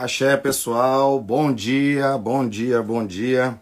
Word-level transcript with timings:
Axé, 0.00 0.36
pessoal. 0.36 1.20
Bom 1.20 1.52
dia, 1.52 2.16
bom 2.16 2.48
dia, 2.48 2.80
bom 2.80 3.04
dia. 3.04 3.60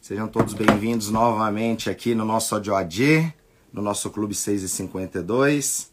Sejam 0.00 0.26
todos 0.26 0.52
bem-vindos 0.52 1.10
novamente 1.10 1.88
aqui 1.88 2.12
no 2.12 2.24
nosso 2.24 2.56
Odioadê, 2.56 3.32
no 3.72 3.82
nosso 3.82 4.10
Clube 4.10 4.34
6 4.34 4.64
e 4.64 4.68
52, 4.68 5.92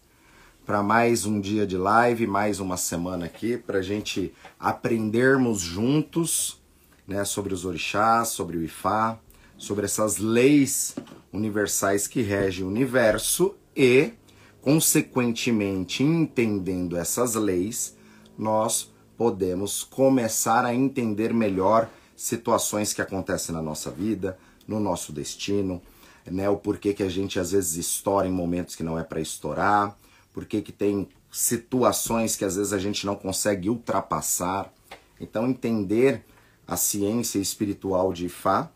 para 0.65 0.81
mais 0.81 1.28
um 1.28 1.39
dia 1.39 1.68
de 1.68 1.78
live, 1.78 2.25
mais 2.25 2.60
uma 2.60 2.75
semana 2.75 3.28
aqui, 3.28 3.55
para 3.55 3.78
a 3.78 3.81
gente 3.83 4.33
aprendermos 4.60 5.59
juntos 5.59 6.59
né, 7.07 7.23
sobre 7.23 7.53
os 7.53 7.65
orixás, 7.65 8.29
sobre 8.29 8.57
o 8.57 8.63
Ifá, 8.63 9.19
sobre 9.59 9.85
essas 9.85 10.17
leis 10.17 10.95
universais 11.31 12.07
que 12.07 12.23
regem 12.23 12.65
o 12.65 12.67
universo 12.67 13.53
e, 13.75 14.13
consequentemente, 14.59 16.02
entendendo 16.02 16.98
essas 16.98 17.35
leis, 17.35 17.95
nós 18.38 18.91
podemos 19.17 19.84
começar 19.84 20.63
a 20.63 20.73
entender 20.73 21.34
melhor 21.34 21.89
situações 22.16 22.94
que 22.94 23.02
acontecem 23.02 23.53
na 23.53 23.61
nossa 23.61 23.89
vida, 23.89 24.38
no 24.67 24.80
nosso 24.80 25.11
destino, 25.11 25.81
né? 26.25 26.49
O 26.49 26.58
porquê 26.58 26.94
que 26.94 27.03
a 27.03 27.09
gente 27.09 27.39
às 27.39 27.52
vezes 27.52 27.75
estoura 27.75 28.27
em 28.27 28.31
momentos 28.31 28.75
que 28.75 28.84
não 28.84 28.99
é 28.99 29.03
para 29.03 29.20
estourar, 29.20 29.97
porquê 30.34 30.61
que 30.61 30.71
tem 30.71 31.08
situações 31.31 32.35
que 32.35 32.45
às 32.45 32.55
vezes 32.55 32.73
a 32.73 32.80
gente 32.80 33.05
não 33.05 33.16
consegue 33.16 33.70
ultrapassar. 33.70 34.72
Então 35.19 35.47
entender 35.47 36.23
a 36.67 36.75
ciência 36.75 37.39
espiritual 37.39 38.11
de 38.11 38.25
Ifá 38.25 38.69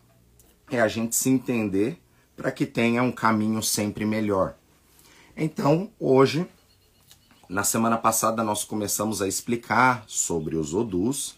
é 0.70 0.80
a 0.80 0.88
gente 0.88 1.14
se 1.14 1.28
entender 1.28 1.98
para 2.36 2.50
que 2.50 2.64
tenha 2.64 3.02
um 3.02 3.12
caminho 3.12 3.62
sempre 3.62 4.04
melhor. 4.04 4.56
Então, 5.36 5.90
hoje 5.98 6.46
na 7.52 7.64
semana 7.64 7.98
passada 7.98 8.42
nós 8.42 8.64
começamos 8.64 9.20
a 9.20 9.28
explicar 9.28 10.04
sobre 10.06 10.56
os 10.56 10.72
odus, 10.72 11.36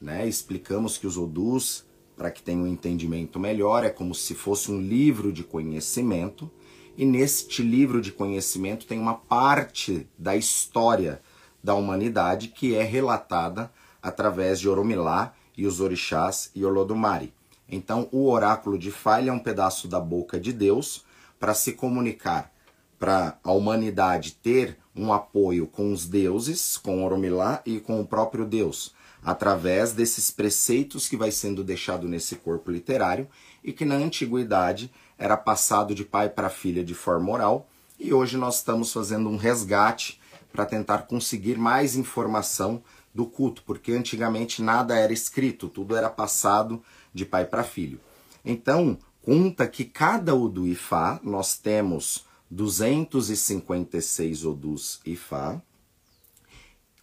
né? 0.00 0.26
Explicamos 0.26 0.98
que 0.98 1.06
os 1.06 1.16
odus, 1.16 1.86
para 2.16 2.28
que 2.32 2.42
tenha 2.42 2.58
um 2.58 2.66
entendimento 2.66 3.38
melhor, 3.38 3.84
é 3.84 3.88
como 3.88 4.16
se 4.16 4.34
fosse 4.34 4.72
um 4.72 4.80
livro 4.80 5.32
de 5.32 5.44
conhecimento, 5.44 6.50
e 6.96 7.04
neste 7.04 7.62
livro 7.62 8.00
de 8.00 8.10
conhecimento 8.10 8.84
tem 8.84 8.98
uma 8.98 9.14
parte 9.14 10.08
da 10.18 10.34
história 10.34 11.22
da 11.62 11.76
humanidade 11.76 12.48
que 12.48 12.74
é 12.74 12.82
relatada 12.82 13.72
através 14.02 14.58
de 14.58 14.68
Oromilá 14.68 15.34
e 15.56 15.68
os 15.68 15.80
orixás 15.80 16.50
e 16.52 16.64
Olodumare. 16.64 17.32
Então, 17.68 18.08
o 18.10 18.28
oráculo 18.28 18.76
de 18.76 18.90
falha 18.90 19.30
é 19.30 19.32
um 19.32 19.38
pedaço 19.38 19.86
da 19.86 20.00
boca 20.00 20.38
de 20.40 20.52
Deus 20.52 21.04
para 21.38 21.54
se 21.54 21.74
comunicar, 21.74 22.52
para 22.98 23.38
a 23.44 23.52
humanidade 23.52 24.32
ter 24.32 24.82
um 24.94 25.12
apoio 25.12 25.66
com 25.66 25.92
os 25.92 26.06
deuses, 26.06 26.76
com 26.76 27.04
Oromilá 27.04 27.62
e 27.66 27.80
com 27.80 28.00
o 28.00 28.06
próprio 28.06 28.44
Deus, 28.44 28.94
através 29.22 29.92
desses 29.92 30.30
preceitos 30.30 31.08
que 31.08 31.16
vai 31.16 31.30
sendo 31.30 31.64
deixado 31.64 32.08
nesse 32.08 32.36
corpo 32.36 32.70
literário 32.70 33.26
e 33.62 33.72
que 33.72 33.84
na 33.84 33.96
antiguidade 33.96 34.90
era 35.18 35.36
passado 35.36 35.94
de 35.94 36.04
pai 36.04 36.28
para 36.28 36.50
filha 36.50 36.84
de 36.84 36.94
forma 36.94 37.32
oral, 37.32 37.68
e 37.98 38.12
hoje 38.12 38.36
nós 38.36 38.56
estamos 38.56 38.92
fazendo 38.92 39.28
um 39.28 39.36
resgate 39.36 40.20
para 40.52 40.66
tentar 40.66 41.06
conseguir 41.06 41.56
mais 41.56 41.96
informação 41.96 42.82
do 43.14 43.26
culto, 43.26 43.62
porque 43.64 43.92
antigamente 43.92 44.60
nada 44.60 44.96
era 44.96 45.12
escrito, 45.12 45.68
tudo 45.68 45.96
era 45.96 46.10
passado 46.10 46.82
de 47.12 47.24
pai 47.24 47.44
para 47.44 47.62
filho. 47.62 48.00
Então, 48.44 48.98
conta 49.22 49.66
que 49.66 49.84
cada 49.84 50.34
Udu 50.34 50.66
Ifá 50.66 51.20
nós 51.22 51.56
temos 51.56 52.26
256 52.54 54.44
Odus 54.44 55.00
Ifá, 55.04 55.60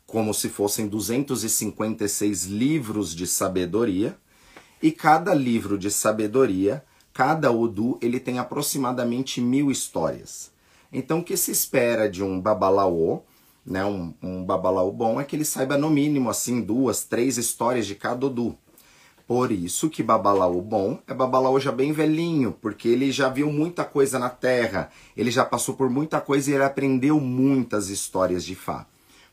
como 0.07 0.33
se 0.33 0.47
fossem 0.49 0.87
256 0.87 2.45
livros 2.45 3.13
de 3.13 3.27
sabedoria, 3.27 4.17
e 4.81 4.91
cada 4.91 5.33
livro 5.33 5.77
de 5.77 5.91
sabedoria, 5.91 6.83
cada 7.13 7.51
Odu, 7.51 7.99
ele 8.01 8.19
tem 8.19 8.39
aproximadamente 8.39 9.39
mil 9.39 9.69
histórias. 9.69 10.51
Então, 10.91 11.19
o 11.19 11.23
que 11.23 11.37
se 11.37 11.51
espera 11.51 12.09
de 12.09 12.23
um 12.23 12.39
babalaô, 12.39 13.21
né, 13.65 13.85
um, 13.85 14.13
um 14.23 14.43
babalaô 14.43 14.91
bom, 14.91 15.19
é 15.19 15.23
que 15.23 15.35
ele 15.35 15.45
saiba 15.45 15.77
no 15.77 15.89
mínimo 15.89 16.29
assim 16.29 16.61
duas, 16.61 17.03
três 17.03 17.37
histórias 17.37 17.85
de 17.85 17.95
cada 17.95 18.25
Odu. 18.25 18.57
Por 19.31 19.49
isso 19.49 19.89
que 19.89 20.03
Babalaô 20.03 20.61
bom 20.61 20.99
é 21.07 21.13
Babalaô 21.13 21.57
já 21.57 21.71
bem 21.71 21.93
velhinho, 21.93 22.51
porque 22.51 22.89
ele 22.89 23.13
já 23.13 23.29
viu 23.29 23.49
muita 23.49 23.85
coisa 23.85 24.19
na 24.19 24.29
Terra, 24.29 24.91
ele 25.15 25.31
já 25.31 25.45
passou 25.45 25.73
por 25.73 25.89
muita 25.89 26.19
coisa 26.19 26.51
e 26.51 26.53
ele 26.53 26.65
aprendeu 26.65 27.17
muitas 27.17 27.87
histórias 27.87 28.43
de 28.43 28.55
Fá. 28.55 28.85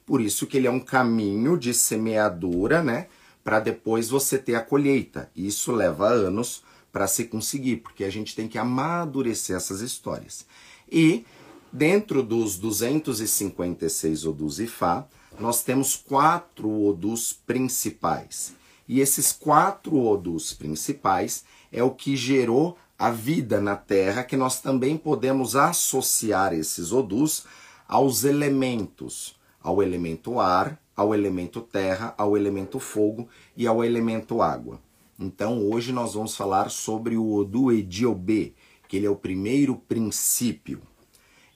Por 0.06 0.20
isso 0.20 0.46
que 0.46 0.56
ele 0.56 0.68
é 0.68 0.70
um 0.70 0.78
caminho 0.78 1.58
de 1.58 1.74
semeadura, 1.74 2.80
né? 2.80 3.08
Para 3.42 3.58
depois 3.58 4.08
você 4.08 4.38
ter 4.38 4.54
a 4.54 4.60
colheita. 4.60 5.32
Isso 5.34 5.72
leva 5.72 6.06
anos 6.06 6.62
para 6.92 7.08
se 7.08 7.24
conseguir, 7.24 7.78
porque 7.78 8.04
a 8.04 8.10
gente 8.10 8.36
tem 8.36 8.46
que 8.46 8.56
amadurecer 8.56 9.56
essas 9.56 9.80
histórias. 9.80 10.46
E 10.88 11.24
dentro 11.72 12.22
dos 12.22 12.56
256 12.56 14.26
Odus 14.26 14.60
Ifá, 14.60 15.08
nós 15.40 15.64
temos 15.64 15.96
quatro 15.96 16.70
Odus 16.84 17.32
principais. 17.32 18.56
E 18.88 19.00
esses 19.00 19.32
quatro 19.32 19.96
odus 19.96 20.54
principais 20.54 21.44
é 21.70 21.82
o 21.82 21.90
que 21.90 22.16
gerou 22.16 22.76
a 22.98 23.10
vida 23.10 23.60
na 23.60 23.76
Terra, 23.76 24.24
que 24.24 24.36
nós 24.36 24.60
também 24.60 24.96
podemos 24.96 25.54
associar 25.54 26.54
esses 26.54 26.90
odus 26.90 27.44
aos 27.86 28.24
elementos, 28.24 29.36
ao 29.62 29.82
elemento 29.82 30.40
ar, 30.40 30.80
ao 30.98 31.14
elemento 31.14 31.60
terra, 31.60 32.12
ao 32.18 32.36
elemento 32.36 32.80
fogo 32.80 33.28
e 33.56 33.68
ao 33.68 33.84
elemento 33.84 34.42
água. 34.42 34.80
Então 35.16 35.62
hoje 35.70 35.92
nós 35.92 36.14
vamos 36.14 36.36
falar 36.36 36.70
sobre 36.70 37.16
o 37.16 37.34
Odu 37.34 37.70
Ediobê, 37.70 38.52
que 38.88 38.96
ele 38.96 39.06
é 39.06 39.10
o 39.10 39.14
primeiro 39.14 39.76
princípio. 39.76 40.82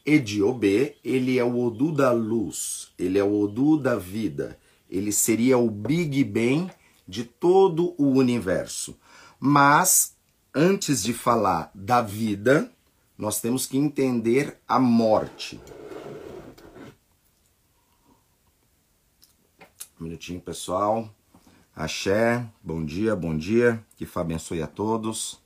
Ediobê, 0.07 0.97
ele 1.05 1.39
é 1.39 1.45
o 1.45 1.59
Odu 1.59 1.91
da 1.91 2.13
luz, 2.13 2.93
ele 2.97 3.19
é 3.19 3.25
o 3.25 3.41
Odu 3.41 3.77
da 3.77 3.97
vida, 3.97 4.59
ele 4.89 5.11
seria 5.11 5.59
o 5.59 5.69
Big 5.69 6.23
Bang 6.23 6.71
de 7.13 7.25
todo 7.25 7.95
o 7.99 8.13
universo. 8.13 8.99
Mas, 9.39 10.17
antes 10.55 11.03
de 11.03 11.13
falar 11.13 11.71
da 11.75 12.01
vida, 12.01 12.73
nós 13.19 13.39
temos 13.39 13.67
que 13.67 13.77
entender 13.77 14.59
a 14.67 14.79
morte. 14.79 15.61
Um 20.01 20.05
minutinho, 20.05 20.41
pessoal. 20.41 21.15
Axé, 21.77 22.47
bom 22.63 22.83
dia, 22.83 23.15
bom 23.15 23.37
dia. 23.37 23.85
Que 23.95 24.07
Fá 24.07 24.23
abençoe 24.23 24.63
a 24.63 24.67
todos. 24.67 25.39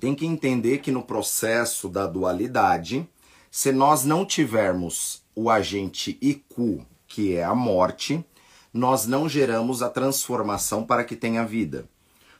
Tem 0.00 0.14
que 0.14 0.24
entender 0.24 0.78
que 0.78 0.90
no 0.90 1.02
processo 1.02 1.86
da 1.90 2.06
dualidade, 2.06 3.06
se 3.50 3.72
nós 3.72 4.04
não 4.06 4.24
tivermos 4.24 5.22
o 5.34 5.50
agente 5.50 6.18
IQ 6.22 6.86
que 7.14 7.36
é 7.36 7.44
a 7.44 7.54
morte, 7.54 8.24
nós 8.72 9.06
não 9.06 9.28
geramos 9.28 9.82
a 9.82 9.88
transformação 9.88 10.82
para 10.82 11.04
que 11.04 11.14
tenha 11.14 11.46
vida. 11.46 11.88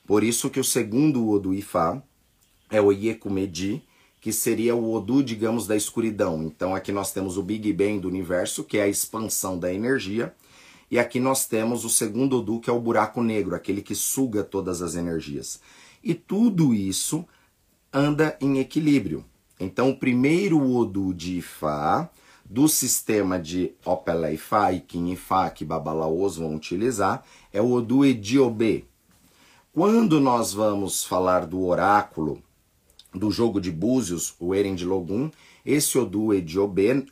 Por 0.05 0.25
isso 0.25 0.51
que 0.51 0.59
o 0.59 0.65
segundo 0.65 1.31
Odu 1.31 1.55
Ifá 1.55 2.03
é 2.69 2.81
o 2.81 2.91
Yekumedi, 2.91 3.85
que 4.21 4.33
seria 4.33 4.75
o 4.75 4.93
Odu, 4.93 5.23
digamos, 5.23 5.69
da 5.69 5.77
escuridão. 5.77 6.43
Então 6.43 6.75
aqui 6.75 6.91
nós 6.91 7.13
temos 7.13 7.39
o 7.39 7.43
Big 7.45 7.73
Bang 7.73 8.01
do 8.01 8.09
universo, 8.09 8.65
que 8.65 8.77
é 8.77 8.83
a 8.83 8.89
expansão 8.89 9.57
da 9.57 9.73
energia, 9.73 10.35
e 10.91 10.99
aqui 10.99 11.21
nós 11.21 11.47
temos 11.47 11.85
o 11.85 11.89
segundo 11.89 12.39
Odu, 12.39 12.59
que 12.59 12.69
é 12.69 12.73
o 12.73 12.81
buraco 12.81 13.23
negro, 13.23 13.55
aquele 13.55 13.81
que 13.81 13.95
suga 13.95 14.43
todas 14.43 14.83
as 14.83 14.97
energias. 14.97 15.61
E 16.03 16.15
tudo 16.15 16.75
isso 16.75 17.25
anda 17.93 18.37
em 18.41 18.59
equilíbrio. 18.59 19.25
Então 19.61 19.91
o 19.91 19.97
primeiro 19.97 20.61
Odu 20.75 21.15
de 21.15 21.39
Ifá 21.39 22.11
do 22.45 22.69
sistema 22.69 23.39
de 23.39 23.73
Opeleifá 23.85 24.73
e 24.73 24.81
Kinifá 24.81 25.49
que 25.51 25.65
Babalaos 25.65 26.37
vão 26.37 26.55
utilizar 26.55 27.25
é 27.53 27.61
o 27.61 27.73
Odu 27.73 28.05
Ediobê. 28.05 28.85
Quando 29.73 30.21
nós 30.21 30.53
vamos 30.53 31.05
falar 31.05 31.47
do 31.47 31.65
oráculo 31.65 32.41
do 33.13 33.31
jogo 33.31 33.61
de 33.61 33.71
búzios, 33.71 34.35
o 34.39 34.55
Eren 34.55 34.75
de 34.75 34.85
Logum, 34.85 35.31
esse 35.65 35.99
Odu 35.99 36.35
Ediobê 36.35 37.07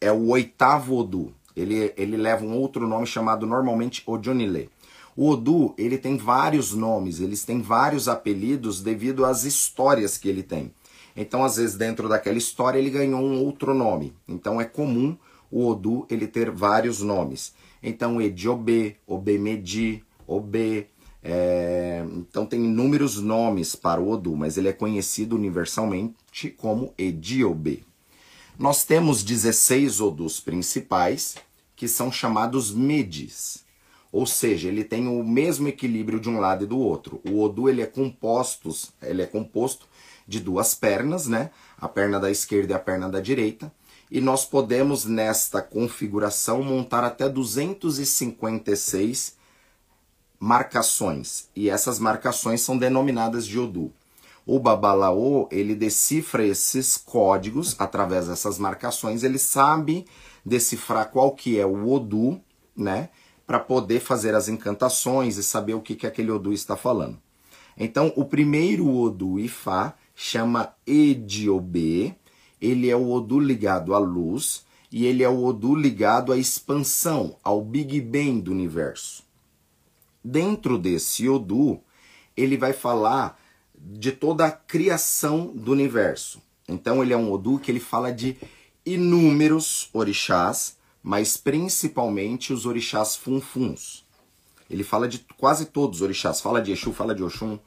é 0.00 0.10
o 0.10 0.28
oitavo 0.28 0.96
Odu. 0.96 1.34
Ele, 1.54 1.92
ele 1.96 2.16
leva 2.16 2.44
um 2.44 2.56
outro 2.56 2.86
nome 2.88 3.06
chamado 3.06 3.46
normalmente 3.46 4.02
Ojonile. 4.06 4.70
O 5.16 5.28
Odu, 5.28 5.74
ele 5.76 5.98
tem 5.98 6.16
vários 6.16 6.72
nomes, 6.72 7.20
eles 7.20 7.44
têm 7.44 7.60
vários 7.60 8.08
apelidos 8.08 8.80
devido 8.80 9.24
às 9.24 9.44
histórias 9.44 10.16
que 10.16 10.28
ele 10.28 10.42
tem. 10.42 10.72
Então, 11.16 11.44
às 11.44 11.56
vezes, 11.56 11.76
dentro 11.76 12.08
daquela 12.08 12.38
história, 12.38 12.78
ele 12.78 12.90
ganhou 12.90 13.20
um 13.20 13.44
outro 13.44 13.74
nome. 13.74 14.14
Então, 14.28 14.60
é 14.60 14.64
comum 14.64 15.16
o 15.50 15.66
Odu 15.66 16.06
ele 16.10 16.26
ter 16.26 16.50
vários 16.50 17.00
nomes. 17.00 17.52
Então, 17.82 18.20
Ediobê, 18.20 18.96
Obemedi, 19.06 20.04
Obê. 20.26 20.86
É... 21.22 22.04
Então, 22.16 22.46
tem 22.46 22.64
inúmeros 22.64 23.20
nomes 23.20 23.74
para 23.74 24.00
o 24.00 24.10
Odu, 24.10 24.36
mas 24.36 24.56
ele 24.56 24.68
é 24.68 24.72
conhecido 24.72 25.36
universalmente 25.36 26.50
como 26.56 26.94
Ediobê. 26.96 27.80
Nós 28.60 28.84
temos 28.84 29.22
16 29.22 30.02
odus 30.02 30.38
principais, 30.38 31.36
que 31.74 31.88
são 31.88 32.12
chamados 32.12 32.70
medis. 32.70 33.64
Ou 34.12 34.26
seja, 34.26 34.68
ele 34.68 34.84
tem 34.84 35.08
o 35.08 35.24
mesmo 35.24 35.66
equilíbrio 35.66 36.20
de 36.20 36.28
um 36.28 36.38
lado 36.38 36.64
e 36.64 36.66
do 36.66 36.78
outro. 36.78 37.22
O 37.26 37.40
odu 37.40 37.70
ele 37.70 37.80
é 37.80 37.86
compostos, 37.86 38.92
ele 39.00 39.22
é 39.22 39.26
composto 39.26 39.88
de 40.30 40.40
duas 40.40 40.74
pernas, 40.74 41.26
né? 41.26 41.50
A 41.76 41.86
perna 41.88 42.20
da 42.20 42.30
esquerda 42.30 42.72
e 42.72 42.76
a 42.76 42.78
perna 42.78 43.08
da 43.08 43.18
direita. 43.20 43.72
E 44.08 44.20
nós 44.20 44.44
podemos 44.44 45.04
nesta 45.04 45.60
configuração 45.60 46.62
montar 46.62 47.02
até 47.02 47.28
256 47.28 49.34
marcações. 50.38 51.48
E 51.54 51.68
essas 51.68 51.98
marcações 51.98 52.60
são 52.60 52.78
denominadas 52.78 53.44
de 53.44 53.58
odu. 53.58 53.92
O 54.46 54.60
Babalaô, 54.60 55.48
ele 55.50 55.74
decifra 55.74 56.46
esses 56.46 56.96
códigos 56.96 57.74
através 57.78 58.28
dessas 58.28 58.58
marcações, 58.58 59.22
ele 59.22 59.38
sabe 59.38 60.06
decifrar 60.44 61.10
qual 61.10 61.32
que 61.32 61.58
é 61.58 61.66
o 61.66 61.92
Odu, 61.92 62.40
né, 62.74 63.10
para 63.46 63.60
poder 63.60 64.00
fazer 64.00 64.34
as 64.34 64.48
encantações 64.48 65.36
e 65.36 65.42
saber 65.42 65.74
o 65.74 65.80
que 65.80 65.94
que 65.94 66.06
aquele 66.06 66.30
Odu 66.30 66.52
está 66.52 66.76
falando. 66.76 67.18
Então, 67.76 68.12
o 68.16 68.24
primeiro 68.24 68.92
Odu 68.92 69.38
Ifá 69.38 69.94
chama 70.22 70.74
Ediobê, 70.86 72.14
ele 72.60 72.90
é 72.90 72.94
o 72.94 73.10
Odu 73.10 73.40
ligado 73.40 73.94
à 73.94 73.98
luz 73.98 74.66
e 74.92 75.06
ele 75.06 75.22
é 75.22 75.28
o 75.30 75.42
Odu 75.42 75.74
ligado 75.74 76.30
à 76.30 76.36
expansão, 76.36 77.38
ao 77.42 77.64
Big 77.64 77.98
Bang 78.02 78.42
do 78.42 78.52
universo. 78.52 79.22
Dentro 80.22 80.76
desse 80.76 81.26
Odu, 81.26 81.80
ele 82.36 82.58
vai 82.58 82.74
falar 82.74 83.40
de 83.74 84.12
toda 84.12 84.44
a 84.44 84.50
criação 84.50 85.46
do 85.54 85.72
universo. 85.72 86.38
Então 86.68 87.02
ele 87.02 87.14
é 87.14 87.16
um 87.16 87.32
Odu 87.32 87.58
que 87.58 87.70
ele 87.70 87.80
fala 87.80 88.12
de 88.12 88.36
inúmeros 88.84 89.88
orixás, 89.90 90.76
mas 91.02 91.38
principalmente 91.38 92.52
os 92.52 92.66
orixás 92.66 93.16
funfuns. 93.16 94.04
Ele 94.68 94.84
fala 94.84 95.08
de 95.08 95.24
quase 95.38 95.64
todos 95.64 96.00
os 96.00 96.02
orixás. 96.02 96.42
Fala 96.42 96.60
de 96.60 96.72
Exu, 96.72 96.92
fala 96.92 97.14
de 97.14 97.24
Oxum, 97.24 97.58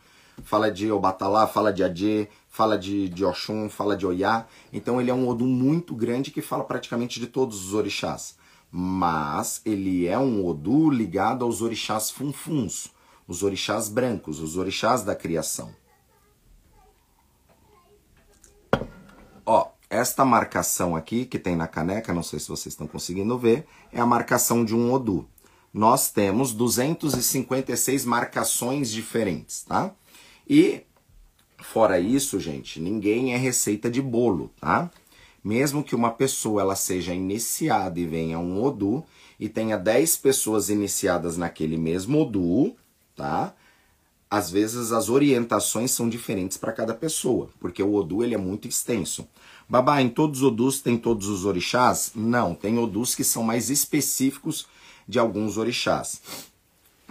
fala 0.44 0.72
de 0.72 0.92
Obatalá, 0.92 1.48
fala 1.48 1.74
de 1.74 1.84
Adê, 1.84 2.28
fala 2.54 2.78
de, 2.78 3.10
de 3.10 3.26
Oxum, 3.26 3.68
fala 3.68 3.98
de 3.98 4.06
Oyá. 4.06 4.46
Então 4.72 5.02
ele 5.02 5.10
é 5.10 5.14
um 5.14 5.28
Odu 5.28 5.48
muito 5.48 5.96
grande 5.96 6.30
que 6.30 6.40
fala 6.40 6.64
praticamente 6.64 7.20
de 7.20 7.26
todos 7.26 7.66
os 7.66 7.74
orixás. 7.74 8.38
Mas 8.72 9.60
ele 9.66 10.06
é 10.06 10.20
um 10.20 10.46
Odu 10.46 10.92
ligado 10.92 11.44
aos 11.44 11.64
orixás 11.64 12.12
funfuns, 12.12 12.92
os 13.28 13.42
orixás 13.42 13.90
brancos, 13.90 14.40
os 14.40 14.56
orixás 14.56 15.02
da 15.02 15.16
criação. 15.16 15.74
Ó, 19.44 19.72
esta 19.90 20.24
marcação 20.24 20.96
aqui 20.96 21.26
que 21.26 21.40
tem 21.40 21.56
na 21.56 21.68
caneca, 21.68 22.14
não 22.14 22.22
sei 22.22 22.38
se 22.38 22.50
vocês 22.50 22.74
estão 22.74 22.86
conseguindo 22.86 23.36
ver, 23.36 23.66
é 23.92 24.00
a 24.00 24.06
marcação 24.06 24.64
de 24.64 24.76
um 24.76 24.94
Odu. 24.94 25.28
Nós 25.74 26.12
temos 26.12 26.54
256 26.54 28.06
marcações 28.06 28.92
diferentes, 28.92 29.64
tá? 29.64 29.92
E 30.48 30.86
fora 31.64 32.00
isso, 32.00 32.40
gente, 32.40 32.80
ninguém 32.80 33.34
é 33.34 33.38
receita 33.38 33.90
de 33.90 34.02
bolo, 34.02 34.52
tá? 34.60 34.92
Mesmo 35.44 35.84
que 35.84 35.96
uma 35.96 36.12
pessoa 36.12 36.62
ela 36.62 36.76
seja 36.76 37.14
iniciada 37.14 38.00
e 38.00 38.06
venha 38.06 38.40
um 38.40 38.64
Odu 38.64 39.04
e 39.40 39.50
tenha 39.50 39.78
10 39.78 40.18
pessoas 40.18 40.70
iniciadas 40.70 41.38
naquele 41.38 41.78
mesmo 41.78 42.22
Odu, 42.22 42.76
tá? 43.16 43.54
às 44.34 44.50
vezes 44.50 44.92
as 44.92 45.10
orientações 45.10 45.92
são 45.92 46.10
diferentes 46.10 46.58
para 46.58 46.72
cada 46.72 46.96
pessoa, 46.96 47.50
porque 47.60 47.84
o 47.84 47.94
Odu 47.94 48.24
ele 48.24 48.34
é 48.34 48.38
muito 48.38 48.68
extenso. 48.68 49.28
Babá, 49.70 50.02
em 50.02 50.10
todos 50.10 50.42
os 50.42 50.48
Odus 50.48 50.82
tem 50.82 50.98
todos 50.98 51.28
os 51.28 51.46
orixás? 51.46 52.12
Não, 52.16 52.56
tem 52.56 52.80
Odus 52.80 53.14
que 53.14 53.24
são 53.24 53.44
mais 53.44 53.70
específicos 53.70 54.66
de 55.08 55.20
alguns 55.20 55.56
orixás. 55.56 56.20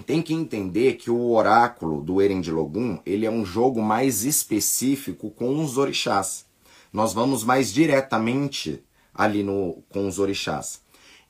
Tem 0.03 0.21
que 0.21 0.35
entender 0.35 0.95
que 0.95 1.11
o 1.11 1.31
oráculo 1.31 2.03
do 2.03 2.21
Erendilogum, 2.21 2.99
ele 3.07 3.25
é 3.25 3.31
um 3.31 3.45
jogo 3.45 3.81
mais 3.81 4.25
específico 4.25 5.31
com 5.31 5.63
os 5.63 5.79
orixás. 5.79 6.45
Nós 6.93 7.13
vamos 7.13 7.45
mais 7.45 7.73
diretamente 7.73 8.83
ali 9.15 9.43
no, 9.43 9.83
com 9.89 10.07
os 10.07 10.19
orixás. 10.19 10.83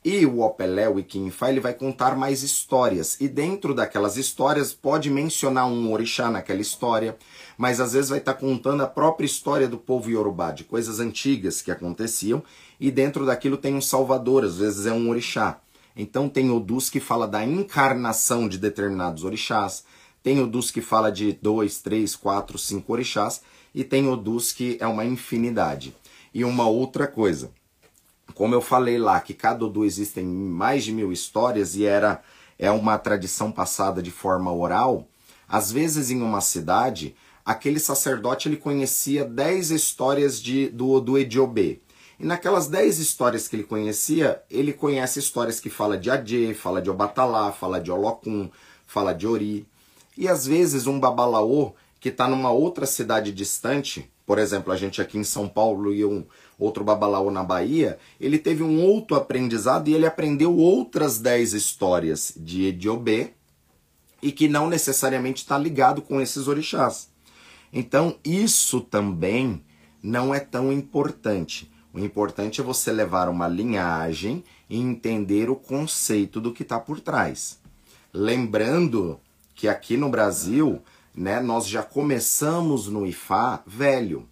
E 0.04 0.26
o 0.26 0.40
Opelé, 0.40 0.88
o 0.88 0.98
Ikinfá, 0.98 1.48
ele 1.50 1.60
vai 1.60 1.72
contar 1.74 2.16
mais 2.16 2.42
histórias. 2.42 3.20
E 3.20 3.28
dentro 3.28 3.72
daquelas 3.72 4.16
histórias 4.16 4.72
pode 4.72 5.08
mencionar 5.08 5.66
um 5.68 5.92
orixá 5.92 6.28
naquela 6.28 6.60
história, 6.60 7.16
mas 7.56 7.78
às 7.78 7.92
vezes 7.92 8.10
vai 8.10 8.18
estar 8.18 8.34
tá 8.34 8.40
contando 8.40 8.82
a 8.82 8.88
própria 8.88 9.26
história 9.26 9.68
do 9.68 9.78
povo 9.78 10.10
Yorubá, 10.10 10.50
de 10.50 10.64
coisas 10.64 10.98
antigas 10.98 11.62
que 11.62 11.70
aconteciam, 11.70 12.42
e 12.80 12.90
dentro 12.90 13.24
daquilo 13.24 13.56
tem 13.56 13.76
um 13.76 13.80
salvador, 13.80 14.42
às 14.44 14.56
vezes 14.56 14.86
é 14.86 14.92
um 14.92 15.08
orixá. 15.08 15.60
Então 15.96 16.28
tem 16.28 16.50
Odus 16.50 16.88
que 16.88 17.00
fala 17.00 17.26
da 17.26 17.44
encarnação 17.44 18.48
de 18.48 18.58
determinados 18.58 19.24
orixás, 19.24 19.84
tem 20.22 20.40
Odus 20.40 20.70
que 20.70 20.80
fala 20.80 21.10
de 21.10 21.32
dois, 21.32 21.78
três, 21.78 22.14
quatro, 22.16 22.58
cinco 22.58 22.92
orixás, 22.92 23.42
e 23.74 23.82
tem 23.84 24.08
Odus 24.08 24.52
que 24.52 24.76
é 24.80 24.86
uma 24.86 25.04
infinidade. 25.04 25.94
E 26.32 26.44
uma 26.44 26.66
outra 26.66 27.06
coisa, 27.06 27.50
como 28.34 28.54
eu 28.54 28.60
falei 28.60 28.98
lá, 28.98 29.20
que 29.20 29.34
cada 29.34 29.64
Odu 29.64 29.84
existem 29.84 30.24
mais 30.24 30.84
de 30.84 30.92
mil 30.92 31.12
histórias 31.12 31.76
e 31.76 31.84
era 31.84 32.22
é 32.58 32.70
uma 32.70 32.96
tradição 32.96 33.50
passada 33.50 34.02
de 34.02 34.10
forma 34.10 34.52
oral, 34.52 35.08
às 35.48 35.72
vezes 35.72 36.10
em 36.10 36.22
uma 36.22 36.40
cidade, 36.40 37.14
aquele 37.44 37.78
sacerdote 37.78 38.48
ele 38.48 38.56
conhecia 38.56 39.24
10 39.24 39.70
histórias 39.72 40.40
de, 40.40 40.68
do 40.68 40.90
Odu 40.90 41.18
Ediobê. 41.18 41.80
E 42.22 42.24
naquelas 42.24 42.68
10 42.68 43.00
histórias 43.00 43.48
que 43.48 43.56
ele 43.56 43.64
conhecia, 43.64 44.40
ele 44.48 44.72
conhece 44.72 45.18
histórias 45.18 45.58
que 45.58 45.68
fala 45.68 45.98
de 45.98 46.08
Adê, 46.08 46.54
fala 46.54 46.80
de 46.80 46.88
Obatalá, 46.88 47.50
fala 47.50 47.80
de 47.80 47.90
Olocum, 47.90 48.48
fala 48.86 49.12
de 49.12 49.26
Ori. 49.26 49.66
E 50.16 50.28
às 50.28 50.46
vezes 50.46 50.86
um 50.86 51.00
babalaô 51.00 51.72
que 51.98 52.10
está 52.10 52.28
numa 52.28 52.52
outra 52.52 52.86
cidade 52.86 53.32
distante, 53.32 54.08
por 54.24 54.38
exemplo, 54.38 54.72
a 54.72 54.76
gente 54.76 55.02
aqui 55.02 55.18
em 55.18 55.24
São 55.24 55.48
Paulo 55.48 55.92
e 55.92 56.04
um, 56.04 56.24
outro 56.60 56.84
babalaô 56.84 57.28
na 57.28 57.42
Bahia, 57.42 57.98
ele 58.20 58.38
teve 58.38 58.62
um 58.62 58.80
outro 58.84 59.16
aprendizado 59.16 59.88
e 59.88 59.94
ele 59.94 60.06
aprendeu 60.06 60.56
outras 60.56 61.18
10 61.18 61.54
histórias 61.54 62.32
de 62.36 62.66
Ediobê 62.66 63.32
e 64.22 64.30
que 64.30 64.46
não 64.46 64.68
necessariamente 64.68 65.42
está 65.42 65.58
ligado 65.58 66.00
com 66.00 66.20
esses 66.20 66.46
orixás. 66.46 67.10
Então, 67.72 68.16
isso 68.24 68.80
também 68.80 69.64
não 70.00 70.32
é 70.32 70.38
tão 70.38 70.72
importante. 70.72 71.72
O 71.92 71.98
importante 71.98 72.60
é 72.60 72.64
você 72.64 72.90
levar 72.90 73.28
uma 73.28 73.46
linhagem 73.46 74.42
e 74.68 74.78
entender 74.78 75.50
o 75.50 75.56
conceito 75.56 76.40
do 76.40 76.52
que 76.52 76.62
está 76.62 76.80
por 76.80 77.00
trás. 77.00 77.60
Lembrando 78.12 79.20
que 79.54 79.68
aqui 79.68 79.96
no 79.96 80.08
Brasil, 80.08 80.82
né, 81.14 81.40
nós 81.40 81.66
já 81.66 81.82
começamos 81.82 82.88
no 82.88 83.06
IFA 83.06 83.62
velho 83.66 84.28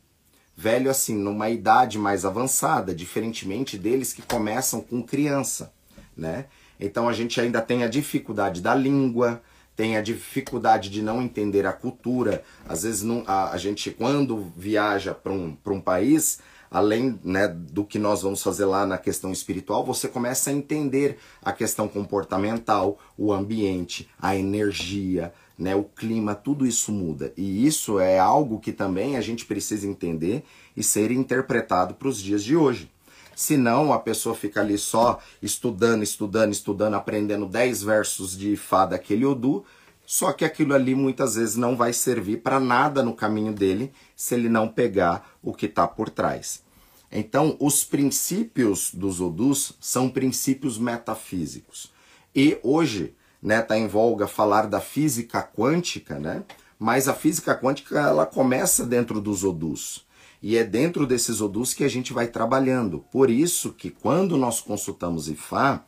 velho 0.61 0.91
assim, 0.91 1.17
numa 1.17 1.49
idade 1.49 1.99
mais 1.99 2.27
avançada, 2.27 2.95
diferentemente 2.95 3.79
deles 3.79 4.13
que 4.13 4.21
começam 4.21 4.83
com 4.83 5.03
criança, 5.03 5.73
né? 6.15 6.45
Então 6.79 7.09
a 7.09 7.15
gente 7.15 7.41
ainda 7.41 7.63
tem 7.63 7.83
a 7.83 7.89
dificuldade 7.89 8.61
da 8.61 8.75
língua, 8.75 9.41
tem 9.75 9.97
a 9.97 10.03
dificuldade 10.03 10.91
de 10.91 11.01
não 11.01 11.23
entender 11.23 11.65
a 11.65 11.73
cultura. 11.73 12.45
Às 12.69 12.83
vezes 12.83 13.03
não, 13.03 13.25
a, 13.27 13.53
a 13.53 13.57
gente, 13.57 13.91
quando 13.91 14.53
viaja 14.55 15.15
para 15.15 15.33
um, 15.33 15.57
um 15.67 15.81
país, 15.81 16.41
além 16.71 17.19
né, 17.25 17.49
do 17.49 17.85
que 17.85 17.99
nós 17.99 18.23
vamos 18.23 18.43
fazer 18.43 18.65
lá 18.65 18.87
na 18.87 18.97
questão 18.97 19.33
espiritual, 19.33 19.85
você 19.85 20.07
começa 20.07 20.51
a 20.51 20.53
entender 20.53 21.19
a 21.43 21.53
questão 21.53 21.89
comportamental, 21.89 22.99
o 23.19 23.33
ambiente, 23.33 24.09
a 24.21 24.37
energia, 24.37 25.33
né, 25.59 25.75
o 25.75 25.85
clima, 25.85 26.35
tudo 26.35 26.65
isso 26.65 26.93
muda. 26.93 27.33
E 27.37 27.67
isso 27.67 27.99
é 27.99 28.19
algo 28.19 28.61
que 28.61 28.73
também 28.73 29.17
a 29.17 29.21
gente 29.21 29.45
precisa 29.45 29.87
entender 29.87 30.45
e 30.77 30.83
ser 30.83 31.11
interpretado 31.11 31.95
para 31.95 32.09
os 32.09 32.21
dias 32.21 32.45
de 32.45 32.57
hoje. 32.57 32.91
Senão 33.35 33.93
a 33.93 33.99
pessoa 33.99 34.35
fica 34.35 34.61
ali 34.61 34.77
só 34.77 35.19
estudando, 35.43 36.03
estudando, 36.03 36.53
estudando, 36.53 36.95
aprendendo 36.95 37.47
10 37.47 37.83
versos 37.83 38.37
de 38.37 38.55
Fá 38.55 38.85
daquele 38.85 39.25
Odu, 39.25 39.65
só 40.13 40.33
que 40.33 40.45
aquilo 40.45 40.75
ali 40.75 40.93
muitas 40.93 41.37
vezes 41.37 41.55
não 41.55 41.77
vai 41.77 41.93
servir 41.93 42.39
para 42.39 42.59
nada 42.59 43.01
no 43.01 43.15
caminho 43.15 43.53
dele 43.53 43.93
se 44.17 44.35
ele 44.35 44.49
não 44.49 44.67
pegar 44.67 45.31
o 45.41 45.55
que 45.55 45.67
está 45.67 45.87
por 45.87 46.11
trás. 46.11 46.65
Então, 47.13 47.57
os 47.61 47.85
princípios 47.85 48.93
dos 48.93 49.21
Odus 49.21 49.73
são 49.79 50.11
princípios 50.11 50.79
metafísicos. 50.79 51.93
E 52.35 52.59
hoje, 52.65 53.15
né, 53.41 53.63
tá 53.63 53.79
em 53.79 53.87
voga 53.87 54.27
falar 54.27 54.67
da 54.67 54.81
física 54.81 55.45
quântica, 55.45 56.19
né? 56.19 56.43
Mas 56.77 57.07
a 57.07 57.15
física 57.15 57.55
quântica 57.57 58.01
ela 58.01 58.27
começa 58.27 58.85
dentro 58.85 59.21
dos 59.21 59.45
odus. 59.45 60.05
E 60.43 60.57
é 60.57 60.65
dentro 60.65 61.07
desses 61.07 61.41
odus 61.41 61.73
que 61.73 61.85
a 61.85 61.89
gente 61.89 62.13
vai 62.13 62.27
trabalhando. 62.27 63.05
Por 63.13 63.31
isso 63.31 63.73
que 63.73 63.91
quando 63.91 64.37
nós 64.37 64.61
consultamos 64.61 65.29
Ifá, 65.29 65.85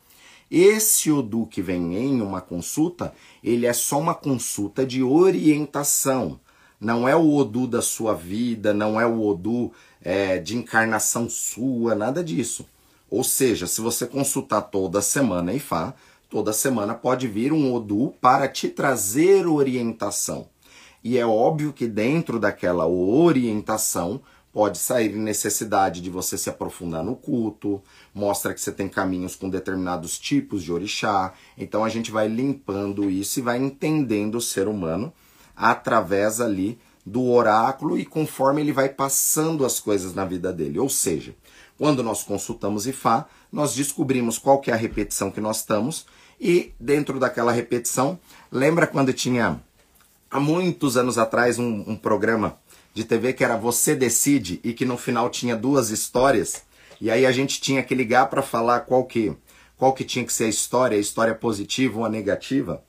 esse 0.49 1.11
odu 1.11 1.45
que 1.45 1.61
vem 1.61 1.95
em 1.95 2.21
uma 2.21 2.41
consulta, 2.41 3.13
ele 3.43 3.65
é 3.65 3.73
só 3.73 3.99
uma 3.99 4.13
consulta 4.13 4.85
de 4.85 5.01
orientação. 5.01 6.39
não 6.79 7.07
é 7.07 7.15
o 7.15 7.33
Odu 7.33 7.65
da 7.65 7.81
sua 7.81 8.13
vida, 8.13 8.73
não 8.73 8.99
é 8.99 9.05
o 9.05 9.25
Odu 9.25 9.71
é, 10.01 10.37
de 10.37 10.57
encarnação 10.57 11.29
sua, 11.29 11.95
nada 11.95 12.21
disso. 12.21 12.65
Ou 13.09 13.23
seja, 13.23 13.67
se 13.67 13.79
você 13.79 14.05
consultar 14.05 14.63
toda 14.63 15.01
semana 15.01 15.53
Ifá, 15.53 15.93
toda 16.29 16.51
semana 16.51 16.93
pode 16.93 17.27
vir 17.27 17.53
um 17.53 17.73
Odu 17.73 18.13
para 18.19 18.47
te 18.49 18.67
trazer 18.67 19.47
orientação. 19.47 20.47
E 21.03 21.17
é 21.17 21.25
óbvio 21.25 21.71
que 21.71 21.87
dentro 21.87 22.39
daquela 22.39 22.87
orientação 22.87 24.21
pode 24.53 24.77
sair 24.77 25.15
necessidade 25.15 25.99
de 25.99 26.11
você 26.11 26.37
se 26.37 26.47
aprofundar 26.47 27.03
no 27.03 27.15
culto, 27.15 27.81
mostra 28.13 28.53
que 28.53 28.61
você 28.61 28.71
tem 28.71 28.87
caminhos 28.87 29.35
com 29.35 29.49
determinados 29.49 30.19
tipos 30.19 30.63
de 30.63 30.71
orixá. 30.71 31.33
Então 31.57 31.83
a 31.83 31.89
gente 31.89 32.11
vai 32.11 32.27
limpando 32.27 33.09
isso 33.09 33.39
e 33.39 33.41
vai 33.41 33.57
entendendo 33.57 34.35
o 34.35 34.41
ser 34.41 34.67
humano 34.67 35.11
através 35.55 36.39
ali 36.39 36.79
do 37.05 37.23
oráculo 37.29 37.97
e 37.97 38.05
conforme 38.05 38.61
ele 38.61 38.71
vai 38.71 38.89
passando 38.89 39.65
as 39.65 39.79
coisas 39.79 40.13
na 40.13 40.23
vida 40.23 40.53
dele. 40.53 40.77
Ou 40.77 40.87
seja, 40.87 41.35
quando 41.77 42.03
nós 42.03 42.23
consultamos 42.23 42.85
Ifá, 42.85 43.25
nós 43.51 43.73
descobrimos 43.73 44.37
qual 44.37 44.59
que 44.59 44.69
é 44.69 44.73
a 44.73 44.77
repetição 44.77 45.31
que 45.31 45.41
nós 45.41 45.57
estamos 45.57 46.05
e 46.39 46.73
dentro 46.79 47.19
daquela 47.19 47.51
repetição, 47.51 48.19
lembra 48.51 48.85
quando 48.85 49.11
tinha 49.13 49.59
há 50.29 50.39
muitos 50.39 50.95
anos 50.97 51.17
atrás 51.17 51.59
um, 51.59 51.83
um 51.87 51.95
programa 51.95 52.57
de 52.93 53.03
TV 53.03 53.33
que 53.33 53.43
era 53.43 53.57
Você 53.57 53.95
Decide 53.95 54.59
e 54.63 54.73
que 54.73 54.85
no 54.85 54.97
final 54.97 55.29
tinha 55.29 55.55
duas 55.55 55.89
histórias. 55.89 56.63
E 57.01 57.09
aí 57.09 57.25
a 57.25 57.31
gente 57.31 57.59
tinha 57.59 57.83
que 57.83 57.95
ligar 57.95 58.27
para 58.29 58.41
falar 58.41 58.81
qual 58.81 59.03
que, 59.05 59.35
qual 59.75 59.93
que 59.93 60.03
tinha 60.03 60.23
que 60.23 60.33
ser 60.33 60.45
a 60.45 60.49
história, 60.49 60.97
a 60.97 61.01
história 61.01 61.33
positiva 61.33 61.99
ou 61.99 62.05
a 62.05 62.09
negativa. 62.09 62.83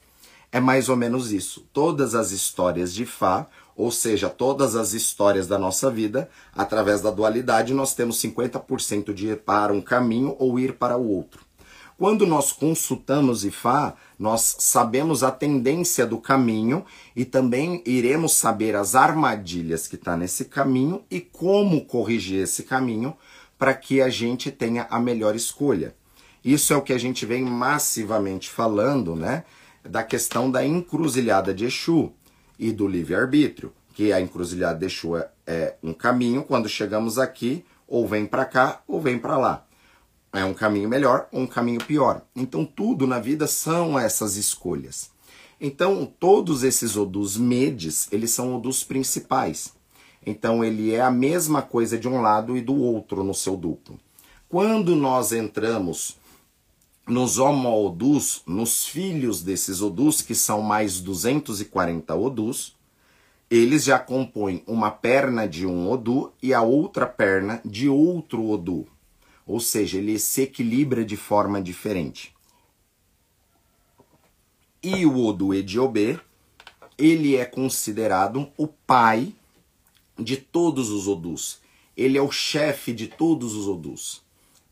É 0.53 0.61
mais 0.61 0.89
ou 0.89 0.97
menos 0.97 1.33
isso. 1.33 1.67
Todas 1.73 2.15
as 2.15 2.31
histórias 2.31 2.95
de 2.95 3.05
Fá, 3.05 3.47
ou 3.77 3.91
seja, 3.91 4.31
todas 4.31 4.77
as 4.77 4.93
histórias 4.93 5.49
da 5.49 5.59
nossa 5.59 5.91
vida, 5.91 6.31
através 6.55 7.01
da 7.01 7.11
dualidade, 7.11 7.75
nós 7.75 7.95
temos 7.95 8.23
50% 8.23 9.13
de 9.13 9.29
ir 9.29 9.39
para 9.39 9.73
um 9.73 9.81
caminho 9.81 10.37
ou 10.39 10.59
ir 10.59 10.75
para 10.75 10.97
o 10.97 11.09
outro. 11.09 11.45
Quando 11.97 12.27
nós 12.27 12.51
consultamos 12.51 13.45
Ifá, 13.45 13.95
nós 14.19 14.57
sabemos 14.59 15.23
a 15.23 15.31
tendência 15.31 16.05
do 16.05 16.19
caminho 16.19 16.85
e 17.15 17.25
também 17.25 17.83
iremos 17.87 18.33
saber 18.33 18.75
as 18.75 18.97
armadilhas 18.97 19.87
que 19.87 19.95
está 19.95 20.17
nesse 20.17 20.47
caminho 20.47 21.05
e 21.09 21.21
como 21.21 21.85
corrigir 21.85 22.43
esse 22.43 22.65
caminho 22.65 23.17
para 23.57 23.73
que 23.75 24.03
a 24.03 24.09
gente 24.09 24.51
tenha 24.51 24.89
a 24.91 24.99
melhor 24.99 25.37
escolha. 25.37 25.95
Isso 26.45 26.73
é 26.73 26.77
o 26.77 26.83
que 26.83 26.93
a 26.93 26.99
gente 26.99 27.25
vem 27.25 27.45
massivamente 27.45 28.51
falando, 28.51 29.15
né? 29.15 29.45
Da 29.85 30.03
questão 30.03 30.51
da 30.51 30.67
encruzilhada 30.67 31.55
de 31.55 31.65
Exu 31.65 32.13
e 32.59 32.73
do 32.73 32.89
livre-arbítrio, 32.89 33.73
que 33.95 34.13
a 34.13 34.21
encruzilhada 34.21 34.81
de 34.81 34.87
Exu 34.87 35.17
é, 35.17 35.31
é 35.47 35.77
um 35.83 35.93
caminho, 35.95 36.43
quando 36.43 36.69
chegamos 36.69 37.19
aqui, 37.19 37.65
ou 37.87 38.07
vem 38.07 38.27
para 38.27 38.45
cá 38.45 38.83
ou 38.89 39.01
vem 39.01 39.17
para 39.19 39.39
lá. 39.39 39.65
É 40.35 40.45
um 40.45 40.53
caminho 40.53 40.89
melhor 40.89 41.29
ou 41.31 41.43
um 41.43 41.47
caminho 41.47 41.83
pior. 41.85 42.23
Então 42.35 42.65
tudo 42.65 43.07
na 43.07 43.21
vida 43.21 43.47
são 43.47 43.97
essas 43.97 44.37
escolhas. 44.37 45.11
Então 45.61 46.13
todos 46.19 46.65
esses 46.65 46.97
odus 46.97 47.37
medes, 47.37 48.09
eles 48.11 48.33
são 48.33 48.57
odus 48.57 48.83
principais. 48.83 49.73
Então 50.27 50.65
ele 50.65 50.93
é 50.93 51.01
a 51.01 51.11
mesma 51.11 51.63
coisa 51.63 51.97
de 51.97 52.09
um 52.09 52.21
lado 52.21 52.57
e 52.57 52.61
do 52.61 52.75
outro 52.75 53.23
no 53.23 53.33
seu 53.33 53.57
duplo. 53.57 53.97
Quando 54.49 54.97
nós 54.97 55.31
entramos 55.31 56.17
nos 57.07 57.39
homo-odus, 57.39 58.43
nos 58.45 58.87
filhos 58.87 59.41
desses 59.41 59.81
odus, 59.83 60.21
que 60.21 60.35
são 60.35 60.63
mais 60.63 61.01
240 61.01 62.15
odus, 62.15 62.75
eles 63.51 63.85
já 63.85 64.01
compõem 64.01 64.65
uma 64.67 64.91
perna 64.91 65.47
de 65.47 65.65
um 65.65 65.89
odu 65.89 66.33
e 66.43 66.53
a 66.53 66.63
outra 66.63 67.07
perna 67.07 67.61
de 67.65 67.89
outro 67.89 68.49
odu. 68.49 68.87
Ou 69.47 69.61
seja, 69.61 69.99
ele 69.99 70.19
se 70.19 70.43
equilibra 70.43 71.05
de 71.05 71.17
forma 71.17 71.61
diferente. 71.61 72.35
E 74.83 75.07
o 75.07 75.25
Odu 75.25 75.55
Ediobê, 75.55 76.19
ele 76.99 77.37
é 77.37 77.45
considerado 77.45 78.51
o 78.57 78.67
pai 78.67 79.33
de 80.19 80.37
todos 80.37 80.91
os 80.91 81.09
Odus. 81.09 81.59
Ele 81.97 82.19
é 82.19 82.23
o 82.23 82.31
chefe 82.31 82.93
de 82.93 83.09
todos 83.09 83.55
os 83.55 83.67
Odus. 83.67 84.23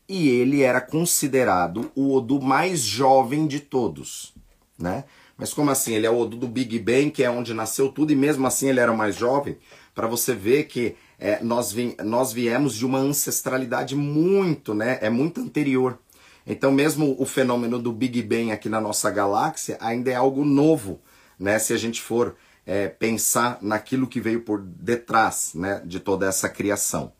E 0.07 0.27
ele 0.27 0.61
era 0.61 0.81
considerado 0.81 1.91
o 1.95 2.13
Odu 2.15 2.41
mais 2.41 2.81
jovem 2.81 3.47
de 3.47 3.59
todos, 3.59 4.33
né? 4.77 5.05
Mas 5.37 5.53
como 5.53 5.71
assim? 5.71 5.93
Ele 5.93 6.05
é 6.05 6.11
o 6.11 6.19
Odu 6.19 6.37
do 6.37 6.47
Big 6.47 6.77
Bang, 6.79 7.09
que 7.09 7.23
é 7.23 7.29
onde 7.29 7.53
nasceu 7.53 7.89
tudo, 7.89 8.11
e 8.11 8.15
mesmo 8.15 8.45
assim 8.45 8.69
ele 8.69 8.79
era 8.79 8.91
o 8.91 8.97
mais 8.97 9.15
jovem, 9.15 9.57
para 9.95 10.07
você 10.07 10.35
ver 10.35 10.65
que 10.65 10.95
é, 11.23 11.41
nós, 11.41 11.71
vi, 11.71 11.95
nós 12.03 12.33
viemos 12.33 12.75
de 12.75 12.85
uma 12.85 12.99
ancestralidade 12.99 13.95
muito, 13.95 14.73
né? 14.73 14.99
É 15.01 15.09
muito 15.09 15.39
anterior. 15.39 15.97
Então, 16.45 16.69
mesmo 16.69 17.15
o 17.17 17.25
fenômeno 17.25 17.79
do 17.79 17.93
Big 17.93 18.21
Bang 18.21 18.51
aqui 18.51 18.67
na 18.67 18.81
nossa 18.81 19.09
galáxia 19.09 19.77
ainda 19.79 20.11
é 20.11 20.15
algo 20.15 20.43
novo, 20.43 20.99
né? 21.39 21.57
Se 21.59 21.71
a 21.71 21.77
gente 21.77 22.01
for 22.01 22.35
é, 22.65 22.89
pensar 22.89 23.57
naquilo 23.61 24.05
que 24.05 24.19
veio 24.19 24.41
por 24.41 24.59
detrás, 24.59 25.53
né? 25.55 25.81
De 25.85 25.97
toda 25.97 26.27
essa 26.27 26.49
criação. 26.49 27.13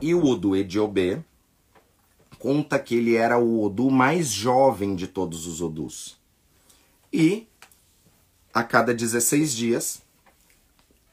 E 0.00 0.16
o 0.16 0.24
Odu 0.24 0.56
Ediobê 0.56 1.20
conta 2.40 2.76
que 2.76 2.96
ele 2.96 3.14
era 3.14 3.38
o 3.38 3.62
Odu 3.62 3.88
mais 3.88 4.26
jovem 4.30 4.96
de 4.96 5.06
todos 5.06 5.46
os 5.46 5.60
Odus. 5.60 6.18
E 7.12 7.46
a 8.52 8.64
cada 8.64 8.92
16 8.92 9.54
dias 9.54 10.02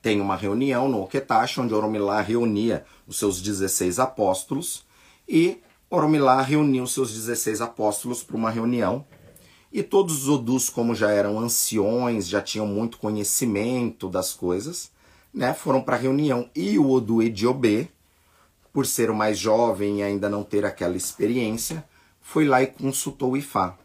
tem 0.01 0.21
uma 0.21 0.35
reunião 0.35 0.87
no 0.87 1.01
Oketashi, 1.01 1.59
onde 1.59 1.73
Oromilá 1.73 2.21
reunia 2.21 2.85
os 3.07 3.17
seus 3.17 3.41
16 3.41 3.99
apóstolos, 3.99 4.85
e 5.27 5.59
Oromilá 5.89 6.41
reuniu 6.41 6.83
os 6.83 6.93
seus 6.93 7.13
16 7.13 7.61
apóstolos 7.61 8.23
para 8.23 8.37
uma 8.37 8.49
reunião, 8.49 9.05
e 9.71 9.83
todos 9.83 10.23
os 10.23 10.29
Odus, 10.29 10.69
como 10.69 10.95
já 10.95 11.11
eram 11.11 11.39
anciões, 11.39 12.27
já 12.27 12.41
tinham 12.41 12.65
muito 12.65 12.97
conhecimento 12.97 14.09
das 14.09 14.33
coisas, 14.33 14.91
né, 15.33 15.53
foram 15.53 15.81
para 15.81 15.95
a 15.95 15.99
reunião. 15.99 16.49
E 16.55 16.79
o 16.79 16.89
Odu 16.89 17.21
Ediobê, 17.21 17.87
por 18.73 18.87
ser 18.87 19.11
o 19.11 19.15
mais 19.15 19.37
jovem 19.37 19.99
e 19.99 20.03
ainda 20.03 20.27
não 20.27 20.43
ter 20.43 20.65
aquela 20.65 20.97
experiência, 20.97 21.83
foi 22.19 22.45
lá 22.45 22.63
e 22.63 22.67
consultou 22.67 23.37
Ifá. 23.37 23.77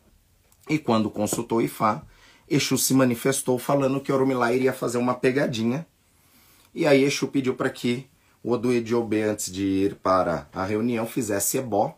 E 0.68 0.78
quando 0.78 1.11
consultou 1.11 1.61
Ifá, 1.61 2.02
Exu 2.49 2.76
se 2.76 2.94
manifestou 2.94 3.59
falando 3.59 4.00
que 4.00 4.12
Oromilá 4.12 4.52
iria 4.52 4.73
fazer 4.73 4.99
uma 4.99 5.14
pegadinha 5.14 5.87
e 6.75 6.87
aí 6.87 7.04
Exu 7.04 7.28
pediu 7.28 7.54
para 7.54 7.71
que 7.71 8.07
o 8.43 8.50
Odu 8.50 8.73
Ediobê, 8.73 9.23
antes 9.23 9.50
de 9.50 9.64
ir 9.64 9.95
para 9.97 10.49
a 10.52 10.64
reunião, 10.64 11.07
fizesse 11.07 11.57
ebó. 11.57 11.97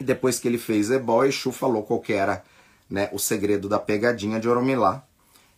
E 0.00 0.04
depois 0.04 0.38
que 0.38 0.48
ele 0.48 0.58
fez 0.58 0.90
ebó, 0.90 1.24
Exu 1.24 1.52
falou 1.52 1.82
qual 1.84 2.02
era 2.08 2.42
né, 2.90 3.08
o 3.12 3.18
segredo 3.18 3.68
da 3.68 3.78
pegadinha 3.78 4.40
de 4.40 4.48
Oromilá. 4.48 5.06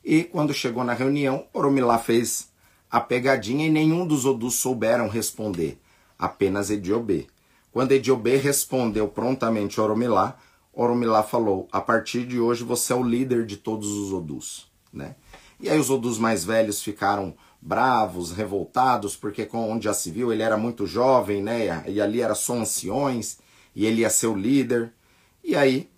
E 0.05 0.25
quando 0.25 0.53
chegou 0.53 0.85
na 0.85 0.93
reunião, 0.93 1.47
Oromilá 1.53 1.99
fez 1.99 2.51
a 2.91 3.01
pegadinha 3.01 3.67
e 3.67 3.71
nenhum 3.71 4.07
dos 4.07 4.27
Odus 4.27 4.55
souberam 4.55 5.09
responder, 5.09 5.81
apenas 6.19 6.71
Ediobê. 6.71 7.27
Quando 7.73 7.91
Ediobê 7.93 8.37
respondeu 8.37 9.09
prontamente 9.09 9.81
Oromilá, 9.81 10.39
Oromilá 10.73 11.23
falou: 11.23 11.67
"A 11.73 11.81
partir 11.81 12.25
de 12.27 12.39
hoje 12.39 12.63
você 12.63 12.93
é 12.93 12.97
o 12.97 13.03
líder 13.03 13.47
de 13.47 13.57
todos 13.57 13.91
os 13.91 14.13
Odus", 14.13 14.71
né? 14.93 15.17
E 15.59 15.69
aí 15.69 15.79
os 15.79 15.91
Odus 15.91 16.19
mais 16.19 16.45
velhos 16.45 16.83
ficaram 16.83 17.35
bravos, 17.65 18.31
revoltados, 18.31 19.17
porque 19.17 19.49
onde 19.55 19.87
já 19.87 19.95
se 19.95 20.11
viu 20.11 20.31
ele 20.31 20.43
era 20.43 20.57
muito 20.59 20.87
jovem, 20.87 21.43
né? 21.43 21.83
E 21.89 21.99
ali 21.99 22.21
era 22.21 22.35
só 22.35 22.55
anciões, 22.55 23.39
e 23.75 23.87
ele 23.87 24.03
ia 24.03 24.11
ser 24.11 24.27
o 24.27 24.37
líder. 24.37 24.93
E 25.43 25.57
aí 25.57 25.89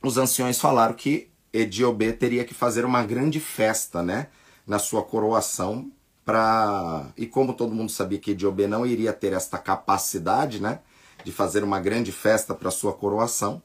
os 0.00 0.16
anciões 0.16 0.60
falaram 0.60 0.94
que 0.94 1.28
Ediobê 1.52 2.12
teria 2.12 2.44
que 2.44 2.54
fazer 2.54 2.84
uma 2.84 3.02
grande 3.02 3.40
festa, 3.40 4.02
né? 4.04 4.28
Na 4.64 4.78
sua 4.78 5.02
coroação, 5.02 5.90
para 6.24 7.12
e 7.16 7.26
como 7.26 7.54
todo 7.54 7.74
mundo 7.74 7.90
sabia 7.90 8.18
que 8.18 8.30
Ediobê 8.30 8.68
não 8.68 8.86
iria 8.86 9.12
ter 9.12 9.32
esta 9.32 9.58
capacidade, 9.58 10.62
né? 10.62 10.78
De 11.24 11.32
fazer 11.32 11.64
uma 11.64 11.80
grande 11.80 12.12
festa 12.12 12.54
para 12.54 12.70
sua 12.70 12.92
coroação, 12.92 13.60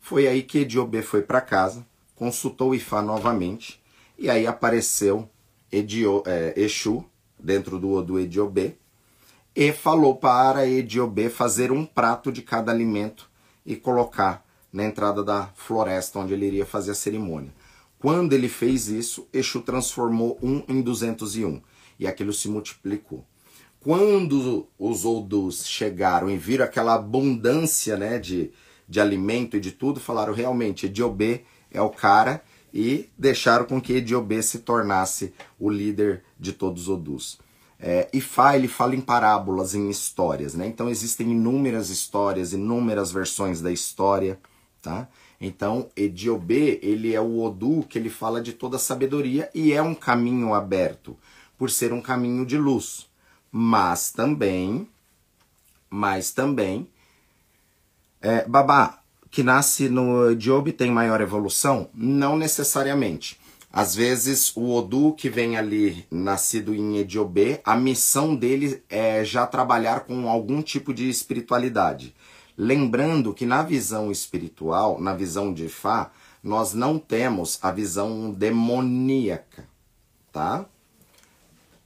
foi 0.00 0.26
aí 0.26 0.42
que 0.42 0.58
Ediobê 0.58 1.00
foi 1.00 1.22
para 1.22 1.40
casa, 1.40 1.86
consultou 2.16 2.74
Ifá 2.74 3.00
novamente, 3.00 3.80
e 4.18 4.28
aí 4.28 4.46
apareceu 4.48 5.28
Edio, 5.72 6.22
é, 6.26 6.52
Exu, 6.54 7.04
dentro 7.38 7.78
do, 7.78 8.02
do 8.02 8.20
Ediobê, 8.20 8.76
e 9.56 9.72
falou 9.72 10.16
para 10.16 10.66
Ediobê 10.66 11.30
fazer 11.30 11.72
um 11.72 11.84
prato 11.84 12.30
de 12.30 12.42
cada 12.42 12.70
alimento 12.70 13.30
e 13.64 13.74
colocar 13.74 14.46
na 14.72 14.84
entrada 14.84 15.24
da 15.24 15.48
floresta 15.54 16.18
onde 16.18 16.34
ele 16.34 16.46
iria 16.46 16.66
fazer 16.66 16.92
a 16.92 16.94
cerimônia. 16.94 17.52
Quando 17.98 18.32
ele 18.32 18.48
fez 18.48 18.88
isso, 18.88 19.28
Exu 19.32 19.62
transformou 19.62 20.38
um 20.42 20.62
em 20.68 20.82
201 20.82 21.62
e 21.98 22.06
aquilo 22.06 22.32
se 22.32 22.48
multiplicou. 22.48 23.24
Quando 23.80 24.68
os 24.78 25.04
Odus 25.04 25.66
chegaram 25.66 26.30
e 26.30 26.36
viram 26.36 26.64
aquela 26.64 26.94
abundância 26.94 27.96
né, 27.96 28.18
de, 28.18 28.52
de 28.88 29.00
alimento 29.00 29.56
e 29.56 29.60
de 29.60 29.72
tudo, 29.72 29.98
falaram 30.00 30.32
realmente: 30.32 30.86
Ediobê 30.86 31.44
é 31.70 31.80
o 31.80 31.90
cara 31.90 32.42
e 32.72 33.10
deixaram 33.18 33.66
com 33.66 33.80
que 33.80 33.94
Ediobê 33.94 34.42
se 34.42 34.60
tornasse 34.60 35.34
o 35.58 35.68
líder 35.68 36.22
de 36.38 36.52
todos 36.52 36.82
os 36.82 36.88
Odus. 36.88 37.38
É, 37.78 38.08
Ifá 38.12 38.56
ele 38.56 38.68
fala 38.68 38.94
em 38.94 39.00
parábolas, 39.00 39.74
em 39.74 39.90
histórias, 39.90 40.54
né? 40.54 40.66
Então 40.68 40.88
existem 40.88 41.32
inúmeras 41.32 41.90
histórias, 41.90 42.52
inúmeras 42.52 43.10
versões 43.10 43.60
da 43.60 43.72
história, 43.72 44.38
tá? 44.80 45.08
Então 45.40 45.90
Ediobê 45.96 46.78
ele 46.80 47.12
é 47.12 47.20
o 47.20 47.42
Odu 47.42 47.84
que 47.88 47.98
ele 47.98 48.08
fala 48.08 48.40
de 48.40 48.52
toda 48.52 48.76
a 48.76 48.80
sabedoria 48.80 49.50
e 49.52 49.72
é 49.72 49.82
um 49.82 49.96
caminho 49.96 50.54
aberto 50.54 51.16
por 51.58 51.70
ser 51.70 51.92
um 51.92 52.00
caminho 52.00 52.46
de 52.46 52.56
luz, 52.56 53.08
mas 53.50 54.12
também, 54.12 54.88
mas 55.90 56.30
também, 56.30 56.88
é, 58.20 58.46
Babá, 58.46 59.01
que 59.32 59.42
nasce 59.42 59.88
no 59.88 60.36
Job 60.36 60.70
tem 60.72 60.90
maior 60.90 61.22
evolução? 61.22 61.88
Não 61.94 62.36
necessariamente. 62.36 63.40
Às 63.72 63.94
vezes, 63.94 64.54
o 64.54 64.74
Odu 64.74 65.14
que 65.14 65.30
vem 65.30 65.56
ali, 65.56 66.06
nascido 66.10 66.74
em 66.74 66.98
Ediobê, 66.98 67.62
a 67.64 67.74
missão 67.74 68.36
dele 68.36 68.84
é 68.90 69.24
já 69.24 69.46
trabalhar 69.46 70.00
com 70.00 70.28
algum 70.28 70.60
tipo 70.60 70.92
de 70.92 71.08
espiritualidade. 71.08 72.14
Lembrando 72.58 73.32
que 73.32 73.46
na 73.46 73.62
visão 73.62 74.12
espiritual, 74.12 75.00
na 75.00 75.14
visão 75.14 75.54
de 75.54 75.66
Fá, 75.66 76.12
nós 76.42 76.74
não 76.74 76.98
temos 76.98 77.58
a 77.62 77.70
visão 77.70 78.30
demoníaca, 78.30 79.66
tá? 80.30 80.66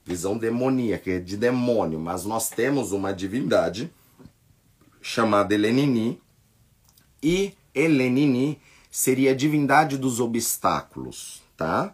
Visão 0.03 0.37
demoníaca, 0.37 1.21
de 1.21 1.37
demônio, 1.37 1.97
mas 1.97 2.25
nós 2.25 2.49
temos 2.49 2.91
uma 2.91 3.13
divindade 3.13 3.89
chamada 5.01 5.53
Elenini, 5.53 6.19
e 7.21 7.53
Elenini 7.73 8.59
seria 8.89 9.31
a 9.31 9.35
divindade 9.35 9.97
dos 9.97 10.19
obstáculos, 10.19 11.41
tá? 11.55 11.93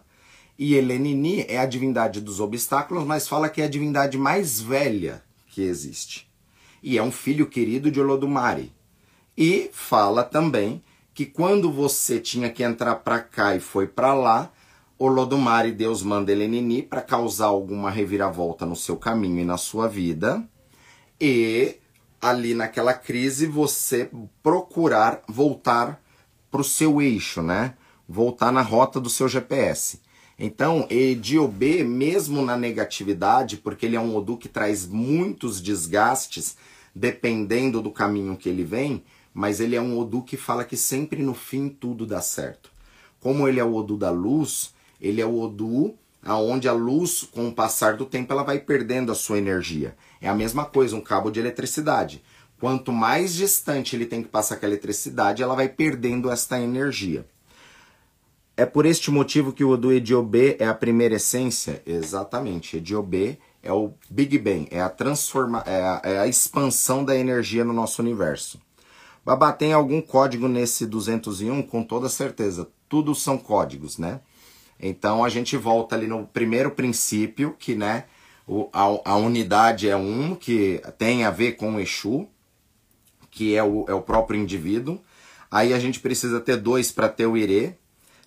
E 0.58 0.74
Elenini 0.74 1.44
é 1.48 1.58
a 1.58 1.66
divindade 1.66 2.20
dos 2.20 2.40
obstáculos, 2.40 3.04
mas 3.04 3.26
fala 3.26 3.48
que 3.48 3.60
é 3.60 3.64
a 3.64 3.68
divindade 3.68 4.16
mais 4.16 4.60
velha 4.60 5.22
que 5.48 5.62
existe. 5.62 6.30
E 6.82 6.96
é 6.96 7.02
um 7.02 7.10
filho 7.10 7.46
querido 7.46 7.90
de 7.90 8.00
Olodumare. 8.00 8.72
E 9.36 9.70
fala 9.72 10.22
também 10.22 10.82
que 11.12 11.26
quando 11.26 11.72
você 11.72 12.20
tinha 12.20 12.50
que 12.50 12.62
entrar 12.62 12.96
para 12.96 13.20
cá 13.20 13.56
e 13.56 13.60
foi 13.60 13.86
para 13.86 14.14
lá, 14.14 14.52
Olodumare, 14.98 15.72
Deus 15.72 16.02
manda 16.02 16.30
Elenini 16.30 16.82
para 16.82 17.02
causar 17.02 17.46
alguma 17.46 17.90
reviravolta 17.90 18.64
no 18.64 18.76
seu 18.76 18.96
caminho 18.96 19.40
e 19.40 19.44
na 19.44 19.56
sua 19.56 19.88
vida. 19.88 20.46
E 21.20 21.76
ali 22.24 22.54
naquela 22.54 22.94
crise 22.94 23.46
você 23.46 24.08
procurar 24.42 25.22
voltar 25.28 26.02
para 26.50 26.62
o 26.62 26.64
seu 26.64 27.02
eixo, 27.02 27.42
né? 27.42 27.74
Voltar 28.08 28.50
na 28.50 28.62
rota 28.62 28.98
do 28.98 29.10
seu 29.10 29.28
GPS. 29.28 30.00
Então, 30.38 30.86
Ediobê, 30.88 31.84
mesmo 31.84 32.42
na 32.42 32.56
negatividade, 32.56 33.58
porque 33.58 33.84
ele 33.84 33.96
é 33.96 34.00
um 34.00 34.16
Odu 34.16 34.38
que 34.38 34.48
traz 34.48 34.86
muitos 34.86 35.60
desgastes, 35.60 36.56
dependendo 36.94 37.82
do 37.82 37.90
caminho 37.90 38.38
que 38.38 38.48
ele 38.48 38.64
vem, 38.64 39.04
mas 39.34 39.60
ele 39.60 39.76
é 39.76 39.80
um 39.80 39.98
Odu 39.98 40.22
que 40.22 40.38
fala 40.38 40.64
que 40.64 40.78
sempre 40.78 41.22
no 41.22 41.34
fim 41.34 41.68
tudo 41.68 42.06
dá 42.06 42.22
certo. 42.22 42.70
Como 43.20 43.46
ele 43.46 43.60
é 43.60 43.64
o 43.64 43.74
Odu 43.74 43.98
da 43.98 44.10
luz, 44.10 44.72
ele 44.98 45.20
é 45.20 45.26
o 45.26 45.38
Odu 45.38 45.94
aonde 46.24 46.68
a 46.68 46.72
luz, 46.72 47.28
com 47.30 47.48
o 47.48 47.52
passar 47.52 47.96
do 47.96 48.06
tempo, 48.06 48.32
ela 48.32 48.42
vai 48.42 48.58
perdendo 48.58 49.12
a 49.12 49.14
sua 49.14 49.38
energia. 49.38 49.94
É 50.20 50.28
a 50.28 50.34
mesma 50.34 50.64
coisa, 50.64 50.96
um 50.96 51.00
cabo 51.00 51.30
de 51.30 51.40
eletricidade. 51.40 52.22
Quanto 52.58 52.92
mais 52.92 53.34
distante 53.34 53.94
ele 53.94 54.06
tem 54.06 54.22
que 54.22 54.28
passar 54.28 54.56
com 54.56 54.64
a 54.64 54.68
eletricidade, 54.68 55.42
ela 55.42 55.54
vai 55.54 55.68
perdendo 55.68 56.30
esta 56.30 56.58
energia. 56.58 57.26
É 58.56 58.64
por 58.64 58.86
este 58.86 59.10
motivo 59.10 59.52
que 59.52 59.64
o 59.64 59.76
do 59.76 59.92
Ediobê 59.92 60.56
é 60.60 60.66
a 60.66 60.74
primeira 60.74 61.16
essência? 61.16 61.82
Exatamente. 61.84 62.76
Ediobê 62.76 63.38
é 63.62 63.72
o 63.72 63.92
Big 64.08 64.38
Bang, 64.38 64.68
é 64.70 64.80
a, 64.80 64.88
transforma 64.88 65.62
é 65.66 65.82
a, 65.82 66.00
é 66.04 66.18
a 66.20 66.26
expansão 66.26 67.04
da 67.04 67.16
energia 67.16 67.64
no 67.64 67.72
nosso 67.72 68.00
universo. 68.00 68.60
Babá, 69.24 69.52
tem 69.52 69.72
algum 69.72 70.00
código 70.00 70.46
nesse 70.46 70.86
201? 70.86 71.62
Com 71.62 71.82
toda 71.82 72.08
certeza. 72.08 72.68
Tudo 72.88 73.14
são 73.14 73.36
códigos, 73.36 73.98
né? 73.98 74.20
Então 74.86 75.24
a 75.24 75.30
gente 75.30 75.56
volta 75.56 75.96
ali 75.96 76.06
no 76.06 76.26
primeiro 76.26 76.70
princípio, 76.70 77.56
que 77.58 77.74
né, 77.74 78.04
o, 78.46 78.68
a, 78.70 79.12
a 79.12 79.16
unidade 79.16 79.88
é 79.88 79.96
um, 79.96 80.34
que 80.34 80.82
tem 80.98 81.24
a 81.24 81.30
ver 81.30 81.52
com 81.52 81.76
o 81.76 81.80
Exu, 81.80 82.28
que 83.30 83.56
é 83.56 83.64
o, 83.64 83.86
é 83.88 83.94
o 83.94 84.02
próprio 84.02 84.38
indivíduo. 84.38 85.00
Aí 85.50 85.72
a 85.72 85.78
gente 85.78 86.00
precisa 86.00 86.38
ter 86.38 86.58
dois 86.58 86.92
para 86.92 87.08
ter 87.08 87.24
o 87.26 87.34
Irê. 87.34 87.72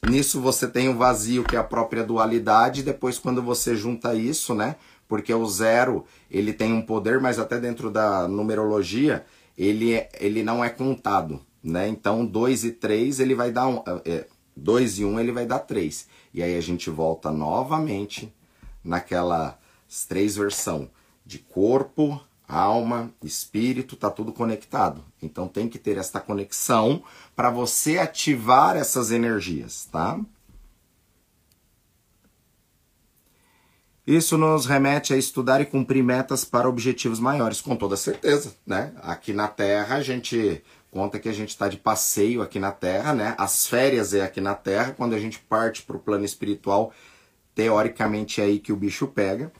Nisso 0.09 0.41
você 0.41 0.67
tem 0.67 0.89
o 0.89 0.97
vazio, 0.97 1.43
que 1.43 1.55
é 1.55 1.59
a 1.59 1.63
própria 1.63 2.03
dualidade. 2.03 2.81
Depois, 2.81 3.19
quando 3.19 3.41
você 3.41 3.75
junta 3.75 4.15
isso, 4.15 4.55
né? 4.55 4.77
Porque 5.07 5.31
o 5.33 5.45
zero 5.45 6.05
ele 6.29 6.53
tem 6.53 6.73
um 6.73 6.81
poder, 6.81 7.19
mas 7.21 7.37
até 7.37 7.59
dentro 7.59 7.91
da 7.91 8.27
numerologia 8.27 9.25
ele, 9.55 9.93
é, 9.93 10.09
ele 10.19 10.41
não 10.41 10.63
é 10.63 10.69
contado, 10.69 11.39
né? 11.63 11.87
Então, 11.87 12.25
2 12.25 12.63
e 12.63 12.71
3 12.71 13.19
ele 13.19 13.35
vai 13.35 13.51
dar 13.51 13.67
um. 13.67 13.83
2 14.55 14.97
é, 14.97 15.01
e 15.01 15.05
1 15.05 15.09
um, 15.09 15.19
ele 15.19 15.31
vai 15.31 15.45
dar 15.45 15.59
3. 15.59 16.07
E 16.33 16.43
aí 16.43 16.55
a 16.55 16.61
gente 16.61 16.89
volta 16.89 17.31
novamente 17.31 18.33
naquelas 18.83 19.55
três 20.07 20.35
versão 20.35 20.89
de 21.25 21.39
corpo, 21.39 22.21
alma, 22.47 23.11
espírito, 23.21 23.95
tá 23.95 24.09
tudo 24.09 24.31
conectado. 24.31 25.03
Então 25.21 25.47
tem 25.47 25.67
que 25.67 25.77
ter 25.77 25.97
esta 25.97 26.19
conexão 26.19 27.03
para 27.35 27.49
você 27.49 27.97
ativar 27.97 28.77
essas 28.77 29.11
energias, 29.11 29.85
tá? 29.91 30.19
Isso 34.07 34.37
nos 34.37 34.65
remete 34.65 35.13
a 35.13 35.17
estudar 35.17 35.59
e 35.59 35.65
cumprir 35.65 36.01
metas 36.01 36.45
para 36.45 36.69
objetivos 36.69 37.19
maiores, 37.19 37.59
com 37.59 37.75
toda 37.75 37.97
certeza, 37.97 38.55
né? 38.65 38.93
Aqui 39.01 39.33
na 39.33 39.49
Terra 39.49 39.97
a 39.97 40.01
gente 40.01 40.63
conta 40.97 41.19
que 41.19 41.29
a 41.29 41.33
gente 41.33 41.49
está 41.49 41.67
de 41.67 41.77
passeio 41.77 42.41
aqui 42.41 42.57
na 42.57 42.71
Terra, 42.71 43.13
né? 43.13 43.35
As 43.37 43.67
férias 43.67 44.15
é 44.15 44.23
aqui 44.23 44.41
na 44.41 44.55
Terra, 44.55 44.95
quando 44.97 45.13
a 45.13 45.19
gente 45.19 45.37
parte 45.37 45.83
para 45.83 45.95
o 45.95 45.99
plano 45.99 46.25
espiritual, 46.25 46.91
teoricamente 47.53 48.41
é 48.41 48.45
aí 48.45 48.57
que 48.57 48.73
o 48.73 48.75
bicho 48.75 49.05
pega. 49.05 49.51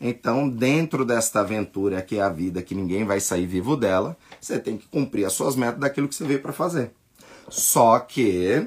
Então, 0.00 0.48
dentro 0.48 1.04
desta 1.04 1.40
aventura 1.40 2.02
que 2.02 2.16
é 2.16 2.22
a 2.22 2.28
vida, 2.28 2.60
que 2.60 2.74
ninguém 2.74 3.04
vai 3.04 3.20
sair 3.20 3.46
vivo 3.46 3.76
dela, 3.76 4.16
você 4.40 4.58
tem 4.58 4.76
que 4.76 4.88
cumprir 4.88 5.24
as 5.24 5.32
suas 5.32 5.54
metas 5.54 5.78
daquilo 5.78 6.08
que 6.08 6.14
você 6.16 6.24
veio 6.24 6.42
para 6.42 6.52
fazer. 6.52 6.90
Só 7.48 8.00
que 8.00 8.66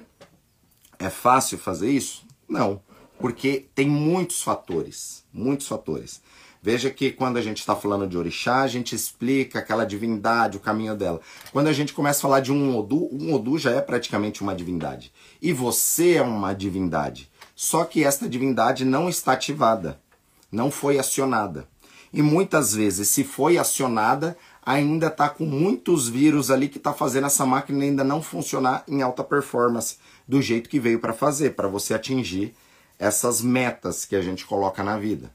é 0.97 1.09
fácil 1.09 1.57
fazer 1.57 1.91
isso? 1.91 2.25
Não, 2.47 2.81
porque 3.19 3.65
tem 3.75 3.89
muitos 3.89 4.41
fatores, 4.41 5.25
muitos 5.33 5.67
fatores. 5.67 6.21
Veja 6.65 6.89
que 6.89 7.11
quando 7.11 7.35
a 7.35 7.41
gente 7.41 7.57
está 7.57 7.75
falando 7.75 8.07
de 8.07 8.17
orixá, 8.17 8.61
a 8.61 8.67
gente 8.69 8.95
explica 8.95 9.59
aquela 9.59 9.83
divindade, 9.83 10.55
o 10.55 10.61
caminho 10.61 10.95
dela. 10.95 11.19
Quando 11.51 11.67
a 11.67 11.73
gente 11.73 11.91
começa 11.91 12.19
a 12.19 12.21
falar 12.21 12.39
de 12.39 12.53
um 12.53 12.77
Odu, 12.77 13.09
um 13.11 13.33
Odu 13.33 13.57
já 13.57 13.71
é 13.71 13.81
praticamente 13.81 14.41
uma 14.41 14.55
divindade. 14.55 15.11
E 15.41 15.51
você 15.51 16.13
é 16.13 16.21
uma 16.21 16.53
divindade. 16.53 17.29
Só 17.53 17.83
que 17.83 18.05
esta 18.05 18.29
divindade 18.29 18.85
não 18.85 19.09
está 19.09 19.33
ativada, 19.33 19.99
não 20.49 20.71
foi 20.71 20.97
acionada. 20.97 21.67
E 22.13 22.21
muitas 22.21 22.73
vezes, 22.73 23.09
se 23.09 23.25
foi 23.25 23.57
acionada, 23.57 24.37
ainda 24.65 25.07
está 25.07 25.27
com 25.27 25.43
muitos 25.43 26.07
vírus 26.07 26.49
ali 26.49 26.69
que 26.69 26.77
está 26.77 26.93
fazendo 26.93 27.27
essa 27.27 27.45
máquina 27.45 27.83
ainda 27.83 28.05
não 28.05 28.21
funcionar 28.21 28.85
em 28.87 29.01
alta 29.01 29.21
performance 29.21 29.97
do 30.25 30.41
jeito 30.41 30.69
que 30.69 30.79
veio 30.79 31.01
para 31.01 31.11
fazer, 31.11 31.55
para 31.55 31.67
você 31.67 31.93
atingir 31.93 32.55
essas 32.97 33.41
metas 33.41 34.05
que 34.05 34.15
a 34.15 34.21
gente 34.21 34.45
coloca 34.45 34.81
na 34.81 34.97
vida. 34.97 35.29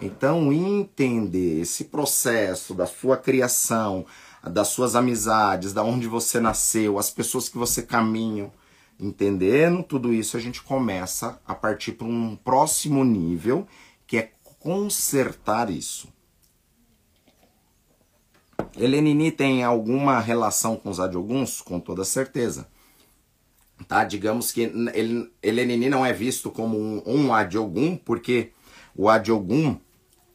Então, 0.00 0.52
entender 0.52 1.60
esse 1.60 1.84
processo 1.84 2.74
da 2.74 2.86
sua 2.86 3.16
criação, 3.16 4.04
das 4.42 4.68
suas 4.68 4.94
amizades, 4.94 5.72
da 5.72 5.82
onde 5.82 6.06
você 6.06 6.38
nasceu, 6.38 6.98
as 6.98 7.10
pessoas 7.10 7.48
que 7.48 7.56
você 7.56 7.82
caminha, 7.82 8.50
entendendo 9.00 9.82
tudo 9.82 10.12
isso, 10.12 10.36
a 10.36 10.40
gente 10.40 10.62
começa 10.62 11.40
a 11.46 11.54
partir 11.54 11.92
para 11.92 12.06
um 12.06 12.36
próximo 12.36 13.04
nível, 13.04 13.66
que 14.06 14.18
é 14.18 14.32
consertar 14.60 15.70
isso. 15.70 16.08
Helenini 18.76 19.32
tem 19.32 19.64
alguma 19.64 20.20
relação 20.20 20.76
com 20.76 20.90
os 20.90 21.00
adioguns? 21.00 21.62
Com 21.62 21.80
toda 21.80 22.04
certeza. 22.04 22.68
Tá? 23.88 24.04
Digamos 24.04 24.52
que 24.52 24.70
Helenini 25.42 25.88
não 25.88 26.04
é 26.04 26.12
visto 26.12 26.50
como 26.50 26.78
um, 26.78 27.02
um 27.06 27.34
adiogum, 27.34 27.96
porque 27.96 28.52
o 28.94 29.08
adiogum 29.08 29.78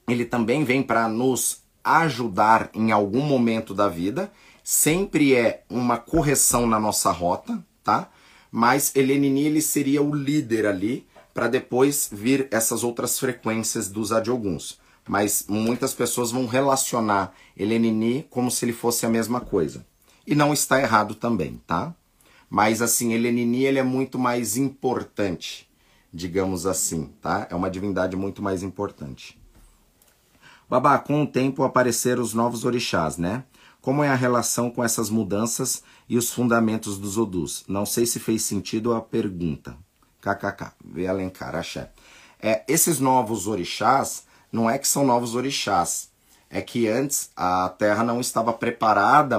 ele 0.08 0.26
também 0.26 0.64
vem 0.64 0.84
para 0.84 1.08
nos 1.08 1.62
ajudar 1.84 2.70
em 2.74 2.92
algum 2.92 3.22
momento 3.22 3.74
da 3.74 3.88
vida. 3.88 4.32
Sempre 4.64 5.34
é 5.36 5.64
uma 5.70 5.98
correção 5.98 6.68
na 6.68 6.80
nossa 6.80 7.12
rota, 7.12 7.64
tá? 7.84 8.10
Mas 8.52 8.96
Elenini 8.96 9.46
ele 9.46 9.62
seria 9.62 10.02
o 10.02 10.14
líder 10.14 10.66
ali 10.66 11.08
para 11.34 11.48
depois 11.48 12.10
vir 12.12 12.48
essas 12.52 12.84
outras 12.84 13.18
frequências 13.18 13.88
dos 13.88 14.12
adioguns. 14.12 14.80
Mas 15.08 15.46
muitas 15.48 15.94
pessoas 15.94 16.32
vão 16.32 16.46
relacionar 16.46 17.34
Elenini 17.58 18.28
como 18.30 18.52
se 18.52 18.66
ele 18.66 18.74
fosse 18.74 19.06
a 19.06 19.10
mesma 19.10 19.42
coisa. 19.42 19.86
E 20.28 20.36
não 20.36 20.54
está 20.54 20.80
errado 20.80 21.16
também, 21.16 21.60
tá? 21.66 21.96
Mas 22.50 22.82
assim, 22.82 23.14
Elenini 23.14 23.64
ele 23.64 23.80
é 23.80 23.84
muito 23.84 24.20
mais 24.20 24.58
importante, 24.58 25.68
digamos 26.14 26.66
assim, 26.68 27.06
tá? 27.22 27.48
É 27.50 27.56
uma 27.56 27.70
divindade 27.70 28.16
muito 28.16 28.42
mais 28.42 28.62
importante. 28.62 29.41
Babá, 30.72 30.98
com 31.00 31.22
o 31.24 31.28
tempo 31.28 31.64
apareceram 31.64 32.24
os 32.24 32.34
novos 32.34 32.64
orixás, 32.64 33.18
né? 33.18 33.44
Como 33.82 34.02
é 34.06 34.08
a 34.08 34.16
relação 34.16 34.72
com 34.72 34.82
essas 34.82 35.10
mudanças 35.10 35.84
e 36.08 36.18
os 36.18 36.32
fundamentos 36.32 36.98
dos 36.98 37.18
Odus? 37.18 37.66
Não 37.68 37.86
sei 37.86 38.06
se 38.06 38.22
fez 38.22 38.44
sentido 38.44 38.94
a 38.94 39.02
pergunta. 39.02 39.76
KKK, 40.22 40.72
vê 40.82 41.08
Alencar, 41.08 41.56
axé. 41.56 41.92
É, 42.42 42.64
esses 42.70 43.02
novos 43.02 43.48
orixás, 43.48 44.24
não 44.50 44.70
é 44.70 44.78
que 44.78 44.88
são 44.88 45.06
novos 45.06 45.36
orixás, 45.36 46.08
é 46.50 46.62
que 46.62 46.88
antes 46.88 47.32
a 47.36 47.68
Terra 47.68 48.06
não 48.06 48.22
estava 48.22 48.54
preparada 48.54 49.38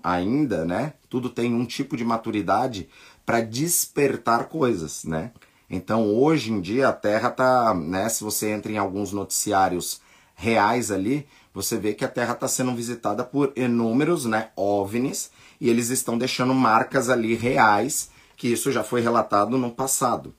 ainda, 0.00 0.64
né? 0.64 0.92
Tudo 1.10 1.28
tem 1.28 1.52
um 1.52 1.64
tipo 1.64 1.96
de 1.96 2.04
maturidade 2.04 2.88
para 3.26 3.40
despertar 3.40 4.44
coisas, 4.44 5.02
né? 5.02 5.32
Então 5.68 6.06
hoje 6.14 6.52
em 6.52 6.60
dia 6.60 6.88
a 6.88 6.92
Terra 6.92 7.32
tá, 7.32 7.74
né? 7.74 8.08
Se 8.08 8.22
você 8.22 8.50
entra 8.50 8.70
em 8.70 8.78
alguns 8.78 9.10
noticiários 9.10 10.06
reais 10.38 10.92
ali, 10.92 11.26
você 11.52 11.76
vê 11.76 11.92
que 11.92 12.04
a 12.04 12.08
Terra 12.08 12.32
está 12.32 12.46
sendo 12.46 12.72
visitada 12.72 13.24
por 13.24 13.52
inúmeros, 13.56 14.24
né? 14.24 14.50
OVNIs 14.54 15.32
e 15.60 15.68
eles 15.68 15.88
estão 15.90 16.16
deixando 16.16 16.54
marcas 16.54 17.10
ali 17.10 17.34
reais 17.34 18.10
que 18.36 18.46
isso 18.46 18.70
já 18.70 18.84
foi 18.84 19.00
relatado 19.00 19.58
no 19.58 19.72
passado. 19.72 20.32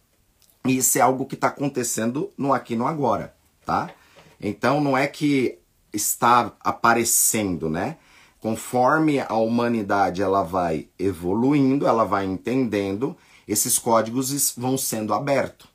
E 0.65 0.77
isso 0.77 0.97
é 0.97 1.01
algo 1.01 1.25
que 1.25 1.35
está 1.35 1.49
acontecendo 1.49 2.31
no 2.37 2.53
aqui 2.53 2.77
no 2.77 2.87
agora, 2.87 3.35
tá? 3.65 3.91
Então 4.39 4.79
não 4.79 4.97
é 4.97 5.05
que 5.05 5.59
está 5.91 6.53
aparecendo, 6.61 7.69
né? 7.69 7.97
Conforme 8.39 9.19
a 9.19 9.33
humanidade 9.33 10.21
ela 10.21 10.43
vai 10.43 10.87
evoluindo, 10.97 11.85
ela 11.85 12.05
vai 12.05 12.23
entendendo, 12.23 13.17
esses 13.45 13.77
códigos 13.77 14.53
vão 14.55 14.77
sendo 14.77 15.13
abertos. 15.13 15.67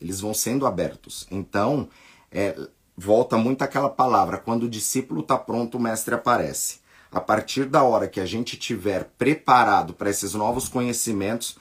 Eles 0.00 0.18
vão 0.18 0.34
sendo 0.34 0.66
abertos. 0.66 1.24
Então, 1.30 1.88
é, 2.32 2.56
volta 3.00 3.36
muito 3.36 3.62
aquela 3.62 3.88
palavra: 3.88 4.38
quando 4.38 4.64
o 4.64 4.68
discípulo 4.68 5.22
está 5.22 5.38
pronto, 5.38 5.78
o 5.78 5.80
mestre 5.80 6.14
aparece. 6.14 6.80
A 7.10 7.20
partir 7.20 7.64
da 7.64 7.82
hora 7.82 8.06
que 8.06 8.20
a 8.20 8.26
gente 8.26 8.56
tiver 8.56 9.10
preparado 9.18 9.92
para 9.94 10.10
esses 10.10 10.32
novos 10.34 10.68
conhecimentos, 10.68 11.56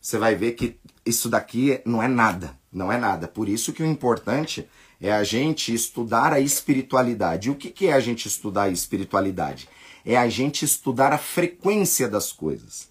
você 0.00 0.18
vai 0.18 0.34
ver 0.34 0.52
que 0.52 0.76
isso 1.06 1.28
daqui 1.28 1.80
não 1.84 2.02
é 2.02 2.08
nada, 2.08 2.58
não 2.72 2.90
é 2.90 2.98
nada. 2.98 3.28
Por 3.28 3.48
isso 3.48 3.72
que 3.72 3.82
o 3.82 3.86
importante 3.86 4.68
é 5.00 5.12
a 5.12 5.22
gente 5.22 5.72
estudar 5.72 6.32
a 6.32 6.40
espiritualidade. 6.40 7.48
E 7.48 7.50
o 7.50 7.54
que, 7.54 7.70
que 7.70 7.86
é 7.86 7.92
a 7.92 8.00
gente 8.00 8.26
estudar 8.26 8.64
a 8.64 8.68
espiritualidade? 8.70 9.68
É 10.04 10.16
a 10.16 10.28
gente 10.28 10.64
estudar 10.64 11.12
a 11.12 11.18
frequência 11.18 12.08
das 12.08 12.32
coisas. 12.32 12.88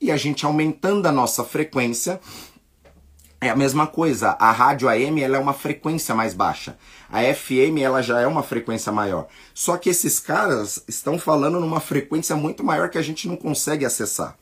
E 0.00 0.10
a 0.10 0.16
gente 0.16 0.44
aumentando 0.44 1.06
a 1.06 1.12
nossa 1.12 1.44
frequência, 1.44 2.20
é 3.40 3.50
a 3.50 3.56
mesma 3.56 3.86
coisa. 3.86 4.30
A 4.40 4.50
rádio 4.50 4.88
AM 4.88 5.22
ela 5.22 5.36
é 5.36 5.40
uma 5.40 5.52
frequência 5.52 6.14
mais 6.14 6.34
baixa. 6.34 6.76
A 7.08 7.22
FM 7.22 7.78
ela 7.82 8.02
já 8.02 8.20
é 8.20 8.26
uma 8.26 8.42
frequência 8.42 8.90
maior. 8.90 9.28
Só 9.52 9.76
que 9.76 9.90
esses 9.90 10.18
caras 10.18 10.82
estão 10.88 11.18
falando 11.18 11.60
numa 11.60 11.80
frequência 11.80 12.34
muito 12.36 12.64
maior 12.64 12.88
que 12.90 12.98
a 12.98 13.02
gente 13.02 13.28
não 13.28 13.36
consegue 13.36 13.84
acessar. 13.84 14.36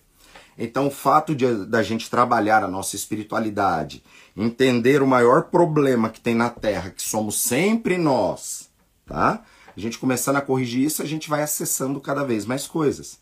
Então, 0.59 0.89
o 0.89 0.91
fato 0.91 1.35
de 1.35 1.67
da 1.67 1.83
gente 1.83 2.11
trabalhar 2.11 2.63
a 2.63 2.69
nossa 2.69 2.95
espiritualidade, 2.95 4.03
entender 4.37 5.03
o 5.03 5.07
maior 5.07 5.45
problema 5.45 6.11
que 6.11 6.21
tem 6.21 6.35
na 6.35 6.51
Terra, 6.51 6.91
que 6.91 7.03
somos 7.03 7.41
sempre 7.41 7.97
nós, 7.97 8.69
tá? 9.07 9.43
A 9.75 9.81
gente 9.81 9.99
começando 9.99 10.37
a 10.37 10.43
corrigir 10.43 10.85
isso, 10.85 11.03
a 11.03 11.07
gente 11.07 11.31
vai 11.31 11.43
acessando 11.43 12.01
cada 12.01 12.23
vez 12.25 12.45
mais 12.45 12.67
coisas. 12.67 13.19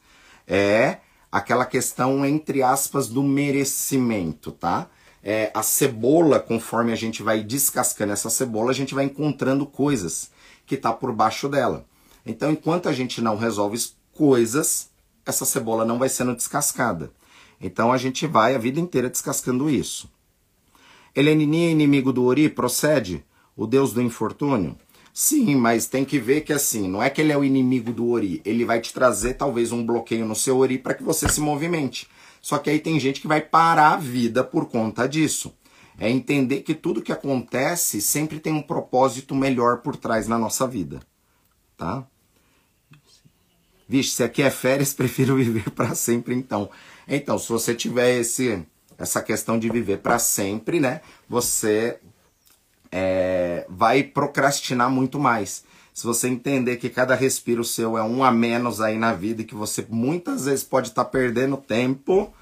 É 0.46 0.98
aquela 1.30 1.64
questão, 1.64 2.26
entre 2.26 2.62
aspas, 2.62 3.08
do 3.08 3.22
merecimento, 3.22 4.50
tá? 4.50 4.88
É, 5.22 5.50
a 5.54 5.62
cebola, 5.62 6.40
conforme 6.40 6.92
a 6.92 6.96
gente 6.96 7.22
vai 7.22 7.42
descascando 7.42 8.12
essa 8.12 8.30
cebola, 8.30 8.70
a 8.70 8.74
gente 8.74 8.94
vai 8.94 9.04
encontrando 9.04 9.66
coisas 9.66 10.30
que 10.66 10.76
tá 10.76 10.92
por 10.92 11.12
baixo 11.12 11.48
dela. 11.48 11.84
Então, 12.24 12.50
enquanto 12.50 12.88
a 12.88 12.92
gente 12.92 13.20
não 13.20 13.36
resolve 13.36 13.78
coisas, 14.12 14.90
essa 15.24 15.44
cebola 15.44 15.84
não 15.84 15.98
vai 15.98 16.08
sendo 16.08 16.34
descascada. 16.34 17.10
Então 17.60 17.92
a 17.92 17.98
gente 17.98 18.26
vai 18.26 18.54
a 18.54 18.58
vida 18.58 18.80
inteira 18.80 19.10
descascando 19.10 19.68
isso. 19.68 20.10
Helenini 21.14 21.66
é 21.66 21.70
inimigo 21.70 22.12
do 22.12 22.24
Ori? 22.24 22.48
Procede? 22.48 23.24
O 23.56 23.66
deus 23.66 23.92
do 23.92 24.00
infortúnio? 24.00 24.76
Sim, 25.12 25.56
mas 25.56 25.86
tem 25.86 26.04
que 26.04 26.18
ver 26.18 26.42
que 26.42 26.52
assim, 26.52 26.88
não 26.88 27.02
é 27.02 27.10
que 27.10 27.20
ele 27.20 27.32
é 27.32 27.36
o 27.36 27.44
inimigo 27.44 27.92
do 27.92 28.08
Ori, 28.08 28.40
ele 28.44 28.64
vai 28.64 28.80
te 28.80 28.94
trazer 28.94 29.34
talvez 29.34 29.72
um 29.72 29.84
bloqueio 29.84 30.24
no 30.24 30.36
seu 30.36 30.56
Ori 30.58 30.78
para 30.78 30.94
que 30.94 31.02
você 31.02 31.28
se 31.28 31.40
movimente. 31.40 32.08
Só 32.40 32.58
que 32.58 32.70
aí 32.70 32.78
tem 32.78 32.98
gente 32.98 33.20
que 33.20 33.28
vai 33.28 33.40
parar 33.40 33.94
a 33.94 33.96
vida 33.96 34.42
por 34.42 34.66
conta 34.66 35.08
disso. 35.08 35.54
É 35.98 36.08
entender 36.08 36.62
que 36.62 36.74
tudo 36.74 37.02
que 37.02 37.12
acontece 37.12 38.00
sempre 38.00 38.40
tem 38.40 38.52
um 38.54 38.62
propósito 38.62 39.34
melhor 39.34 39.78
por 39.78 39.96
trás 39.96 40.26
na 40.26 40.38
nossa 40.38 40.66
vida, 40.66 41.00
tá? 41.76 42.06
Vixe, 43.86 44.12
se 44.12 44.22
aqui 44.22 44.40
é 44.40 44.50
férias, 44.50 44.94
prefiro 44.94 45.36
viver 45.36 45.70
para 45.70 45.94
sempre 45.94 46.34
então. 46.34 46.70
Então, 47.06 47.38
se 47.38 47.48
você 47.48 47.74
tiver 47.74 48.18
esse, 48.18 48.64
essa 48.96 49.20
questão 49.20 49.58
de 49.58 49.68
viver 49.68 49.98
para 49.98 50.18
sempre, 50.18 50.80
né? 50.80 51.02
Você 51.28 51.98
é, 52.90 53.66
vai 53.68 54.02
procrastinar 54.02 54.88
muito 54.88 55.18
mais. 55.18 55.64
Se 56.00 56.06
você 56.06 56.28
entender 56.28 56.78
que 56.78 56.88
cada 56.88 57.14
respiro 57.14 57.62
seu 57.62 57.98
é 57.98 58.02
um 58.02 58.24
a 58.24 58.32
menos 58.32 58.80
aí 58.80 58.96
na 58.96 59.12
vida 59.12 59.42
e 59.42 59.44
que 59.44 59.54
você 59.54 59.86
muitas 59.86 60.46
vezes 60.46 60.64
pode 60.64 60.88
estar 60.88 61.04
tá 61.04 61.10
perdendo 61.10 61.58
tempo, 61.58 62.32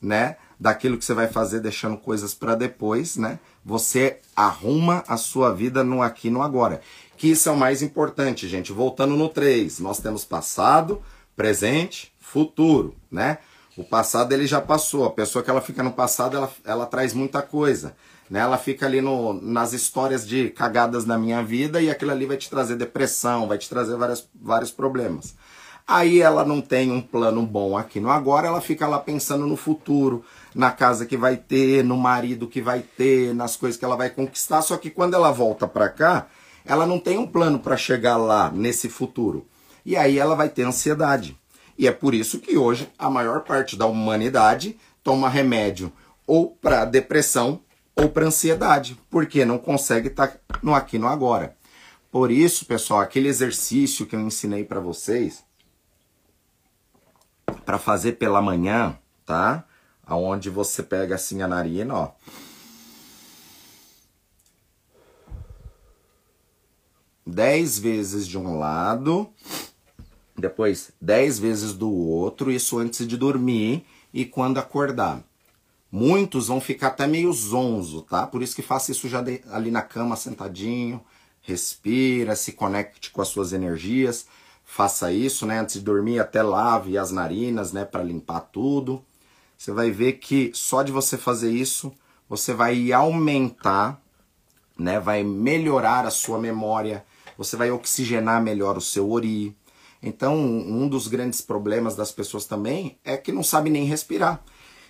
né? 0.00 0.36
Daquilo 0.58 0.96
que 0.96 1.04
você 1.04 1.12
vai 1.12 1.28
fazer, 1.28 1.60
deixando 1.60 1.98
coisas 1.98 2.32
para 2.32 2.54
depois, 2.54 3.18
né? 3.18 3.38
Você 3.62 4.18
arruma 4.34 5.04
a 5.06 5.18
sua 5.18 5.52
vida 5.54 5.84
no 5.84 6.00
aqui 6.00 6.30
no 6.30 6.40
agora. 6.40 6.80
Que 7.18 7.28
isso 7.28 7.50
é 7.50 7.52
o 7.52 7.56
mais 7.56 7.82
importante, 7.82 8.48
gente. 8.48 8.72
Voltando 8.72 9.14
no 9.14 9.28
3, 9.28 9.80
nós 9.80 9.98
temos 9.98 10.24
passado, 10.24 11.02
presente, 11.36 12.14
futuro, 12.18 12.96
né? 13.10 13.40
O 13.76 13.84
passado 13.84 14.32
ele 14.32 14.46
já 14.46 14.58
passou. 14.62 15.04
A 15.04 15.10
pessoa 15.10 15.44
que 15.44 15.50
ela 15.50 15.60
fica 15.60 15.82
no 15.82 15.92
passado, 15.92 16.34
ela, 16.34 16.50
ela 16.64 16.86
traz 16.86 17.12
muita 17.12 17.42
coisa. 17.42 17.94
Né? 18.32 18.40
Ela 18.40 18.56
fica 18.56 18.86
ali 18.86 19.02
no, 19.02 19.34
nas 19.34 19.74
histórias 19.74 20.26
de 20.26 20.48
cagadas 20.48 21.04
na 21.04 21.18
minha 21.18 21.42
vida 21.42 21.82
e 21.82 21.90
aquilo 21.90 22.12
ali 22.12 22.24
vai 22.24 22.38
te 22.38 22.48
trazer 22.48 22.76
depressão, 22.76 23.46
vai 23.46 23.58
te 23.58 23.68
trazer 23.68 23.94
várias, 23.94 24.26
vários 24.34 24.70
problemas. 24.70 25.34
Aí 25.86 26.18
ela 26.18 26.42
não 26.42 26.62
tem 26.62 26.90
um 26.90 27.02
plano 27.02 27.44
bom 27.44 27.76
aqui 27.76 28.00
no 28.00 28.08
agora, 28.08 28.46
ela 28.46 28.62
fica 28.62 28.86
lá 28.86 28.98
pensando 28.98 29.46
no 29.46 29.54
futuro, 29.54 30.24
na 30.54 30.70
casa 30.70 31.04
que 31.04 31.14
vai 31.14 31.36
ter, 31.36 31.84
no 31.84 31.94
marido 31.94 32.48
que 32.48 32.62
vai 32.62 32.80
ter, 32.80 33.34
nas 33.34 33.54
coisas 33.54 33.78
que 33.78 33.84
ela 33.84 33.96
vai 33.96 34.08
conquistar. 34.08 34.62
Só 34.62 34.78
que 34.78 34.88
quando 34.88 35.12
ela 35.12 35.30
volta 35.30 35.68
para 35.68 35.90
cá, 35.90 36.26
ela 36.64 36.86
não 36.86 36.98
tem 36.98 37.18
um 37.18 37.26
plano 37.26 37.58
para 37.58 37.76
chegar 37.76 38.16
lá 38.16 38.50
nesse 38.50 38.88
futuro. 38.88 39.46
E 39.84 39.94
aí 39.94 40.18
ela 40.18 40.34
vai 40.34 40.48
ter 40.48 40.62
ansiedade. 40.62 41.36
E 41.76 41.86
é 41.86 41.92
por 41.92 42.14
isso 42.14 42.38
que 42.38 42.56
hoje 42.56 42.88
a 42.98 43.10
maior 43.10 43.42
parte 43.42 43.76
da 43.76 43.84
humanidade 43.84 44.78
toma 45.04 45.28
remédio 45.28 45.92
ou 46.26 46.48
para 46.48 46.86
depressão 46.86 47.60
ou 47.94 48.08
para 48.08 48.26
ansiedade, 48.26 48.98
porque 49.10 49.44
não 49.44 49.58
consegue 49.58 50.08
estar 50.08 50.28
tá 50.28 50.58
no 50.62 50.74
aqui 50.74 50.98
no 50.98 51.06
agora. 51.06 51.56
Por 52.10 52.30
isso, 52.30 52.66
pessoal, 52.66 53.00
aquele 53.00 53.28
exercício 53.28 54.06
que 54.06 54.14
eu 54.14 54.20
ensinei 54.20 54.64
para 54.64 54.80
vocês 54.80 55.44
para 57.64 57.78
fazer 57.78 58.12
pela 58.12 58.42
manhã, 58.42 58.98
tá? 59.24 59.64
Aonde 60.04 60.50
você 60.50 60.82
pega 60.82 61.14
assim 61.14 61.42
a 61.42 61.48
narina, 61.48 61.94
ó. 61.94 62.10
Dez 67.24 67.78
vezes 67.78 68.26
de 68.26 68.36
um 68.36 68.58
lado 68.58 69.32
depois 70.42 70.92
10 71.00 71.38
vezes 71.38 71.72
do 71.72 71.90
outro, 71.90 72.50
isso 72.50 72.78
antes 72.78 73.06
de 73.06 73.16
dormir 73.16 73.86
e 74.12 74.24
quando 74.24 74.58
acordar. 74.58 75.22
Muitos 75.94 76.48
vão 76.48 76.58
ficar 76.58 76.86
até 76.88 77.06
meio 77.06 77.30
zonzo, 77.34 78.00
tá? 78.00 78.26
Por 78.26 78.42
isso 78.42 78.56
que 78.56 78.62
faça 78.62 78.90
isso 78.90 79.10
já 79.10 79.20
de, 79.20 79.42
ali 79.50 79.70
na 79.70 79.82
cama 79.82 80.16
sentadinho, 80.16 81.04
respira, 81.42 82.34
se 82.34 82.52
conecte 82.52 83.10
com 83.10 83.20
as 83.20 83.28
suas 83.28 83.52
energias. 83.52 84.26
Faça 84.64 85.12
isso, 85.12 85.44
né? 85.44 85.60
Antes 85.60 85.74
de 85.74 85.82
dormir, 85.82 86.18
até 86.18 86.42
lave 86.42 86.96
as 86.96 87.10
narinas, 87.10 87.72
né, 87.72 87.84
para 87.84 88.02
limpar 88.02 88.40
tudo. 88.40 89.04
Você 89.58 89.70
vai 89.70 89.90
ver 89.90 90.14
que 90.14 90.50
só 90.54 90.82
de 90.82 90.90
você 90.90 91.18
fazer 91.18 91.50
isso, 91.52 91.92
você 92.26 92.54
vai 92.54 92.90
aumentar, 92.90 94.00
né? 94.78 94.98
Vai 94.98 95.22
melhorar 95.22 96.06
a 96.06 96.10
sua 96.10 96.38
memória, 96.38 97.04
você 97.36 97.54
vai 97.54 97.70
oxigenar 97.70 98.42
melhor 98.42 98.78
o 98.78 98.80
seu 98.80 99.10
ori, 99.10 99.54
então, 100.02 100.36
um 100.36 100.88
dos 100.88 101.06
grandes 101.06 101.40
problemas 101.40 101.94
das 101.94 102.10
pessoas 102.10 102.44
também 102.44 102.98
é 103.04 103.16
que 103.16 103.30
não 103.30 103.44
sabe 103.44 103.70
nem 103.70 103.84
respirar. 103.84 104.42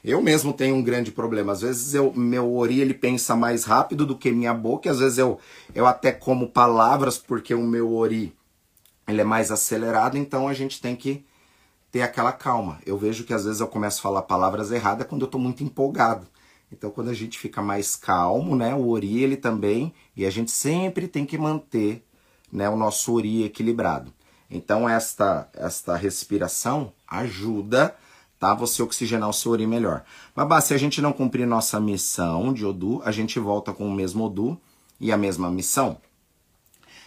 Eu 0.04 0.20
mesmo 0.20 0.52
tenho 0.52 0.74
um 0.74 0.82
grande 0.82 1.12
problema. 1.12 1.52
Às 1.52 1.60
vezes 1.62 1.94
eu, 1.94 2.12
meu 2.12 2.54
ori 2.54 2.80
ele 2.80 2.94
pensa 2.94 3.36
mais 3.36 3.64
rápido 3.64 4.04
do 4.04 4.16
que 4.16 4.32
minha 4.32 4.52
boca. 4.52 4.90
Às 4.90 4.98
vezes 4.98 5.18
eu, 5.18 5.38
eu 5.74 5.86
até 5.86 6.10
como 6.10 6.48
palavras 6.48 7.18
porque 7.18 7.54
o 7.54 7.62
meu 7.62 7.94
ori 7.94 8.34
ele 9.06 9.20
é 9.20 9.24
mais 9.24 9.52
acelerado. 9.52 10.18
Então 10.18 10.48
a 10.48 10.54
gente 10.54 10.80
tem 10.80 10.96
que 10.96 11.24
ter 11.92 12.02
aquela 12.02 12.32
calma. 12.32 12.80
Eu 12.84 12.98
vejo 12.98 13.24
que 13.24 13.34
às 13.34 13.44
vezes 13.44 13.60
eu 13.60 13.68
começo 13.68 14.00
a 14.00 14.02
falar 14.02 14.22
palavras 14.22 14.72
erradas 14.72 15.06
quando 15.06 15.22
eu 15.22 15.26
estou 15.26 15.40
muito 15.40 15.62
empolgado. 15.62 16.26
Então, 16.72 16.90
quando 16.90 17.10
a 17.10 17.14
gente 17.14 17.38
fica 17.38 17.60
mais 17.60 17.94
calmo, 17.94 18.56
né, 18.56 18.74
o 18.74 18.88
ori 18.88 19.22
ele 19.22 19.36
também, 19.36 19.92
e 20.16 20.24
a 20.24 20.30
gente 20.30 20.50
sempre 20.50 21.06
tem 21.06 21.26
que 21.26 21.36
manter, 21.36 22.02
né, 22.50 22.68
o 22.68 22.76
nosso 22.76 23.12
ori 23.14 23.44
equilibrado. 23.44 24.12
Então, 24.50 24.88
esta 24.88 25.48
esta 25.52 25.96
respiração 25.96 26.92
ajuda, 27.06 27.94
tá, 28.42 28.54
você 28.54 28.82
oxigenar 28.82 29.28
o 29.28 29.32
seu 29.32 29.52
ori 29.52 29.68
melhor. 29.68 30.02
Babá, 30.34 30.60
se 30.60 30.74
a 30.74 30.76
gente 30.76 31.00
não 31.00 31.12
cumprir 31.12 31.46
nossa 31.46 31.78
missão 31.78 32.52
de 32.52 32.66
Odu, 32.66 33.00
a 33.04 33.12
gente 33.12 33.38
volta 33.38 33.72
com 33.72 33.86
o 33.86 33.92
mesmo 33.92 34.24
Odu 34.24 34.60
e 34.98 35.12
a 35.12 35.16
mesma 35.16 35.48
missão. 35.48 35.98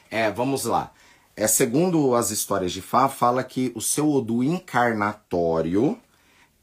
É, 0.09 0.31
vamos 0.31 0.63
lá. 0.63 0.93
É, 1.35 1.45
segundo 1.45 2.15
as 2.15 2.31
histórias 2.31 2.71
de 2.71 2.81
Fá, 2.81 3.09
fala 3.09 3.43
que 3.43 3.69
o 3.75 3.81
seu 3.81 4.09
Odu 4.09 4.45
encarnatório, 4.45 5.99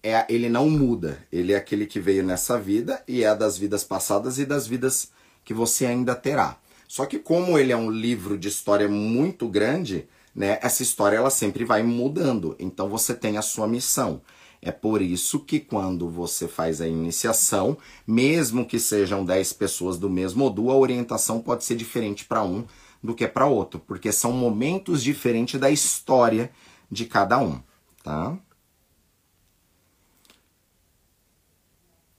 é, 0.03 0.25
ele 0.27 0.49
não 0.49 0.71
muda. 0.71 1.23
Ele 1.31 1.53
é 1.53 1.57
aquele 1.57 1.85
que 1.85 2.01
veio 2.01 2.25
nessa 2.25 2.59
vida 2.59 3.05
e 3.07 3.25
é 3.25 3.35
das 3.35 3.59
vidas 3.59 3.85
passadas 3.85 4.39
e 4.39 4.47
das 4.47 4.67
vidas 4.67 5.13
que 5.45 5.53
você 5.53 5.85
ainda 5.85 6.15
terá. 6.15 6.57
Só 6.89 7.05
que 7.05 7.19
como 7.19 7.59
ele 7.59 7.73
é 7.73 7.77
um 7.77 7.91
livro 7.91 8.39
de 8.39 8.49
história 8.49 8.89
muito 8.89 9.47
grande, 9.49 10.09
né, 10.35 10.59
essa 10.63 10.83
história 10.83 11.19
ela 11.19 11.29
sempre 11.29 11.63
vai 11.63 11.83
mudando. 11.83 12.57
Então 12.59 12.89
você 12.89 13.13
tem 13.13 13.37
a 13.37 13.43
sua 13.43 13.69
missão. 13.69 14.23
É 14.65 14.71
por 14.71 15.03
isso 15.03 15.41
que 15.41 15.59
quando 15.59 16.09
você 16.09 16.47
faz 16.47 16.81
a 16.81 16.87
iniciação, 16.87 17.77
mesmo 18.07 18.65
que 18.65 18.79
sejam 18.79 19.25
10 19.25 19.55
pessoas 19.55 19.99
do 19.99 20.09
mesmo 20.09 20.47
Odu, 20.47 20.71
a 20.71 20.77
orientação 20.77 21.41
pode 21.41 21.65
ser 21.65 21.75
diferente 21.75 22.25
para 22.25 22.45
um 22.45 22.65
do 23.03 23.13
que 23.13 23.27
para 23.27 23.45
outro, 23.47 23.81
porque 23.81 24.13
são 24.13 24.31
momentos 24.31 25.03
diferentes 25.03 25.59
da 25.59 25.69
história 25.69 26.53
de 26.89 27.07
cada 27.07 27.39
um, 27.39 27.61
tá? 28.05 28.39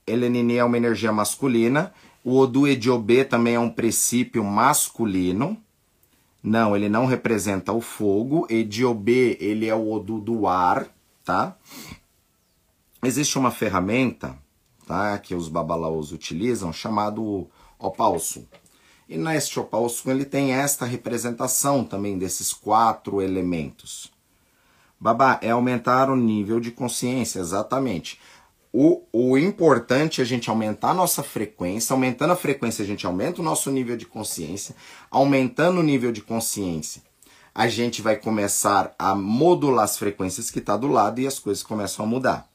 Elenini 0.06 0.56
é 0.56 0.64
uma 0.64 0.76
energia 0.76 1.10
masculina. 1.10 1.94
O 2.22 2.36
Odu 2.36 2.68
Ediobê 2.68 3.24
também 3.24 3.54
é 3.54 3.60
um 3.60 3.70
princípio 3.70 4.44
masculino. 4.44 5.56
Não, 6.42 6.76
ele 6.76 6.90
não 6.90 7.06
representa 7.06 7.72
o 7.72 7.80
fogo. 7.80 8.46
Ediobê, 8.50 9.38
ele 9.40 9.66
é 9.66 9.74
o 9.74 9.90
Odu 9.90 10.20
do 10.20 10.46
ar, 10.46 10.86
tá? 11.24 11.56
Existe 13.06 13.38
uma 13.38 13.50
ferramenta, 13.50 14.36
tá, 14.86 15.18
que 15.18 15.34
os 15.34 15.48
babalaos 15.48 16.12
utilizam, 16.12 16.72
chamado 16.72 17.48
opalso. 17.78 18.46
E 19.08 19.18
neste 19.18 19.60
opalso 19.60 20.10
ele 20.10 20.24
tem 20.24 20.52
esta 20.52 20.86
representação 20.86 21.84
também 21.84 22.16
desses 22.18 22.52
quatro 22.52 23.20
elementos. 23.20 24.10
Babá, 24.98 25.38
é 25.42 25.50
aumentar 25.50 26.08
o 26.08 26.16
nível 26.16 26.58
de 26.58 26.70
consciência, 26.70 27.38
exatamente. 27.38 28.18
O, 28.72 29.02
o 29.12 29.36
importante 29.36 30.20
é 30.20 30.24
a 30.24 30.26
gente 30.26 30.48
aumentar 30.48 30.90
a 30.90 30.94
nossa 30.94 31.22
frequência. 31.22 31.92
Aumentando 31.92 32.32
a 32.32 32.36
frequência, 32.36 32.82
a 32.82 32.86
gente 32.86 33.06
aumenta 33.06 33.40
o 33.40 33.44
nosso 33.44 33.70
nível 33.70 33.96
de 33.96 34.06
consciência. 34.06 34.74
Aumentando 35.10 35.80
o 35.80 35.82
nível 35.82 36.10
de 36.10 36.22
consciência, 36.22 37.02
a 37.54 37.68
gente 37.68 38.02
vai 38.02 38.16
começar 38.16 38.94
a 38.98 39.14
modular 39.14 39.84
as 39.84 39.98
frequências 39.98 40.50
que 40.50 40.58
está 40.58 40.76
do 40.76 40.88
lado 40.88 41.20
e 41.20 41.26
as 41.26 41.38
coisas 41.38 41.62
começam 41.62 42.04
a 42.04 42.08
mudar. 42.08 42.53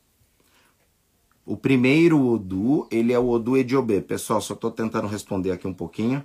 O 1.49 1.57
primeiro 1.57 2.23
Odu, 2.27 2.87
ele 2.91 3.11
é 3.11 3.17
o 3.17 3.27
Odu 3.27 3.57
Ediobê. 3.57 4.01
Pessoal, 4.01 4.39
só 4.39 4.53
estou 4.53 4.69
tentando 4.69 5.07
responder 5.07 5.49
aqui 5.49 5.65
um 5.65 5.73
pouquinho. 5.73 6.23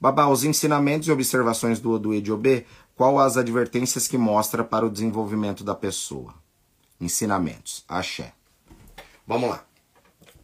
Babá, 0.00 0.28
os 0.28 0.44
ensinamentos 0.44 1.08
e 1.08 1.12
observações 1.12 1.78
do 1.78 1.90
Odu 1.90 2.14
Ediobê 2.14 2.64
qual 2.96 3.18
as 3.18 3.36
advertências 3.36 4.08
que 4.08 4.16
mostra 4.16 4.64
para 4.64 4.86
o 4.86 4.90
desenvolvimento 4.90 5.62
da 5.62 5.74
pessoa? 5.74 6.32
Ensinamentos. 6.98 7.84
Axé. 7.86 8.32
Vamos 9.26 9.50
lá. 9.50 9.62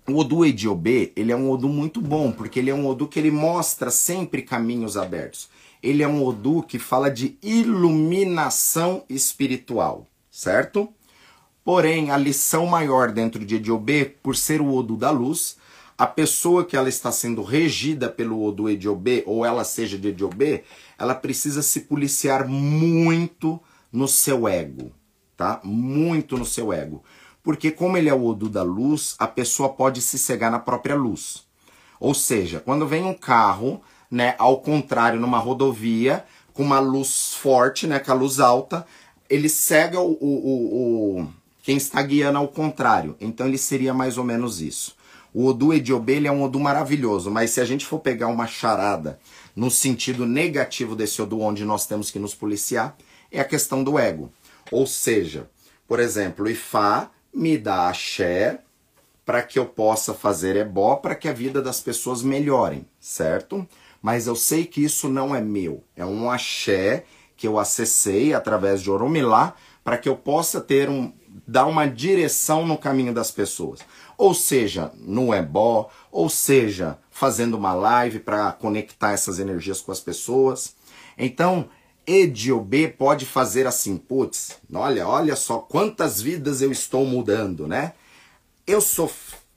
O 0.07 0.19
Odu 0.19 0.45
Ediobê, 0.45 1.11
ele 1.17 1.33
é 1.33 1.37
um 1.37 1.51
Odu 1.51 1.71
muito 1.71 2.03
bom, 2.03 2.31
porque 2.31 2.59
ele 2.59 2.69
é 2.69 2.75
um 2.75 2.87
Odu 2.87 3.09
que 3.09 3.19
ele 3.19 3.31
mostra 3.31 3.91
sempre 3.91 4.43
caminhos 4.43 4.95
abertos. 4.95 5.49
Ele 5.83 6.03
é 6.03 6.09
um 6.09 6.25
Odu 6.25 6.63
que 6.63 6.79
fala 6.79 7.11
de 7.11 7.39
iluminação 7.43 9.05
espiritual, 9.09 10.07
certo? 10.31 10.89
Porém, 11.65 12.11
a 12.11 12.17
lição 12.17 12.67
maior 12.67 13.13
dentro 13.13 13.45
de 13.45 13.57
Ediobê, 13.57 14.05
por 14.05 14.35
ser 14.35 14.61
o 14.61 14.75
Odu 14.75 14.97
da 14.97 15.11
luz, 15.11 15.57
a 15.99 16.07
pessoa 16.07 16.65
que 16.65 16.77
ela 16.77 16.89
está 16.89 17.11
sendo 17.11 17.43
regida 17.43 18.09
pelo 18.09 18.43
Odu 18.43 18.71
Ediobê, 18.71 19.23
ou 19.27 19.45
ela 19.45 19.65
seja 19.65 19.99
de 19.99 20.09
Ediobê, 20.09 20.63
ela 20.97 21.15
precisa 21.15 21.61
se 21.61 21.81
policiar 21.81 22.47
muito 22.47 23.61
no 23.93 24.07
seu 24.07 24.47
ego, 24.49 24.93
tá? 25.37 25.61
Muito 25.65 26.39
no 26.39 26.47
seu 26.47 26.73
ego. 26.73 27.03
Porque 27.43 27.71
como 27.71 27.97
ele 27.97 28.09
é 28.09 28.15
o 28.15 28.25
Odu 28.25 28.49
da 28.49 28.63
luz, 28.63 29.15
a 29.19 29.27
pessoa 29.27 29.71
pode 29.71 30.01
se 30.01 30.19
cegar 30.19 30.51
na 30.51 30.59
própria 30.59 30.95
luz. 30.95 31.47
Ou 31.99 32.15
seja, 32.15 32.61
quando 32.61 32.87
vem 32.87 33.05
um 33.05 33.15
carro, 33.15 33.83
né, 34.11 34.35
ao 34.39 34.61
contrário, 34.61 35.21
numa 35.21 35.39
rodovia, 35.39 36.25
com 36.53 36.63
uma 36.63 36.81
luz 36.81 37.35
forte, 37.35 37.87
né, 37.87 37.99
com 37.99 38.11
a 38.11 38.15
luz 38.15 38.41
alta, 38.41 38.87
ele 39.29 39.49
cega 39.49 40.01
o, 40.01 40.13
o, 40.13 41.21
o, 41.21 41.29
quem 41.63 41.77
está 41.77 42.03
guiando 42.03 42.39
ao 42.39 42.49
contrário. 42.49 43.17
Então 43.21 43.47
ele 43.47 43.59
seria 43.59 43.93
mais 43.93 44.19
ou 44.19 44.25
menos 44.25 44.61
isso. 44.61 44.97
O 45.33 45.47
Odu 45.47 45.75
Ediobê 45.75 46.25
é 46.25 46.33
um 46.33 46.43
Odu 46.43 46.59
maravilhoso, 46.59 47.31
mas 47.31 47.51
se 47.51 47.61
a 47.61 47.65
gente 47.65 47.85
for 47.85 48.01
pegar 48.01 48.29
uma 48.29 48.47
charada 48.47 49.21
no 49.55 49.71
sentido 49.71 50.25
negativo 50.25 50.97
desse 50.97 51.21
Odu, 51.21 51.41
onde 51.41 51.65
nós 51.65 51.87
temos 51.87 52.11
que 52.11 52.19
nos 52.19 52.35
policiar, 52.35 52.97
é 53.31 53.41
a 53.41 53.45
questão 53.45 53.85
do 53.85 53.99
ego. 53.99 54.33
Ou 54.71 54.87
seja, 54.87 55.49
por 55.87 56.01
exemplo, 56.01 56.49
Ifá 56.49 57.11
me 57.33 57.59
dá 57.59 57.89
axé 57.89 58.61
para 59.25 59.43
que 59.43 59.59
eu 59.59 59.67
possa 59.67 60.15
fazer 60.15 60.57
ebó, 60.57 60.97
para 60.97 61.15
que 61.15 61.29
a 61.29 61.33
vida 61.33 61.61
das 61.61 61.81
pessoas 61.81 62.23
melhorem, 62.23 62.87
certo? 62.99 63.69
Mas 64.01 64.27
eu 64.27 64.37
sei 64.37 64.65
que 64.65 64.83
isso 64.83 65.09
não 65.09 65.35
é 65.35 65.41
meu, 65.41 65.83
é 65.97 66.05
um 66.05 66.31
axé 66.31 67.05
que 67.37 67.47
eu 67.47 67.59
acessei 67.59 68.35
através 68.35 68.83
de 68.83 68.91
Oromilá 68.91 69.55
para 69.85 69.97
que 69.99 70.09
eu 70.09 70.17
possa 70.17 70.61
ter 70.61 70.89
um 70.89 71.13
dar 71.47 71.67
uma 71.67 71.87
direção 71.87 72.67
no 72.67 72.77
caminho 72.77 73.15
das 73.15 73.31
pessoas. 73.31 73.81
Ou 74.17 74.35
seja, 74.35 74.93
no 74.97 75.33
ebó, 75.33 75.89
ou 76.11 76.29
seja, 76.29 76.99
fazendo 77.11 77.57
uma 77.57 77.73
live 77.73 78.19
para 78.19 78.53
conectar 78.53 79.13
essas 79.13 79.39
energias 79.39 79.81
com 79.81 79.93
as 79.93 80.01
pessoas. 80.01 80.75
Então, 81.17 81.69
Ediobê 82.07 82.89
pode 82.89 83.25
fazer 83.25 83.67
assim, 83.67 83.97
putz, 83.97 84.59
olha, 84.73 85.07
olha 85.07 85.37
só 85.37 85.59
quantas 85.59 86.21
vidas 86.21 86.61
eu 86.61 86.73
estou 86.73 87.05
mudando, 87.05 87.69
né? 87.69 87.93
Eu 88.67 88.81
sou 88.81 89.11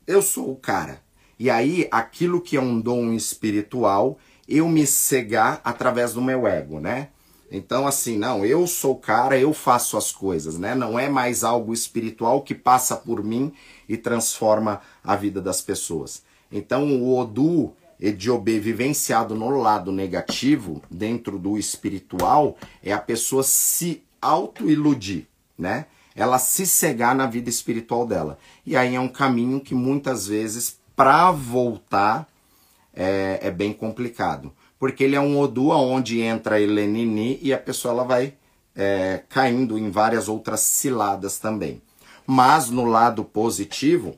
eu 0.08 0.22
sou 0.22 0.52
o 0.52 0.56
cara. 0.56 1.02
E 1.40 1.50
aí, 1.50 1.88
aquilo 1.92 2.42
que 2.42 2.58
é 2.58 2.62
um 2.62 2.80
dom 2.80 3.14
espiritual, 3.14 4.20
eu 4.52 4.68
me 4.68 4.86
cegar 4.86 5.62
através 5.64 6.14
do 6.14 6.22
meu 6.22 6.46
ego, 6.46 6.80
né? 6.80 7.10
Então, 7.52 7.86
assim, 7.86 8.18
não, 8.18 8.46
eu 8.46 8.66
sou 8.66 8.94
o 8.94 9.00
cara, 9.00 9.38
eu 9.38 9.54
faço 9.54 9.98
as 9.98 10.12
coisas, 10.12 10.58
né? 10.58 10.74
Não 10.74 10.98
é 10.98 11.10
mais 11.10 11.44
algo 11.44 11.74
espiritual 11.74 12.42
que 12.42 12.56
passa 12.56 12.96
por 12.96 13.24
mim 13.24 13.52
e 13.90 13.98
transforma 13.98 14.82
a 15.04 15.16
vida 15.16 15.42
das 15.42 15.62
pessoas. 15.62 16.24
Então, 16.50 16.88
o 17.02 17.18
Odu 17.18 17.74
Ediobê 18.00 18.58
vivenciado 18.60 19.36
no 19.36 19.50
lado 19.50 19.92
negativo, 19.92 20.82
dentro 20.90 21.38
do 21.38 21.58
espiritual, 21.58 22.58
é 22.82 22.92
a 22.92 22.98
pessoa 22.98 23.44
se 23.44 24.02
auto-iludir, 24.22 25.28
né? 25.58 25.86
Ela 26.16 26.40
se 26.40 26.66
cegar 26.66 27.14
na 27.14 27.28
vida 27.28 27.50
espiritual 27.50 28.08
dela. 28.08 28.40
E 28.66 28.76
aí 28.76 28.96
é 28.96 29.00
um 29.00 29.08
caminho 29.08 29.60
que 29.62 29.76
muitas 29.76 30.26
vezes, 30.26 30.80
para 30.96 31.32
voltar, 31.32 32.28
é, 32.94 33.40
é, 33.42 33.52
bem 33.52 33.74
complicado. 33.74 34.52
Porque 34.80 35.04
ele 35.04 35.16
é 35.16 35.22
um 35.22 35.40
Odu 35.40 35.70
onde 35.70 36.22
entra 36.22 36.60
Elenini 36.60 37.40
e 37.42 37.54
a 37.54 37.58
pessoa 37.58 37.94
ela 37.94 38.04
vai 38.04 38.34
é, 38.76 39.24
caindo 39.30 39.78
em 39.78 39.90
várias 39.90 40.28
outras 40.28 40.62
ciladas 40.62 41.38
também. 41.38 41.82
Mas 42.26 42.70
no 42.70 42.86
lado 42.86 43.24
positivo, 43.24 44.16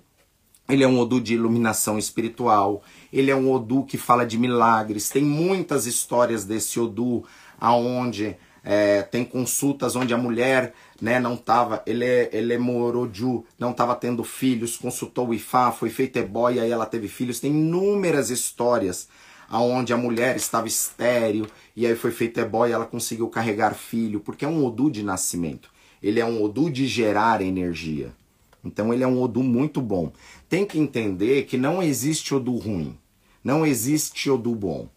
ele 0.70 0.84
é 0.84 0.88
um 0.88 1.00
Odu 1.00 1.20
de 1.20 1.34
iluminação 1.34 1.98
espiritual, 1.98 2.82
ele 3.12 3.30
é 3.30 3.36
um 3.36 3.52
Odu 3.52 3.84
que 3.84 3.98
fala 3.98 4.26
de 4.26 4.38
milagres. 4.38 5.10
Tem 5.10 5.24
muitas 5.24 5.86
histórias 5.86 6.46
desse 6.46 6.80
Odu, 6.80 7.24
aonde 7.60 8.38
é, 8.64 9.02
tem 9.02 9.26
consultas 9.26 9.96
onde 9.96 10.14
a 10.14 10.18
mulher 10.18 10.74
né, 11.02 11.20
não 11.20 11.34
estava, 11.34 11.84
ele 11.86 12.06
é, 12.06 12.30
ele 12.32 12.54
é 12.54 12.58
Moroju, 12.58 13.44
não 13.60 13.72
estava 13.72 13.94
tendo 13.96 14.24
filhos, 14.24 14.78
consultou 14.78 15.28
o 15.28 15.34
Ifá, 15.34 15.72
foi 15.72 15.90
feita 15.90 16.20
e 16.20 16.60
aí 16.60 16.72
ela 16.72 16.86
teve 16.86 17.10
filhos. 17.10 17.40
Tem 17.42 17.52
inúmeras 17.52 18.30
histórias 18.30 19.10
aonde 19.50 19.92
a 19.92 19.98
mulher 19.98 20.38
estava 20.38 20.68
estéril 20.68 21.46
e 21.76 21.86
aí 21.86 21.96
foi 21.96 22.12
feita 22.12 22.42
e 22.42 22.72
ela 22.72 22.86
conseguiu 22.86 23.28
carregar 23.28 23.74
filho, 23.74 24.22
porque 24.22 24.46
é 24.46 24.48
um 24.48 24.66
Odu 24.66 24.90
de 24.90 25.04
nascimento. 25.04 25.70
Ele 26.02 26.20
é 26.20 26.26
um 26.26 26.42
Odu 26.42 26.70
de 26.70 26.88
gerar 26.88 27.42
energia. 27.42 28.12
Então 28.64 28.94
ele 28.94 29.04
é 29.04 29.08
um 29.08 29.22
Odu 29.22 29.44
muito 29.44 29.82
bom. 29.82 30.12
Tem 30.48 30.66
que 30.66 30.80
entender 30.80 31.44
que 31.44 31.58
não 31.58 31.84
existe 31.84 32.34
Odu 32.34 32.56
ruim. 32.56 32.98
Não 33.44 33.66
existe 33.66 34.30
Odu 34.30 34.56
bom. 34.56 34.88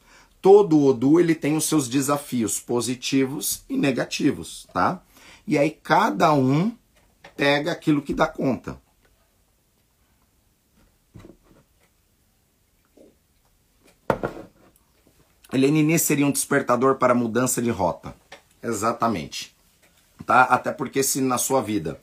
Todo 0.47 0.81
Odu 0.85 1.19
ele 1.19 1.35
tem 1.35 1.57
os 1.57 1.65
seus 1.65 1.89
desafios 1.89 2.61
positivos 2.61 3.65
e 3.69 3.77
negativos, 3.77 4.69
tá? 4.73 5.03
E 5.45 5.59
aí 5.59 5.73
cada 5.73 6.33
um 6.33 6.73
pega 7.37 7.73
aquilo 7.73 8.01
que 8.01 8.15
dá 8.15 8.29
conta. 8.29 8.81
Lenine 15.53 15.99
seria 15.99 16.25
um 16.25 16.31
despertador 16.31 16.95
para 16.95 17.13
mudança 17.13 17.61
de 17.61 17.71
rota. 17.71 18.15
Exatamente. 18.63 19.53
Tá? 20.25 20.43
Até 20.43 20.71
porque 20.71 21.03
se 21.03 21.21
na 21.21 21.39
sua 21.39 21.61
vida 21.61 22.01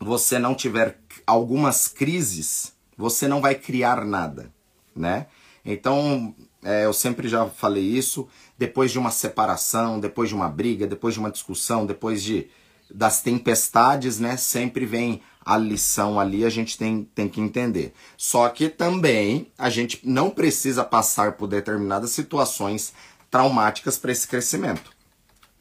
você 0.00 0.38
não 0.38 0.54
tiver 0.54 0.98
algumas 1.26 1.86
crises, 1.86 2.72
você 2.96 3.28
não 3.28 3.42
vai 3.42 3.54
criar 3.56 4.06
nada, 4.06 4.50
né? 4.94 5.26
Então, 5.66 6.34
é, 6.66 6.84
eu 6.84 6.92
sempre 6.92 7.28
já 7.28 7.46
falei 7.46 7.84
isso, 7.84 8.26
depois 8.58 8.90
de 8.90 8.98
uma 8.98 9.12
separação, 9.12 10.00
depois 10.00 10.28
de 10.28 10.34
uma 10.34 10.48
briga, 10.48 10.84
depois 10.84 11.14
de 11.14 11.20
uma 11.20 11.30
discussão, 11.30 11.86
depois 11.86 12.22
de 12.22 12.48
das 12.90 13.20
tempestades, 13.20 14.18
né? 14.18 14.36
Sempre 14.36 14.84
vem 14.84 15.20
a 15.44 15.56
lição 15.56 16.18
ali, 16.18 16.44
a 16.44 16.48
gente 16.48 16.76
tem, 16.76 17.04
tem 17.14 17.28
que 17.28 17.40
entender. 17.40 17.92
Só 18.16 18.48
que 18.48 18.68
também 18.68 19.48
a 19.56 19.70
gente 19.70 20.00
não 20.04 20.28
precisa 20.28 20.82
passar 20.82 21.32
por 21.32 21.46
determinadas 21.46 22.10
situações 22.10 22.92
traumáticas 23.30 23.96
para 23.96 24.10
esse 24.10 24.26
crescimento. 24.26 24.90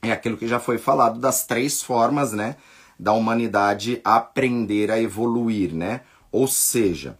É 0.02 0.12
aquilo 0.12 0.38
que 0.38 0.48
já 0.48 0.60
foi 0.60 0.80
falado 0.80 1.20
das 1.20 1.46
três 1.46 1.84
formas, 1.84 2.32
né? 2.32 2.56
Da 3.00 3.14
humanidade 3.14 4.02
aprender 4.04 4.90
a 4.90 5.00
evoluir, 5.00 5.74
né? 5.74 6.02
Ou 6.32 6.48
seja, 6.48 7.18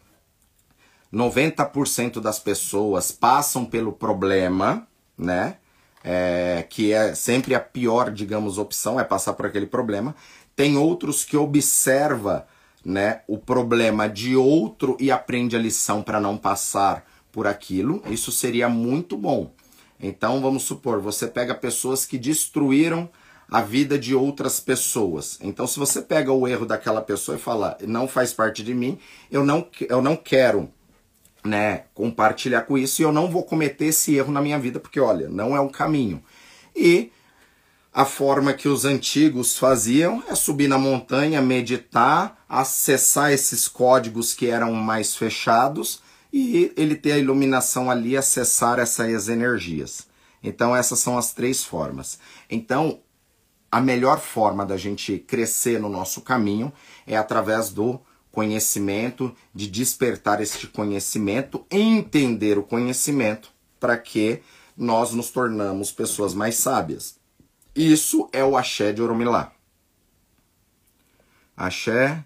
90% 1.16 2.20
das 2.20 2.40
pessoas 2.40 3.12
passam 3.12 3.64
pelo 3.64 3.94
problema, 3.94 4.86
né? 5.18 5.58
é, 6.06 6.64
que 6.70 6.94
é 6.94 7.16
sempre 7.16 7.56
a 7.56 7.60
pior, 7.60 8.12
digamos, 8.12 8.60
opção, 8.60 9.00
é 9.00 9.04
passar 9.04 9.34
por 9.34 9.48
aquele 9.48 9.66
problema. 9.66 10.16
Tem 10.56 10.78
outros 10.78 11.26
que 11.26 11.36
observa 11.36 12.46
né, 12.86 13.22
o 13.28 13.40
problema 13.40 14.08
de 14.08 14.36
outro 14.36 14.96
e 15.00 15.10
aprende 15.10 15.56
a 15.56 15.60
lição 15.60 16.04
para 16.04 16.20
não 16.20 16.38
passar 16.38 17.04
por 17.32 17.48
aquilo. 17.48 18.04
Isso 18.08 18.32
seria 18.32 18.70
muito 18.70 19.18
bom. 19.18 19.52
Então, 20.00 20.40
vamos 20.42 20.64
supor, 20.64 21.02
você 21.02 21.26
pega 21.26 21.56
pessoas 21.56 22.06
que 22.06 22.20
destruíram 22.20 23.10
a 23.50 23.62
vida 23.62 23.98
de 23.98 24.14
outras 24.14 24.60
pessoas. 24.60 25.40
Então, 25.42 25.66
se 25.66 25.80
você 25.80 26.02
pega 26.02 26.32
o 26.32 26.48
erro 26.48 26.66
daquela 26.66 27.02
pessoa 27.02 27.36
e 27.36 27.42
fala, 27.42 27.78
não 27.82 28.08
faz 28.08 28.32
parte 28.32 28.64
de 28.64 28.76
mim, 28.76 29.00
eu 29.32 29.44
não, 29.44 29.68
eu 29.90 30.02
não 30.02 30.16
quero 30.16 30.70
né, 31.46 31.84
compartilhar 31.94 32.64
com 32.64 32.78
isso 32.78 33.02
e 33.02 33.04
eu 33.04 33.12
não 33.12 33.30
vou 33.30 33.44
cometer 33.44 33.86
esse 33.86 34.16
erro 34.16 34.32
na 34.32 34.42
minha 34.42 34.60
vida, 34.60 34.80
porque 34.80 35.00
olha, 35.00 35.30
não 35.30 35.56
é 35.56 35.62
um 35.62 35.70
caminho. 35.70 36.22
E 36.76 37.12
a 37.94 38.04
forma 38.04 38.52
que 38.54 38.68
os 38.68 38.84
antigos 38.84 39.58
faziam 39.58 40.22
é 40.28 40.36
subir 40.36 40.68
na 40.68 40.78
montanha, 40.78 41.42
meditar, 41.42 42.44
acessar 42.50 43.32
esses 43.32 43.68
códigos 43.68 44.34
que 44.34 44.48
eram 44.48 44.74
mais 44.74 45.16
fechados 45.16 46.02
e 46.34 46.74
ele 46.76 46.96
ter 46.96 47.14
a 47.14 47.18
iluminação 47.18 47.90
ali, 47.90 48.18
acessar 48.18 48.80
essas 48.80 49.30
energias. 49.30 50.08
Então 50.44 50.76
essas 50.76 51.00
são 51.00 51.18
as 51.18 51.32
três 51.32 51.64
formas. 51.64 52.20
Então 52.50 53.00
a 53.72 53.80
melhor 53.80 54.20
forma 54.20 54.66
da 54.66 54.78
gente 54.78 55.18
crescer 55.18 55.80
no 55.80 55.90
nosso 55.90 56.22
caminho 56.22 56.74
é 57.08 57.16
através 57.16 57.70
do 57.70 58.00
conhecimento, 58.36 59.34
de 59.54 59.68
despertar 59.68 60.42
este 60.42 60.68
conhecimento, 60.68 61.66
entender 61.72 62.58
o 62.58 62.64
conhecimento, 62.64 63.50
para 63.80 63.98
que 63.98 64.42
nós 64.78 65.14
nos 65.14 65.32
tornamos 65.32 65.92
pessoas 65.92 66.34
mais 66.34 66.56
sábias. 66.58 67.16
Isso 67.74 68.30
é 68.34 68.44
o 68.44 68.58
axé 68.58 68.92
de 68.92 69.02
Oromilá. 69.02 69.54
Axé. 71.56 72.24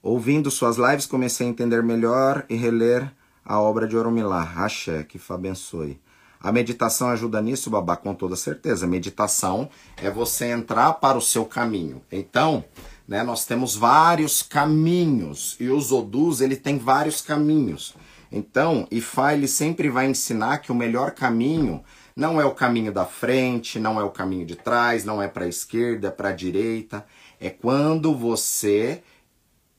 Ouvindo 0.00 0.48
suas 0.50 0.76
lives, 0.76 1.06
comecei 1.06 1.46
a 1.46 1.50
entender 1.50 1.82
melhor 1.82 2.46
e 2.48 2.54
reler 2.54 3.12
a 3.44 3.60
obra 3.60 3.88
de 3.88 3.96
Oromilá. 3.96 4.52
Axé, 4.56 5.02
que 5.02 5.18
Fá 5.18 5.34
abençoe. 5.34 6.00
A 6.40 6.52
meditação 6.52 7.08
ajuda 7.08 7.42
nisso, 7.42 7.68
babá, 7.68 7.96
com 7.96 8.14
toda 8.14 8.36
certeza. 8.36 8.86
Meditação 8.86 9.68
é 9.96 10.08
você 10.08 10.46
entrar 10.46 10.94
para 10.94 11.18
o 11.18 11.22
seu 11.22 11.44
caminho. 11.44 12.00
Então, 12.12 12.64
né? 13.08 13.22
Nós 13.22 13.46
temos 13.46 13.74
vários 13.74 14.42
caminhos 14.42 15.56
e 15.58 15.70
os 15.70 15.90
Odus 15.90 16.42
ele 16.42 16.56
tem 16.56 16.76
vários 16.76 17.22
caminhos. 17.22 17.94
Então, 18.30 18.86
Ifá 18.90 19.32
ele 19.32 19.48
sempre 19.48 19.88
vai 19.88 20.06
ensinar 20.06 20.58
que 20.58 20.70
o 20.70 20.74
melhor 20.74 21.12
caminho 21.12 21.82
não 22.14 22.38
é 22.38 22.44
o 22.44 22.54
caminho 22.54 22.92
da 22.92 23.06
frente, 23.06 23.78
não 23.78 23.98
é 23.98 24.04
o 24.04 24.10
caminho 24.10 24.44
de 24.44 24.56
trás, 24.56 25.04
não 25.04 25.22
é 25.22 25.26
para 25.26 25.46
a 25.46 25.48
esquerda, 25.48 26.08
é 26.08 26.10
para 26.10 26.28
a 26.28 26.32
direita. 26.32 27.06
É 27.40 27.48
quando 27.48 28.14
você 28.14 29.02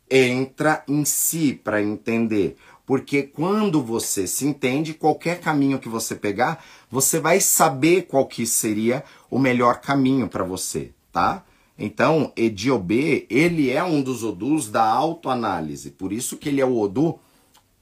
entra 0.09 0.83
em 0.87 1.05
si 1.05 1.53
para 1.53 1.83
entender. 1.83 2.57
Porque 2.85 3.21
quando 3.21 3.83
você 3.83 4.25
se 4.25 4.47
entende, 4.47 4.95
qualquer 4.95 5.39
caminho 5.39 5.77
que 5.77 5.87
você 5.87 6.15
pegar, 6.15 6.63
você 6.89 7.19
vai 7.19 7.39
saber 7.39 8.07
qual 8.07 8.25
que 8.25 8.47
seria 8.47 9.03
o 9.29 9.37
melhor 9.37 9.79
caminho 9.79 10.27
para 10.27 10.43
você, 10.43 10.91
tá? 11.11 11.43
Então, 11.81 12.33
Ediobê, 12.35 13.25
ele 13.29 13.69
é 13.69 13.81
um 13.81 14.01
dos 14.01 14.21
Odus 14.21 14.69
da 14.69 14.83
autoanálise. 14.83 15.91
Por 15.91 16.11
isso 16.11 16.35
que 16.35 16.49
ele 16.49 16.59
é 16.59 16.65
o 16.65 16.77
Odu 16.77 17.17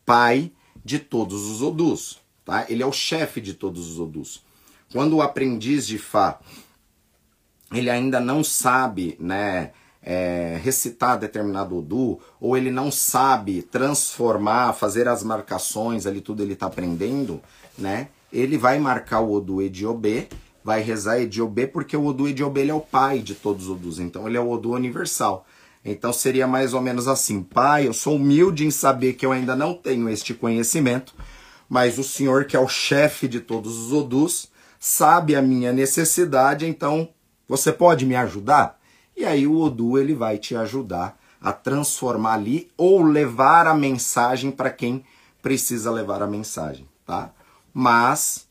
pai 0.06 0.52
de 0.86 1.00
todos 1.00 1.48
os 1.48 1.64
Odus. 1.64 2.22
Tá? 2.46 2.68
Ele 2.70 2.84
é 2.84 2.86
o 2.86 2.92
chefe 2.92 3.42
de 3.42 3.56
todos 3.56 3.90
os 3.90 4.00
Odus. 4.00 4.46
Quando 4.94 5.16
o 5.16 5.22
aprendiz 5.22 5.88
de 5.88 5.98
Fá, 5.98 6.40
ele 7.74 7.90
ainda 7.90 8.20
não 8.20 8.44
sabe, 8.44 9.18
né, 9.20 9.72
é, 10.02 10.60
recitar 10.64 11.18
determinado 11.18 11.78
Odu, 11.78 12.20
ou 12.40 12.56
ele 12.56 12.72
não 12.72 12.92
sabe 12.92 13.64
transformar, 13.64 14.74
fazer 14.74 15.08
as 15.08 15.24
marcações 15.24 16.06
ali, 16.06 16.22
tudo 16.22 16.44
ele 16.44 16.54
está 16.54 16.68
aprendendo, 16.68 17.42
né? 17.78 18.10
Ele 18.32 18.58
vai 18.58 18.80
marcar 18.80 19.20
o 19.22 19.34
Odu 19.34 19.62
Ediobê, 19.62 20.30
vai 20.68 20.82
rezar 20.82 21.22
Ediobê, 21.22 21.66
porque 21.66 21.96
o 21.96 22.04
Odu 22.08 22.28
Ediobê 22.28 22.68
é 22.68 22.74
o 22.74 22.82
pai 22.82 23.20
de 23.20 23.34
todos 23.34 23.70
os 23.70 23.72
Odus, 23.72 24.00
então 24.00 24.28
ele 24.28 24.36
é 24.36 24.40
o 24.42 24.50
Odu 24.50 24.74
universal. 24.74 25.46
Então 25.86 26.12
seria 26.12 26.46
mais 26.46 26.74
ou 26.74 26.82
menos 26.82 27.08
assim: 27.08 27.42
Pai, 27.42 27.88
eu 27.88 27.94
sou 27.94 28.18
humilde 28.18 28.66
em 28.66 28.70
saber 28.70 29.14
que 29.14 29.26
eu 29.26 29.32
ainda 29.32 29.56
não 29.56 29.74
tenho 29.74 30.10
este 30.10 30.34
conhecimento, 30.34 31.16
mas 31.70 31.98
o 31.98 32.04
Senhor, 32.04 32.44
que 32.44 32.58
é 32.58 32.60
o 32.60 32.68
chefe 32.68 33.30
de 33.30 33.40
todos 33.40 33.78
os 33.78 33.94
Odus, 33.94 34.52
sabe 34.78 35.38
a 35.38 35.42
minha 35.42 35.72
necessidade, 35.72 36.68
então 36.68 37.08
você 37.48 37.72
pode 37.72 38.06
me 38.06 38.18
ajudar? 38.18 38.78
E 39.16 39.24
aí 39.24 39.48
o 39.48 39.58
Odu 39.58 39.98
ele 39.98 40.14
vai 40.14 40.38
te 40.38 40.54
ajudar 40.54 41.18
a 41.40 41.54
transformar 41.54 42.34
ali 42.34 42.70
ou 42.76 43.02
levar 43.04 43.68
a 43.68 43.74
mensagem 43.74 44.52
para 44.52 44.70
quem 44.70 45.06
precisa 45.42 45.90
levar 45.90 46.22
a 46.22 46.28
mensagem, 46.28 46.86
tá? 47.06 47.32
Mas 47.74 48.47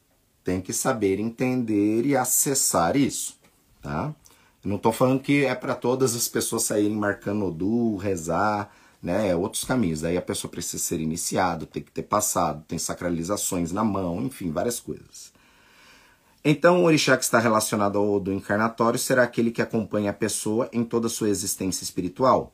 tem 0.47 0.61
que 0.61 0.73
saber 0.73 1.19
entender 1.19 2.07
e 2.07 2.17
acessar 2.17 2.97
isso, 2.97 3.37
tá? 3.83 4.15
Não 4.63 4.77
estou 4.77 4.93
falando 4.93 5.21
que 5.21 5.45
é 5.45 5.57
para 5.57 5.75
todas 5.75 6.15
as 6.15 6.29
pessoas 6.29 6.63
saírem 6.63 6.97
marcando 6.97 7.47
Odu, 7.47 7.97
rezar, 7.97 8.73
né? 9.03 9.31
É 9.31 9.35
outros 9.35 9.65
caminhos. 9.65 10.05
Aí 10.05 10.17
a 10.17 10.23
pessoa 10.23 10.49
precisa 10.49 10.81
ser 10.81 11.01
iniciado, 11.01 11.67
tem 11.67 11.83
que 11.83 11.91
ter 11.91 12.05
passado, 12.05 12.63
tem 12.69 12.79
sacralizações 12.79 13.73
na 13.73 13.83
mão, 13.83 14.23
enfim, 14.23 14.53
várias 14.53 14.79
coisas. 14.79 15.33
Então, 16.45 16.83
o 16.83 16.85
orixá 16.85 17.17
que 17.17 17.25
está 17.25 17.41
relacionado 17.41 17.99
ao 17.99 18.09
Odu 18.09 18.33
encarnatório 18.33 19.01
será 19.01 19.25
aquele 19.25 19.51
que 19.51 19.61
acompanha 19.61 20.11
a 20.11 20.15
pessoa 20.15 20.71
em 20.73 20.85
toda 20.85 21.09
a 21.09 21.11
sua 21.11 21.29
existência 21.29 21.83
espiritual? 21.83 22.53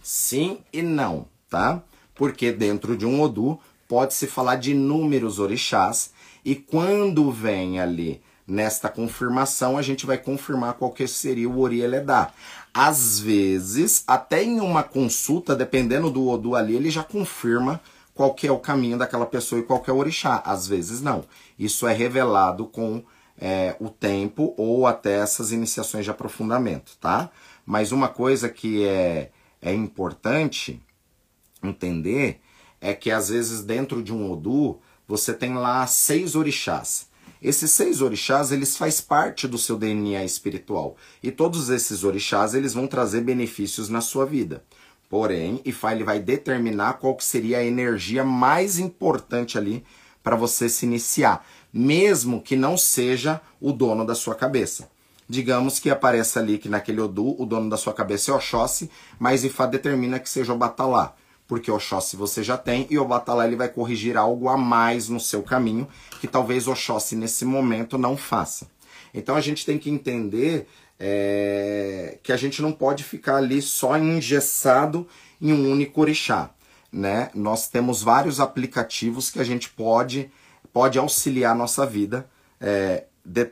Sim 0.00 0.60
e 0.72 0.82
não, 0.82 1.26
tá? 1.50 1.82
Porque 2.14 2.52
dentro 2.52 2.96
de 2.96 3.04
um 3.04 3.20
Odu 3.20 3.58
pode-se 3.88 4.28
falar 4.28 4.54
de 4.54 4.70
inúmeros 4.70 5.40
orixás 5.40 6.12
e 6.44 6.54
quando 6.54 7.30
vem 7.30 7.80
ali 7.80 8.20
nesta 8.46 8.88
confirmação, 8.88 9.78
a 9.78 9.82
gente 9.82 10.04
vai 10.04 10.18
confirmar 10.18 10.74
qual 10.74 10.90
que 10.90 11.06
seria 11.06 11.48
o 11.48 11.60
Ori 11.60 11.80
Eledá. 11.80 12.32
Às 12.74 13.20
vezes, 13.20 14.02
até 14.06 14.42
em 14.42 14.60
uma 14.60 14.82
consulta, 14.82 15.54
dependendo 15.54 16.10
do 16.10 16.28
Odu 16.28 16.56
ali, 16.56 16.74
ele 16.74 16.90
já 16.90 17.04
confirma 17.04 17.80
qual 18.14 18.34
que 18.34 18.46
é 18.46 18.52
o 18.52 18.58
caminho 18.58 18.98
daquela 18.98 19.26
pessoa 19.26 19.60
e 19.60 19.64
qual 19.64 19.80
que 19.80 19.90
é 19.90 19.92
o 19.92 19.98
orixá. 19.98 20.42
Às 20.44 20.66
vezes 20.66 21.00
não. 21.00 21.24
Isso 21.58 21.86
é 21.86 21.92
revelado 21.92 22.66
com 22.66 23.02
é, 23.38 23.76
o 23.80 23.88
tempo 23.88 24.54
ou 24.56 24.86
até 24.86 25.18
essas 25.18 25.52
iniciações 25.52 26.04
de 26.04 26.10
aprofundamento, 26.10 26.96
tá? 27.00 27.30
Mas 27.64 27.92
uma 27.92 28.08
coisa 28.08 28.48
que 28.48 28.84
é, 28.84 29.30
é 29.60 29.72
importante 29.72 30.80
entender 31.62 32.40
é 32.80 32.92
que 32.92 33.10
às 33.10 33.28
vezes 33.28 33.62
dentro 33.62 34.02
de 34.02 34.12
um 34.12 34.30
Odu 34.30 34.80
você 35.06 35.32
tem 35.32 35.54
lá 35.54 35.86
seis 35.86 36.34
orixás. 36.34 37.08
Esses 37.42 37.72
seis 37.72 38.00
orixás, 38.00 38.52
eles 38.52 38.76
faz 38.76 39.00
parte 39.00 39.48
do 39.48 39.58
seu 39.58 39.76
DNA 39.76 40.24
espiritual. 40.24 40.96
E 41.22 41.30
todos 41.30 41.70
esses 41.70 42.04
orixás, 42.04 42.54
eles 42.54 42.72
vão 42.72 42.86
trazer 42.86 43.20
benefícios 43.20 43.88
na 43.88 44.00
sua 44.00 44.24
vida. 44.24 44.62
Porém, 45.08 45.60
Ifá 45.64 45.92
ele 45.92 46.04
vai 46.04 46.20
determinar 46.20 46.94
qual 46.94 47.16
que 47.16 47.24
seria 47.24 47.58
a 47.58 47.64
energia 47.64 48.24
mais 48.24 48.78
importante 48.78 49.58
ali 49.58 49.84
para 50.22 50.36
você 50.36 50.68
se 50.68 50.86
iniciar, 50.86 51.44
mesmo 51.72 52.40
que 52.40 52.54
não 52.54 52.78
seja 52.78 53.40
o 53.60 53.72
dono 53.72 54.06
da 54.06 54.14
sua 54.14 54.34
cabeça. 54.34 54.88
Digamos 55.28 55.78
que 55.78 55.90
apareça 55.90 56.40
ali 56.40 56.58
que 56.58 56.68
naquele 56.68 57.00
Odu 57.00 57.40
o 57.40 57.44
dono 57.44 57.68
da 57.68 57.76
sua 57.76 57.92
cabeça 57.92 58.30
é 58.30 58.34
Oxóssi, 58.34 58.90
mas 59.18 59.44
Ifá 59.44 59.66
determina 59.66 60.18
que 60.18 60.30
seja 60.30 60.52
o 60.52 60.58
Batalá, 60.58 61.14
porque 61.52 61.70
Oxóssi 61.70 62.16
você 62.16 62.42
já 62.42 62.56
tem 62.56 62.86
e 62.88 62.98
o 62.98 63.04
Batalá 63.04 63.46
ele 63.46 63.56
vai 63.56 63.68
corrigir 63.68 64.16
algo 64.16 64.48
a 64.48 64.56
mais 64.56 65.10
no 65.10 65.20
seu 65.20 65.42
caminho 65.42 65.86
que 66.18 66.26
talvez 66.26 66.66
Oxóssi 66.66 67.14
nesse 67.14 67.44
momento 67.44 67.98
não 67.98 68.16
faça. 68.16 68.70
Então 69.12 69.36
a 69.36 69.40
gente 69.42 69.66
tem 69.66 69.76
que 69.76 69.90
entender 69.90 70.66
é, 70.98 72.16
que 72.22 72.32
a 72.32 72.38
gente 72.38 72.62
não 72.62 72.72
pode 72.72 73.04
ficar 73.04 73.36
ali 73.36 73.60
só 73.60 73.98
engessado 73.98 75.06
em 75.38 75.52
um 75.52 75.70
único 75.70 76.00
orixá. 76.00 76.48
Né? 76.90 77.28
Nós 77.34 77.68
temos 77.68 78.02
vários 78.02 78.40
aplicativos 78.40 79.28
que 79.28 79.38
a 79.38 79.44
gente 79.44 79.68
pode, 79.68 80.30
pode 80.72 80.98
auxiliar 80.98 81.52
a 81.52 81.54
nossa 81.54 81.84
vida, 81.84 82.26
é, 82.58 83.04
de, 83.22 83.50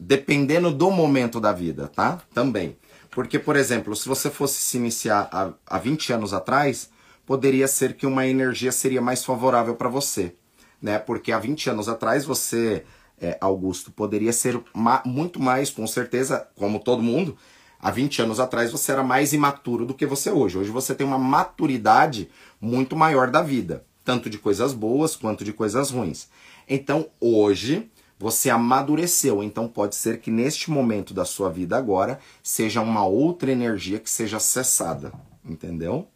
dependendo 0.00 0.70
do 0.70 0.90
momento 0.90 1.38
da 1.38 1.52
vida, 1.52 1.88
tá? 1.94 2.22
Também. 2.32 2.74
Porque, 3.10 3.38
por 3.38 3.54
exemplo, 3.54 3.94
se 3.94 4.08
você 4.08 4.30
fosse 4.30 4.62
se 4.62 4.78
iniciar 4.78 5.28
há, 5.30 5.52
há 5.66 5.78
20 5.78 6.14
anos 6.14 6.32
atrás, 6.32 6.88
poderia 7.28 7.68
ser 7.68 7.92
que 7.92 8.06
uma 8.06 8.26
energia 8.26 8.72
seria 8.72 9.02
mais 9.02 9.22
favorável 9.22 9.74
para 9.76 9.90
você, 9.90 10.34
né? 10.80 10.98
Porque 10.98 11.30
há 11.30 11.38
20 11.38 11.68
anos 11.68 11.86
atrás 11.86 12.24
você 12.24 12.86
é, 13.20 13.36
Augusto, 13.38 13.92
poderia 13.92 14.32
ser 14.32 14.58
ma 14.72 15.02
muito 15.04 15.38
mais, 15.38 15.68
com 15.68 15.86
certeza, 15.86 16.48
como 16.56 16.80
todo 16.80 17.02
mundo, 17.02 17.36
há 17.78 17.90
20 17.90 18.22
anos 18.22 18.40
atrás 18.40 18.72
você 18.72 18.92
era 18.92 19.02
mais 19.02 19.34
imaturo 19.34 19.84
do 19.84 19.92
que 19.92 20.06
você 20.06 20.30
hoje. 20.30 20.56
Hoje 20.56 20.70
você 20.70 20.94
tem 20.94 21.06
uma 21.06 21.18
maturidade 21.18 22.30
muito 22.58 22.96
maior 22.96 23.30
da 23.30 23.42
vida, 23.42 23.84
tanto 24.02 24.30
de 24.30 24.38
coisas 24.38 24.72
boas 24.72 25.14
quanto 25.14 25.44
de 25.44 25.52
coisas 25.52 25.90
ruins. 25.90 26.30
Então, 26.66 27.10
hoje, 27.20 27.90
você 28.18 28.48
amadureceu, 28.48 29.42
então 29.42 29.68
pode 29.68 29.96
ser 29.96 30.18
que 30.20 30.30
neste 30.30 30.70
momento 30.70 31.12
da 31.12 31.26
sua 31.26 31.50
vida 31.50 31.76
agora 31.76 32.20
seja 32.42 32.80
uma 32.80 33.04
outra 33.04 33.52
energia 33.52 33.98
que 33.98 34.08
seja 34.08 34.40
cessada, 34.40 35.12
entendeu? 35.44 36.08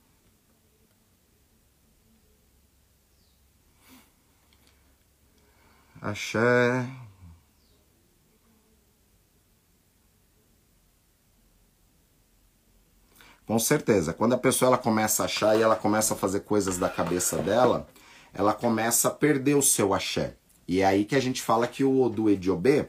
Axé. 6.03 6.85
Com 13.47 13.57
certeza. 13.61 14.13
Quando 14.13 14.33
a 14.33 14.39
pessoa 14.39 14.71
ela 14.71 14.79
começa 14.79 15.23
a 15.23 15.27
achar 15.27 15.57
e 15.57 15.63
ela 15.63 15.77
começa 15.77 16.15
a 16.15 16.17
fazer 16.17 16.41
coisas 16.41 16.77
da 16.77 16.89
cabeça 16.89 17.37
dela, 17.37 17.87
ela 18.35 18.53
começa 18.53 19.09
a 19.09 19.11
perder 19.13 19.55
o 19.55 19.63
seu 19.63 19.95
axé. 19.95 20.35
E 20.67 20.81
é 20.81 20.87
aí 20.87 21.05
que 21.05 21.15
a 21.15 21.21
gente 21.21 21.41
fala 21.41 21.69
que 21.69 21.85
o 21.85 22.01
Odu 22.01 22.29
Ediobê 22.29 22.89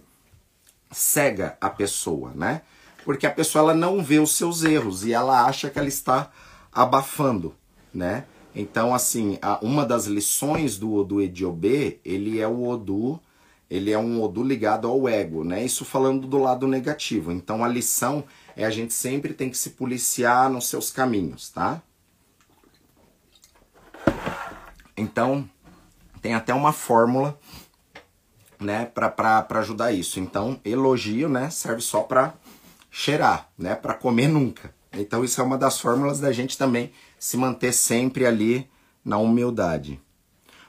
cega 0.92 1.56
a 1.62 1.70
pessoa, 1.70 2.32
né? 2.34 2.64
Porque 3.06 3.28
a 3.28 3.32
pessoa 3.32 3.62
ela 3.62 3.74
não 3.76 4.04
vê 4.04 4.18
os 4.18 4.36
seus 4.36 4.64
erros 4.64 5.04
e 5.04 5.14
ela 5.14 5.46
acha 5.46 5.70
que 5.70 5.78
ela 5.78 5.88
está 5.88 6.32
abafando, 6.72 7.54
né? 7.94 8.26
Então, 8.56 8.94
assim, 8.94 9.40
uma 9.62 9.86
das 9.86 10.06
lições 10.06 10.78
do 10.78 10.94
Odu 10.94 11.22
Ediobê, 11.22 12.00
ele 12.06 12.40
é 12.40 12.48
o 12.48 12.68
Odu, 12.68 13.20
ele 13.70 13.92
é 13.92 13.98
um 13.98 14.22
Odu 14.22 14.44
ligado 14.44 14.88
ao 14.88 15.10
ego, 15.10 15.44
né? 15.44 15.64
Isso 15.64 15.84
falando 15.84 16.28
do 16.28 16.38
lado 16.38 16.68
negativo. 16.68 17.32
Então, 17.32 17.64
a 17.64 17.68
lição 17.68 18.24
é 18.56 18.64
a 18.64 18.70
gente 18.70 18.94
sempre 18.94 19.34
tem 19.34 19.50
que 19.50 19.58
se 19.58 19.72
policiar 19.72 20.52
nos 20.52 20.68
seus 20.68 20.92
caminhos, 20.92 21.50
tá? 21.50 21.82
Então, 24.96 25.50
tem 26.22 26.36
até 26.36 26.54
uma 26.54 26.72
fórmula, 26.72 27.40
né, 28.60 28.86
para 28.86 29.46
ajudar 29.60 29.92
isso. 29.92 30.20
Então, 30.20 30.60
elogio, 30.64 31.28
né, 31.28 31.50
serve 31.50 31.82
só 31.82 32.02
para 32.02 32.36
cheirar, 32.92 33.50
né, 33.58 33.74
para 33.74 33.96
comer 33.96 34.28
nunca. 34.28 34.74
Então, 34.94 35.24
isso 35.24 35.42
é 35.42 35.44
uma 35.44 35.58
das 35.58 35.80
fórmulas 35.80 36.20
da 36.20 36.32
gente 36.32 36.56
também 36.56 36.92
se 37.24 37.38
manter 37.38 37.72
sempre 37.72 38.26
ali 38.26 38.70
na 39.04 39.18
humildade. 39.18 39.98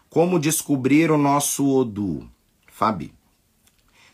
Como 0.08 0.38
descobrir 0.38 1.10
o 1.10 1.18
nosso 1.18 1.68
Odu? 1.68 2.30
Fabi. 2.68 3.12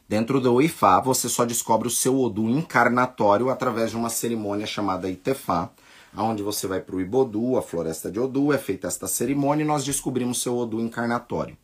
Dentro 0.08 0.40
do 0.40 0.62
Ifá, 0.62 1.00
você 1.00 1.28
só 1.28 1.44
descobre 1.44 1.86
o 1.86 1.90
seu 1.90 2.18
Odu 2.18 2.48
encarnatório 2.48 3.50
através 3.50 3.90
de 3.90 3.98
uma 3.98 4.08
cerimônia 4.08 4.66
chamada 4.66 5.10
Itefá, 5.10 5.68
onde 6.16 6.42
você 6.42 6.66
vai 6.66 6.80
para 6.80 6.96
o 6.96 7.00
Ibodu, 7.02 7.58
a 7.58 7.62
floresta 7.62 8.10
de 8.10 8.18
Odu, 8.18 8.54
é 8.54 8.58
feita 8.58 8.88
esta 8.88 9.06
cerimônia 9.06 9.62
e 9.62 9.66
nós 9.66 9.84
descobrimos 9.84 10.40
seu 10.40 10.56
Odu 10.56 10.80
encarnatório. 10.80 11.58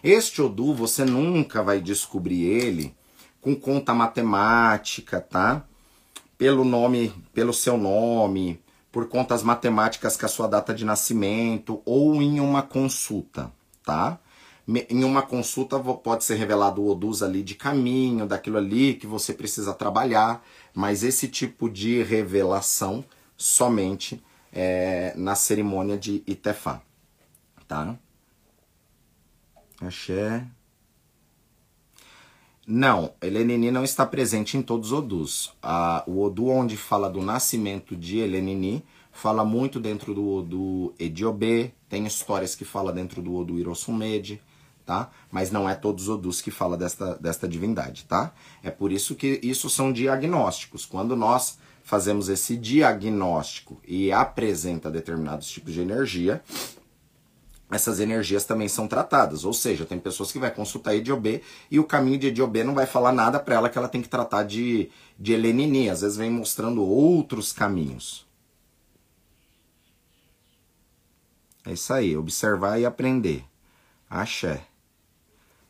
Este 0.00 0.40
Odu, 0.40 0.72
você 0.72 1.04
nunca 1.04 1.60
vai 1.60 1.80
descobrir 1.80 2.44
ele 2.44 2.94
com 3.40 3.56
conta 3.56 3.92
matemática, 3.92 5.20
tá? 5.20 5.64
Pelo 6.38 6.62
nome, 6.62 7.12
pelo 7.34 7.52
seu 7.52 7.76
nome, 7.76 8.60
por 8.90 9.08
contas 9.08 9.42
matemáticas 9.42 10.16
com 10.16 10.26
a 10.26 10.28
sua 10.28 10.46
data 10.46 10.74
de 10.74 10.84
nascimento 10.84 11.80
ou 11.84 12.20
em 12.20 12.40
uma 12.40 12.62
consulta, 12.62 13.50
tá? 13.84 14.18
Em 14.88 15.04
uma 15.04 15.22
consulta 15.22 15.78
pode 15.80 16.24
ser 16.24 16.36
revelado 16.36 16.82
o 16.82 16.88
odus 16.90 17.22
ali 17.22 17.42
de 17.42 17.54
caminho, 17.54 18.26
daquilo 18.26 18.58
ali 18.58 18.94
que 18.94 19.06
você 19.06 19.32
precisa 19.32 19.74
trabalhar, 19.74 20.44
mas 20.74 21.02
esse 21.02 21.26
tipo 21.28 21.68
de 21.68 22.02
revelação 22.02 23.04
somente 23.36 24.22
é, 24.52 25.12
na 25.16 25.34
cerimônia 25.34 25.96
de 25.96 26.22
Itefá, 26.26 26.82
tá? 27.66 27.96
Axé. 29.80 30.46
Não, 32.72 33.14
Elenini 33.20 33.68
não 33.72 33.82
está 33.82 34.06
presente 34.06 34.56
em 34.56 34.62
todos 34.62 34.92
os 34.92 34.98
Odus. 34.98 35.52
Ah, 35.60 36.04
o 36.06 36.22
Odu 36.22 36.46
onde 36.50 36.76
fala 36.76 37.10
do 37.10 37.20
nascimento 37.20 37.96
de 37.96 38.20
Elenini 38.20 38.84
fala 39.10 39.44
muito 39.44 39.80
dentro 39.80 40.14
do 40.14 40.28
Odu 40.28 40.94
Ediobê, 40.96 41.72
tem 41.88 42.06
histórias 42.06 42.54
que 42.54 42.64
fala 42.64 42.92
dentro 42.92 43.20
do 43.20 43.34
Odu 43.34 43.58
Irosumede, 43.58 44.40
tá? 44.86 45.10
Mas 45.32 45.50
não 45.50 45.68
é 45.68 45.74
todos 45.74 46.04
os 46.04 46.10
Odus 46.10 46.40
que 46.40 46.52
fala 46.52 46.76
desta, 46.76 47.16
desta 47.16 47.48
divindade, 47.48 48.04
tá? 48.04 48.32
É 48.62 48.70
por 48.70 48.92
isso 48.92 49.16
que 49.16 49.40
isso 49.42 49.68
são 49.68 49.92
diagnósticos. 49.92 50.86
Quando 50.86 51.16
nós 51.16 51.58
fazemos 51.82 52.28
esse 52.28 52.56
diagnóstico 52.56 53.80
e 53.84 54.12
apresenta 54.12 54.88
determinados 54.88 55.50
tipos 55.50 55.72
de 55.74 55.80
energia, 55.80 56.40
essas 57.70 58.00
energias 58.00 58.44
também 58.44 58.68
são 58.68 58.88
tratadas. 58.88 59.44
Ou 59.44 59.52
seja, 59.52 59.86
tem 59.86 59.98
pessoas 59.98 60.32
que 60.32 60.38
vai 60.38 60.50
consultar 60.50 60.94
Ediobê 60.94 61.42
e 61.70 61.78
o 61.78 61.84
caminho 61.84 62.18
de 62.18 62.26
Ediobê 62.26 62.64
não 62.64 62.74
vai 62.74 62.86
falar 62.86 63.12
nada 63.12 63.38
para 63.38 63.54
ela 63.54 63.68
que 63.68 63.78
ela 63.78 63.88
tem 63.88 64.02
que 64.02 64.08
tratar 64.08 64.42
de, 64.42 64.90
de 65.18 65.32
Helenini. 65.32 65.88
Às 65.88 66.00
vezes 66.00 66.16
vem 66.16 66.30
mostrando 66.30 66.82
outros 66.82 67.52
caminhos. 67.52 68.26
É 71.64 71.72
isso 71.72 71.92
aí, 71.92 72.16
observar 72.16 72.80
e 72.80 72.86
aprender. 72.86 73.44
Axé. 74.08 74.62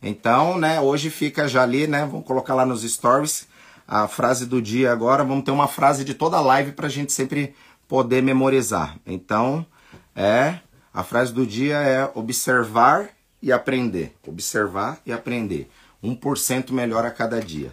Então, 0.03 0.57
né, 0.57 0.81
hoje 0.81 1.11
fica 1.11 1.47
já 1.47 1.63
ali, 1.63 1.87
né, 1.87 2.07
vamos 2.07 2.27
colocar 2.27 2.55
lá 2.55 2.65
nos 2.65 2.83
stories 2.83 3.47
a 3.87 4.09
frase 4.09 4.47
do 4.47 4.63
dia 4.63 4.91
agora. 4.93 5.25
Vamos 5.25 5.45
ter 5.45 5.51
uma 5.51 5.69
frase 5.69 6.05
de 6.05 6.15
toda 6.15 6.39
a 6.39 6.41
live 6.41 6.73
para 6.73 6.87
a 6.87 6.91
gente 6.91 7.13
sempre 7.13 7.55
poder 7.87 8.23
memorizar. 8.23 8.99
Então, 9.05 9.67
é 10.15 10.61
a 10.93 11.05
frase 11.05 11.33
do 11.33 11.47
dia 11.47 11.77
é 11.77 12.11
observar 12.15 13.11
e 13.41 13.53
aprender. 13.53 14.17
Observar 14.27 15.01
e 15.07 15.13
aprender. 15.13 15.71
1% 16.03 16.73
melhor 16.73 17.05
a 17.05 17.11
cada 17.11 17.41
dia. 17.41 17.73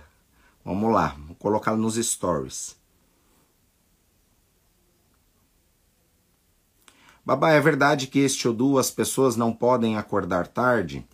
Vamos 0.64 0.94
lá, 0.94 1.16
vou 1.26 1.36
colocar 1.36 1.76
nos 1.76 1.96
stories. 1.96 2.76
Babá, 7.26 7.52
é 7.52 7.60
verdade 7.60 8.08
que 8.08 8.20
este 8.20 8.48
Odu 8.48 8.78
as 8.78 8.90
pessoas 8.90 9.36
não 9.36 9.52
podem 9.52 9.98
acordar 9.98 10.48
tarde? 10.48 11.06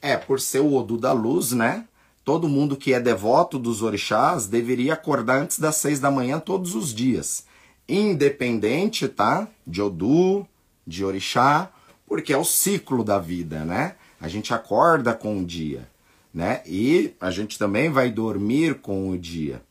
É, 0.00 0.16
por 0.16 0.40
ser 0.40 0.60
o 0.60 0.74
Odu 0.74 0.96
da 0.96 1.12
luz, 1.12 1.52
né? 1.52 1.86
Todo 2.24 2.48
mundo 2.48 2.76
que 2.76 2.94
é 2.94 3.00
devoto 3.00 3.58
dos 3.58 3.82
orixás 3.82 4.46
deveria 4.46 4.94
acordar 4.94 5.42
antes 5.42 5.58
das 5.58 5.76
seis 5.76 5.98
da 5.98 6.10
manhã 6.10 6.38
todos 6.38 6.74
os 6.74 6.94
dias. 6.94 7.44
Independente, 7.88 9.08
tá? 9.08 9.48
De 9.66 9.82
Odu, 9.82 10.46
de 10.90 11.04
orixá, 11.04 11.70
porque 12.06 12.32
é 12.32 12.36
o 12.36 12.44
ciclo 12.44 13.04
da 13.04 13.18
vida, 13.18 13.64
né? 13.64 13.94
A 14.20 14.28
gente 14.28 14.52
acorda 14.52 15.14
com 15.14 15.38
o 15.38 15.46
dia, 15.46 15.88
né? 16.34 16.62
E 16.66 17.14
a 17.20 17.30
gente 17.30 17.58
também 17.58 17.88
vai 17.88 18.10
dormir 18.10 18.80
com 18.80 19.08
o 19.08 19.16
dia. 19.16 19.62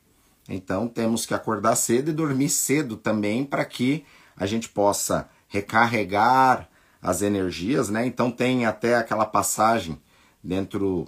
Então 0.48 0.88
temos 0.88 1.26
que 1.26 1.34
acordar 1.34 1.76
cedo 1.76 2.10
e 2.10 2.14
dormir 2.14 2.50
cedo 2.50 2.96
também 2.96 3.44
para 3.44 3.64
que 3.66 4.06
a 4.36 4.46
gente 4.46 4.70
possa 4.70 5.30
recarregar 5.48 6.70
as 7.02 7.22
energias, 7.22 7.90
né? 7.90 8.06
Então 8.06 8.32
tem 8.32 8.66
até 8.66 8.96
aquela 8.96 9.26
passagem 9.26 10.02
dentro 10.42 11.08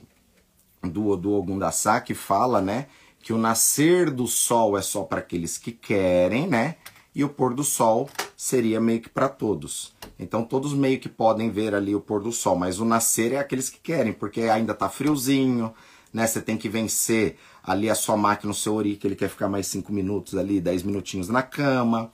do 0.84 1.07
Odu 1.07 1.34
Ogundassá 1.34 2.01
que 2.01 2.14
fala, 2.14 2.59
né, 2.59 2.88
que 3.22 3.32
o 3.32 3.38
nascer 3.38 4.09
do 4.09 4.28
sol 4.28 4.78
é 4.78 4.82
só 4.82 5.03
para 5.03 5.20
aqueles 5.20 5.57
que 5.57 5.72
querem, 5.72 6.47
né? 6.47 6.76
E 7.14 7.24
o 7.24 7.30
pôr 7.30 7.53
do 7.53 7.64
sol 7.64 8.09
seria 8.42 8.82
meio 8.82 9.00
que 9.00 9.08
para 9.08 9.30
todos. 9.30 9.94
Então 10.18 10.44
todos 10.44 10.74
meio 10.74 11.00
que 11.00 11.08
podem 11.08 11.52
ver 11.52 11.76
ali 11.76 11.94
o 11.94 12.02
pôr 12.02 12.24
do 12.24 12.32
sol, 12.32 12.56
mas 12.56 12.80
o 12.80 12.86
nascer 12.86 13.34
é 13.34 13.38
aqueles 13.38 13.70
que 13.70 13.80
querem, 13.80 14.12
porque 14.12 14.42
ainda 14.42 14.74
tá 14.74 14.89
friozinho, 14.89 15.72
né? 16.12 16.26
Você 16.26 16.42
tem 16.42 16.58
que 16.58 16.68
vencer 16.68 17.38
ali 17.64 17.88
a 17.88 17.94
sua 17.94 18.18
máquina, 18.18 18.52
o 18.52 18.56
seu 18.56 18.74
ori, 18.74 18.96
que 18.96 19.06
ele 19.06 19.16
quer 19.16 19.30
ficar 19.30 19.48
mais 19.48 19.68
5 19.68 19.94
minutos 19.94 20.36
ali, 20.36 20.60
10 20.60 20.82
minutinhos 20.82 21.30
na 21.30 21.44
cama. 21.44 22.12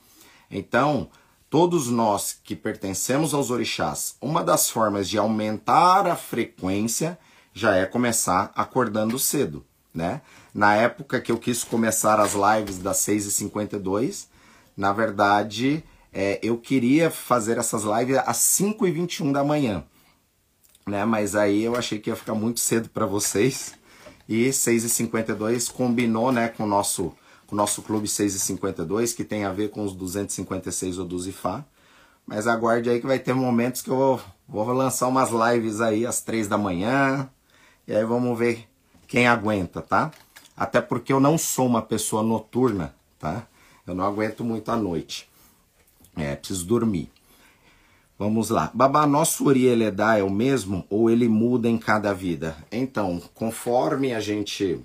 Então, 0.50 1.08
todos 1.48 1.88
nós 1.88 2.38
que 2.44 2.54
pertencemos 2.54 3.32
aos 3.32 3.50
orixás, 3.50 4.14
uma 4.20 4.44
das 4.44 4.68
formas 4.68 5.08
de 5.08 5.16
aumentar 5.16 6.06
a 6.06 6.14
frequência 6.14 7.18
já 7.54 7.74
é 7.74 7.86
começar 7.86 8.52
acordando 8.54 9.18
cedo, 9.18 9.64
né? 9.94 10.20
Na 10.52 10.74
época 10.74 11.22
que 11.22 11.32
eu 11.32 11.38
quis 11.38 11.64
começar 11.64 12.20
as 12.20 12.34
lives 12.34 12.76
das 12.76 12.98
6h52, 12.98 14.26
na 14.76 14.92
verdade, 14.92 15.82
é, 16.12 16.38
eu 16.42 16.56
queria 16.58 17.10
fazer 17.10 17.58
essas 17.58 17.84
lives 17.84 18.18
às 18.18 18.38
5h21 18.38 19.32
da 19.32 19.44
manhã, 19.44 19.84
né? 20.86 21.04
Mas 21.04 21.36
aí 21.36 21.62
eu 21.62 21.76
achei 21.76 21.98
que 21.98 22.10
ia 22.10 22.16
ficar 22.16 22.34
muito 22.34 22.60
cedo 22.60 22.88
para 22.88 23.06
vocês. 23.06 23.74
E 24.28 24.50
6h52 24.50 25.72
combinou, 25.72 26.30
né, 26.30 26.48
com 26.48 26.64
o 26.64 26.66
nosso, 26.66 27.14
com 27.46 27.54
o 27.54 27.56
nosso 27.56 27.80
clube 27.80 28.06
6h52, 28.06 29.16
que 29.16 29.24
tem 29.24 29.44
a 29.44 29.52
ver 29.52 29.70
com 29.70 29.82
os 29.82 29.94
256 29.94 30.96
do 30.96 31.18
Zifá. 31.18 31.64
Mas 32.26 32.46
aguarde 32.46 32.90
aí 32.90 33.00
que 33.00 33.06
vai 33.06 33.18
ter 33.18 33.32
momentos 33.32 33.80
que 33.80 33.88
eu 33.88 33.96
vou, 33.96 34.20
vou 34.46 34.72
lançar 34.74 35.08
umas 35.08 35.30
lives 35.30 35.80
aí 35.80 36.04
às 36.04 36.20
3 36.20 36.46
da 36.46 36.58
manhã. 36.58 37.28
E 37.86 37.94
aí 37.94 38.04
vamos 38.04 38.38
ver 38.38 38.68
quem 39.06 39.26
aguenta, 39.26 39.80
tá? 39.80 40.10
Até 40.54 40.80
porque 40.80 41.10
eu 41.10 41.20
não 41.20 41.38
sou 41.38 41.66
uma 41.66 41.80
pessoa 41.80 42.22
noturna, 42.22 42.94
tá? 43.18 43.46
Eu 43.86 43.94
não 43.94 44.04
aguento 44.04 44.44
muito 44.44 44.70
à 44.70 44.76
noite. 44.76 45.27
É, 46.18 46.34
preciso 46.34 46.66
dormir. 46.66 47.10
Vamos 48.18 48.50
lá. 48.50 48.70
Babá, 48.74 49.06
nosso 49.06 49.44
Urieleda 49.44 50.18
é 50.18 50.22
o 50.24 50.30
mesmo 50.30 50.84
ou 50.90 51.08
ele 51.08 51.28
muda 51.28 51.68
em 51.68 51.78
cada 51.78 52.12
vida? 52.12 52.56
Então, 52.72 53.22
conforme 53.32 54.12
a 54.12 54.18
gente. 54.18 54.84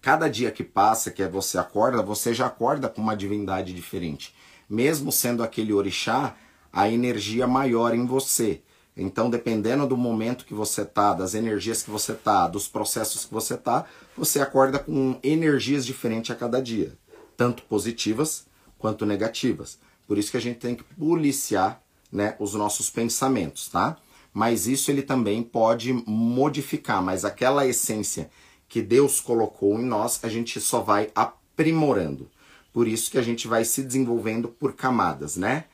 Cada 0.00 0.28
dia 0.28 0.50
que 0.50 0.64
passa, 0.64 1.10
que 1.10 1.26
você 1.26 1.58
acorda, 1.58 2.02
você 2.02 2.32
já 2.32 2.46
acorda 2.46 2.88
com 2.88 3.02
uma 3.02 3.16
divindade 3.16 3.72
diferente. 3.74 4.34
Mesmo 4.68 5.12
sendo 5.12 5.42
aquele 5.42 5.72
orixá, 5.72 6.34
a 6.72 6.90
energia 6.90 7.46
maior 7.46 7.94
em 7.94 8.06
você. 8.06 8.62
Então, 8.96 9.28
dependendo 9.28 9.86
do 9.86 9.96
momento 9.96 10.44
que 10.44 10.54
você 10.54 10.84
tá, 10.84 11.14
das 11.14 11.34
energias 11.34 11.82
que 11.82 11.90
você 11.90 12.14
tá, 12.14 12.46
dos 12.48 12.68
processos 12.68 13.24
que 13.24 13.34
você 13.34 13.56
tá, 13.56 13.84
você 14.16 14.40
acorda 14.40 14.78
com 14.78 15.18
energias 15.22 15.84
diferentes 15.84 16.30
a 16.30 16.34
cada 16.34 16.62
dia, 16.62 16.96
tanto 17.36 17.64
positivas 17.64 18.46
quanto 18.78 19.04
negativas. 19.04 19.78
Por 20.06 20.18
isso 20.18 20.30
que 20.30 20.36
a 20.36 20.40
gente 20.40 20.58
tem 20.58 20.74
que 20.74 20.84
policiar 20.84 21.80
né, 22.12 22.36
os 22.38 22.54
nossos 22.54 22.90
pensamentos, 22.90 23.68
tá? 23.68 23.96
Mas 24.32 24.66
isso 24.66 24.90
ele 24.90 25.02
também 25.02 25.42
pode 25.42 25.92
modificar, 25.92 27.02
mas 27.02 27.24
aquela 27.24 27.66
essência 27.66 28.30
que 28.68 28.82
Deus 28.82 29.20
colocou 29.20 29.78
em 29.78 29.84
nós, 29.84 30.20
a 30.24 30.28
gente 30.28 30.60
só 30.60 30.80
vai 30.80 31.10
aprimorando. 31.14 32.28
Por 32.72 32.88
isso 32.88 33.10
que 33.10 33.18
a 33.18 33.22
gente 33.22 33.46
vai 33.46 33.64
se 33.64 33.82
desenvolvendo 33.82 34.48
por 34.48 34.74
camadas, 34.74 35.36
né? 35.36 35.66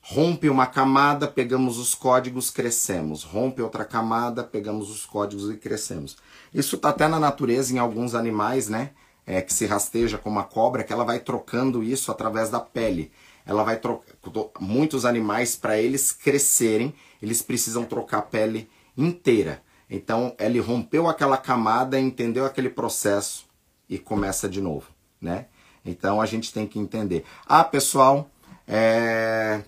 Rompe 0.00 0.48
uma 0.48 0.66
camada, 0.66 1.26
pegamos 1.26 1.78
os 1.78 1.94
códigos, 1.94 2.48
crescemos. 2.48 3.24
Rompe 3.24 3.60
outra 3.60 3.84
camada, 3.84 4.44
pegamos 4.44 4.88
os 4.88 5.04
códigos 5.04 5.50
e 5.50 5.56
crescemos. 5.56 6.16
Isso 6.54 6.76
está 6.76 6.90
até 6.90 7.08
na 7.08 7.18
natureza 7.18 7.74
em 7.74 7.78
alguns 7.78 8.14
animais, 8.14 8.68
né? 8.68 8.92
É, 9.26 9.42
que 9.42 9.52
se 9.52 9.66
rasteja 9.66 10.16
como 10.16 10.38
a 10.38 10.44
cobra, 10.44 10.82
que 10.82 10.92
ela 10.92 11.04
vai 11.04 11.18
trocando 11.18 11.82
isso 11.82 12.10
através 12.10 12.48
da 12.48 12.60
pele 12.60 13.10
ela 13.48 13.64
vai 13.64 13.78
trocar. 13.78 14.12
Muitos 14.60 15.06
animais, 15.06 15.56
para 15.56 15.78
eles 15.78 16.12
crescerem, 16.12 16.94
eles 17.20 17.40
precisam 17.40 17.82
trocar 17.82 18.18
a 18.18 18.22
pele 18.22 18.68
inteira. 18.94 19.62
Então, 19.88 20.36
ele 20.38 20.60
rompeu 20.60 21.08
aquela 21.08 21.38
camada, 21.38 21.98
entendeu 21.98 22.44
aquele 22.44 22.68
processo 22.68 23.46
e 23.88 23.98
começa 23.98 24.46
de 24.50 24.60
novo, 24.60 24.88
né? 25.18 25.46
Então, 25.82 26.20
a 26.20 26.26
gente 26.26 26.52
tem 26.52 26.66
que 26.66 26.78
entender. 26.78 27.24
Ah, 27.46 27.64
pessoal, 27.64 28.30
é... 28.66 29.62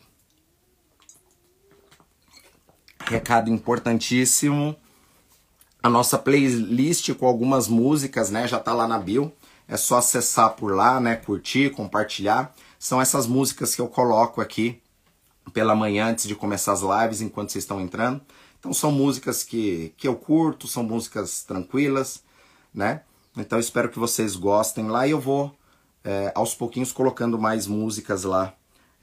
recado 3.07 3.49
importantíssimo. 3.49 4.77
A 5.83 5.89
nossa 5.89 6.19
playlist 6.19 7.15
com 7.15 7.27
algumas 7.27 7.67
músicas, 7.67 8.31
né, 8.31 8.47
já 8.47 8.61
tá 8.61 8.75
lá 8.75 8.87
na 8.87 8.99
bio. 8.99 9.33
É 9.67 9.79
só 9.79 9.99
acessar 9.99 10.51
por 10.51 10.75
lá, 10.75 11.01
né, 11.01 11.17
curtir, 11.17 11.71
compartilhar 11.71 12.55
são 12.81 12.99
essas 12.99 13.27
músicas 13.27 13.75
que 13.75 13.81
eu 13.81 13.87
coloco 13.87 14.41
aqui 14.41 14.83
pela 15.53 15.77
manhã 15.77 16.07
antes 16.07 16.27
de 16.27 16.35
começar 16.35 16.73
as 16.73 16.81
lives, 16.81 17.21
enquanto 17.21 17.53
vocês 17.53 17.63
estão 17.63 17.79
entrando. 17.79 18.23
Então 18.59 18.73
são 18.73 18.91
músicas 18.91 19.45
que, 19.45 19.93
que 19.99 20.09
eu 20.09 20.17
curto, 20.17 20.67
são 20.67 20.83
músicas 20.83 21.43
tranquilas, 21.43 22.23
né? 22.73 23.03
Então 23.37 23.59
espero 23.59 23.91
que 23.91 23.99
vocês 23.99 24.35
gostem 24.35 24.89
lá 24.89 25.07
e 25.07 25.11
eu 25.11 25.21
vou 25.21 25.55
é, 26.03 26.33
aos 26.35 26.55
pouquinhos 26.55 26.91
colocando 26.91 27.39
mais 27.39 27.67
músicas 27.67 28.25
lá 28.25 28.55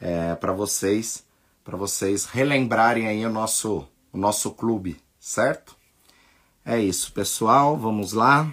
é, 0.02 0.34
para 0.34 0.54
vocês, 0.54 1.24
para 1.64 1.78
vocês 1.78 2.26
relembrarem 2.26 3.08
aí 3.08 3.24
o 3.28 3.30
nosso, 3.30 3.88
o 4.12 4.18
nosso 4.18 4.52
clube, 4.52 5.00
certo? 5.20 5.76
É 6.66 6.80
isso, 6.80 7.14
pessoal, 7.14 7.78
vamos 7.78 8.12
lá. 8.12 8.52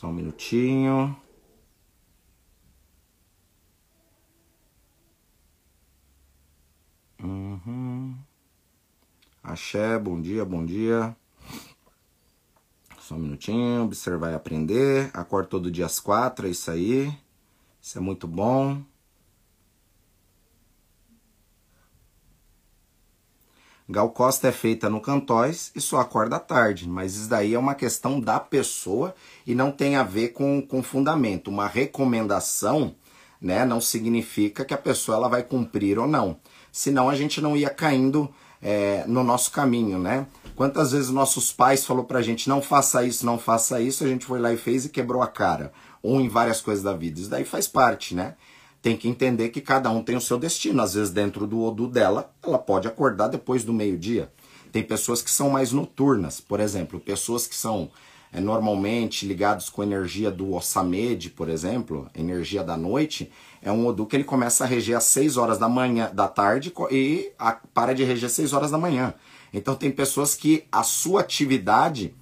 Só 0.00 0.06
um 0.06 0.14
minutinho. 0.14 1.14
Uhum. 7.22 8.16
Axé, 9.42 9.98
bom 9.98 10.18
dia, 10.18 10.42
bom 10.42 10.64
dia. 10.64 11.14
Só 12.98 13.14
um 13.14 13.18
minutinho, 13.18 13.84
observar 13.84 14.32
e 14.32 14.34
aprender. 14.36 15.10
Acordo 15.12 15.50
todo 15.50 15.70
dia 15.70 15.84
às 15.84 16.00
quatro, 16.00 16.46
é 16.46 16.50
isso 16.50 16.70
aí. 16.70 17.14
Isso 17.78 17.98
é 17.98 18.00
muito 18.00 18.26
bom. 18.26 18.82
Gal 23.90 24.10
Costa 24.10 24.46
é 24.46 24.52
feita 24.52 24.88
no 24.88 25.00
Cantóis 25.00 25.72
e 25.74 25.80
só 25.80 25.98
acorda 25.98 26.36
à 26.36 26.38
tarde, 26.38 26.88
mas 26.88 27.16
isso 27.16 27.28
daí 27.28 27.54
é 27.54 27.58
uma 27.58 27.74
questão 27.74 28.20
da 28.20 28.38
pessoa 28.38 29.12
e 29.44 29.52
não 29.52 29.72
tem 29.72 29.96
a 29.96 30.04
ver 30.04 30.28
com, 30.28 30.62
com 30.62 30.80
fundamento. 30.80 31.48
Uma 31.50 31.66
recomendação 31.66 32.94
né, 33.40 33.64
não 33.64 33.80
significa 33.80 34.64
que 34.64 34.72
a 34.72 34.78
pessoa 34.78 35.16
ela 35.16 35.28
vai 35.28 35.42
cumprir 35.42 35.98
ou 35.98 36.06
não. 36.06 36.36
Senão 36.70 37.10
a 37.10 37.16
gente 37.16 37.40
não 37.40 37.56
ia 37.56 37.68
caindo 37.68 38.32
é, 38.62 39.02
no 39.08 39.24
nosso 39.24 39.50
caminho, 39.50 39.98
né? 39.98 40.24
Quantas 40.54 40.92
vezes 40.92 41.10
nossos 41.10 41.50
pais 41.50 41.84
falou 41.84 42.04
pra 42.04 42.22
gente 42.22 42.48
não 42.48 42.62
faça 42.62 43.02
isso, 43.02 43.26
não 43.26 43.38
faça 43.38 43.80
isso, 43.80 44.04
a 44.04 44.06
gente 44.06 44.24
foi 44.24 44.38
lá 44.38 44.52
e 44.52 44.56
fez 44.56 44.84
e 44.84 44.88
quebrou 44.88 45.20
a 45.20 45.26
cara. 45.26 45.72
Ou 46.00 46.20
em 46.20 46.28
várias 46.28 46.60
coisas 46.60 46.84
da 46.84 46.92
vida. 46.92 47.18
Isso 47.18 47.30
daí 47.30 47.44
faz 47.44 47.66
parte, 47.66 48.14
né? 48.14 48.36
Tem 48.82 48.96
que 48.96 49.08
entender 49.08 49.50
que 49.50 49.60
cada 49.60 49.90
um 49.90 50.02
tem 50.02 50.16
o 50.16 50.20
seu 50.20 50.38
destino. 50.38 50.82
Às 50.82 50.94
vezes, 50.94 51.12
dentro 51.12 51.46
do 51.46 51.62
Odu 51.62 51.86
dela, 51.86 52.32
ela 52.42 52.58
pode 52.58 52.88
acordar 52.88 53.28
depois 53.28 53.64
do 53.64 53.72
meio-dia. 53.72 54.30
Tem 54.72 54.82
pessoas 54.82 55.20
que 55.20 55.30
são 55.30 55.50
mais 55.50 55.72
noturnas, 55.72 56.40
por 56.40 56.60
exemplo, 56.60 57.00
pessoas 57.00 57.46
que 57.46 57.56
são 57.56 57.90
é, 58.32 58.40
normalmente 58.40 59.26
ligados 59.26 59.68
com 59.68 59.82
a 59.82 59.84
energia 59.84 60.30
do 60.30 60.54
Osamed, 60.54 61.30
por 61.30 61.48
exemplo, 61.48 62.08
energia 62.14 62.62
da 62.62 62.76
noite, 62.76 63.30
é 63.60 63.72
um 63.72 63.86
Odu 63.86 64.06
que 64.06 64.14
ele 64.14 64.24
começa 64.24 64.64
a 64.64 64.66
reger 64.66 64.96
às 64.96 65.04
6 65.04 65.36
horas 65.36 65.58
da 65.58 65.68
manhã, 65.68 66.10
da 66.14 66.28
tarde 66.28 66.72
e 66.90 67.32
a, 67.38 67.52
para 67.74 67.92
de 67.92 68.04
reger 68.04 68.26
às 68.26 68.32
6 68.32 68.52
horas 68.52 68.70
da 68.70 68.78
manhã. 68.78 69.12
Então 69.52 69.74
tem 69.74 69.90
pessoas 69.90 70.34
que 70.34 70.64
a 70.70 70.84
sua 70.84 71.22
atividade 71.22 72.14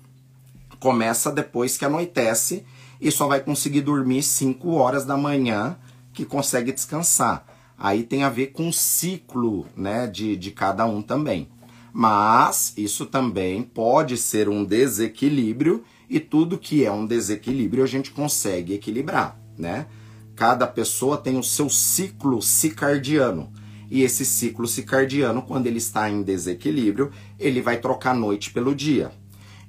começa 0.81 1.31
depois 1.31 1.77
que 1.77 1.85
anoitece 1.85 2.65
e 2.99 3.11
só 3.11 3.29
vai 3.29 3.41
conseguir 3.41 3.83
dormir 3.83 4.23
5 4.23 4.71
horas 4.73 5.05
da 5.05 5.17
manhã 5.17 5.77
que 6.19 6.25
consegue 6.25 6.73
descansar. 6.73 7.47
Aí 7.79 8.03
tem 8.03 8.25
a 8.25 8.29
ver 8.29 8.49
com 8.49 8.69
o 8.69 8.73
ciclo 8.73 9.67
né, 9.77 10.09
de, 10.09 10.35
de 10.35 10.51
cada 10.51 10.85
um 10.85 11.01
também. 11.01 11.49
Mas 11.93 12.75
isso 12.77 13.07
também 13.07 13.63
pode 13.63 14.17
ser 14.17 14.49
um 14.49 14.65
desequilíbrio 14.65 15.85
e 16.11 16.19
tudo 16.19 16.59
que 16.59 16.85
é 16.85 16.91
um 16.91 17.07
desequilíbrio 17.07 17.85
a 17.85 17.87
gente 17.87 18.11
consegue 18.11 18.75
equilibrar, 18.75 19.39
né? 19.57 19.87
Cada 20.35 20.67
pessoa 20.67 21.17
tem 21.17 21.39
o 21.39 21.43
seu 21.43 21.69
ciclo 21.69 22.43
cicardiano. 22.43 23.53
E 23.89 24.03
esse 24.03 24.25
ciclo 24.25 24.67
cicardiano, 24.67 25.43
quando 25.43 25.69
ele 25.69 25.79
está 25.79 26.11
em 26.11 26.23
desequilíbrio, 26.23 27.13
ele 27.39 27.63
vai 27.63 27.77
trocar 27.77 28.15
noite 28.15 28.51
pelo 28.51 28.75
dia. 28.75 29.13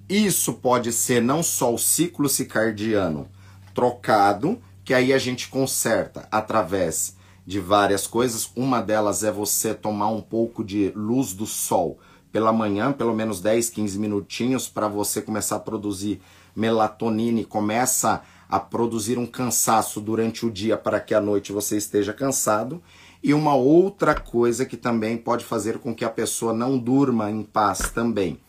Isso 0.09 0.53
pode 0.53 0.91
ser 0.91 1.21
não 1.21 1.43
só 1.43 1.71
o 1.71 1.77
ciclo 1.77 2.27
cicardiano 2.27 3.29
trocado, 3.73 4.59
que 4.89 4.93
aí 4.95 5.13
a 5.13 5.19
gente 5.19 5.49
conserta 5.49 6.27
através 6.31 7.15
de 7.45 7.59
várias 7.59 8.07
coisas. 8.07 8.49
Uma 8.55 8.81
delas 8.81 9.23
é 9.23 9.31
você 9.31 9.71
tomar 9.71 10.07
um 10.07 10.19
pouco 10.19 10.63
de 10.63 10.91
luz 10.95 11.31
do 11.31 11.45
sol 11.45 11.99
pela 12.31 12.51
manhã, 12.51 12.91
pelo 12.91 13.13
menos 13.13 13.39
10, 13.39 13.69
15 13.69 13.99
minutinhos 13.99 14.67
para 14.67 14.87
você 14.87 15.21
começar 15.21 15.57
a 15.57 15.59
produzir 15.59 16.19
melatonina 16.55 17.39
e 17.39 17.45
começa 17.45 18.23
a 18.49 18.59
produzir 18.59 19.19
um 19.19 19.27
cansaço 19.27 20.01
durante 20.01 20.43
o 20.43 20.49
dia 20.49 20.75
para 20.75 20.99
que 20.99 21.13
à 21.13 21.21
noite 21.21 21.51
você 21.51 21.77
esteja 21.77 22.11
cansado. 22.11 22.81
E 23.21 23.31
uma 23.31 23.53
outra 23.53 24.15
coisa 24.15 24.65
que 24.65 24.75
também 24.75 25.19
pode 25.19 25.45
fazer 25.45 25.77
com 25.77 25.93
que 25.93 26.03
a 26.03 26.09
pessoa 26.09 26.51
não 26.51 26.79
durma 26.79 27.29
em 27.29 27.43
paz 27.43 27.91
também, 27.93 28.39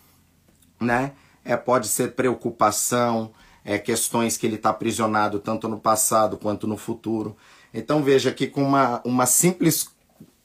né? 0.81 1.13
É, 1.45 1.55
pode 1.55 1.87
ser 1.87 2.13
preocupação, 2.13 3.31
é, 3.65 3.79
questões 3.79 4.37
que 4.37 4.47
ele 4.47 4.57
está 4.57 4.71
aprisionado 4.71 5.39
tanto 5.39 5.69
no 5.69 5.79
passado 5.79 6.37
quanto 6.37 6.67
no 6.67 6.77
futuro. 6.77 7.37
Então 7.73 8.03
veja 8.03 8.33
que 8.33 8.47
com 8.47 8.63
uma, 8.63 9.01
uma 9.05 9.27
simples 9.27 9.89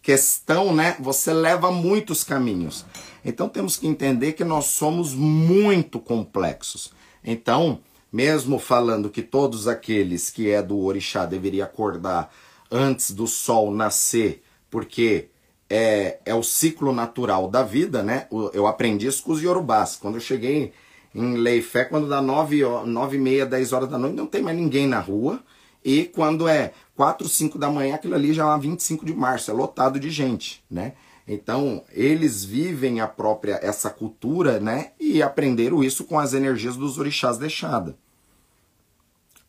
questão, 0.02 0.74
né, 0.74 0.96
você 1.00 1.34
leva 1.34 1.72
muitos 1.72 2.24
caminhos. 2.24 2.86
Então 3.24 3.50
temos 3.50 3.76
que 3.76 3.88
entender 3.88 4.34
que 4.34 4.44
nós 4.44 4.66
somos 4.66 5.14
muito 5.14 6.00
complexos. 6.00 6.94
Então, 7.24 7.80
mesmo 8.14 8.60
falando 8.60 9.10
que 9.10 9.24
todos 9.24 9.68
aqueles 9.68 10.30
que 10.30 10.50
é 10.52 10.62
do 10.62 10.80
orixá 10.80 11.26
deveriam 11.26 11.66
acordar 11.66 12.32
antes 12.70 13.12
do 13.12 13.26
sol 13.26 13.72
nascer, 13.72 14.44
porque 14.70 15.30
é, 15.70 16.20
é 16.24 16.36
o 16.36 16.44
ciclo 16.44 16.94
natural 16.94 17.48
da 17.48 17.64
vida, 17.64 18.04
né? 18.04 18.28
Eu 18.54 18.68
aprendi 18.68 19.08
isso 19.08 19.24
com 19.24 19.32
os 19.32 19.42
yorubás. 19.42 19.96
Quando 19.96 20.16
eu 20.16 20.22
cheguei 20.22 20.72
em 21.16 21.38
Leifé, 21.38 21.86
quando 21.86 22.10
dá 22.10 22.22
9, 22.22 22.62
9 22.86 23.16
e 23.16 23.20
meia, 23.20 23.46
10 23.46 23.72
horas 23.72 23.90
da 23.90 23.98
noite, 23.98 24.18
não 24.18 24.28
tem 24.28 24.44
mais 24.44 24.58
ninguém 24.58 24.86
na 24.86 25.00
rua. 25.00 25.42
E 25.84 26.06
quando 26.06 26.48
é 26.48 26.74
4, 26.96 27.30
5 27.30 27.58
da 27.58 27.70
manhã, 27.70 27.96
aquilo 27.96 28.16
ali 28.16 28.34
já 28.34 28.54
é 28.54 28.60
25 28.60 29.06
de 29.06 29.14
março, 29.14 29.50
é 29.50 29.54
lotado 29.54 29.98
de 29.98 30.10
gente, 30.10 30.62
né? 30.70 30.94
Então, 31.26 31.84
eles 31.92 32.44
vivem 32.44 33.00
a 33.00 33.08
própria 33.08 33.60
essa 33.64 33.90
cultura, 33.90 34.60
né? 34.60 34.92
E 35.00 35.24
aprenderam 35.24 35.84
isso 35.84 36.04
com 36.04 36.20
as 36.20 36.34
energias 36.34 36.76
dos 36.76 36.98
orixás 37.00 37.38
deixadas. 37.38 37.96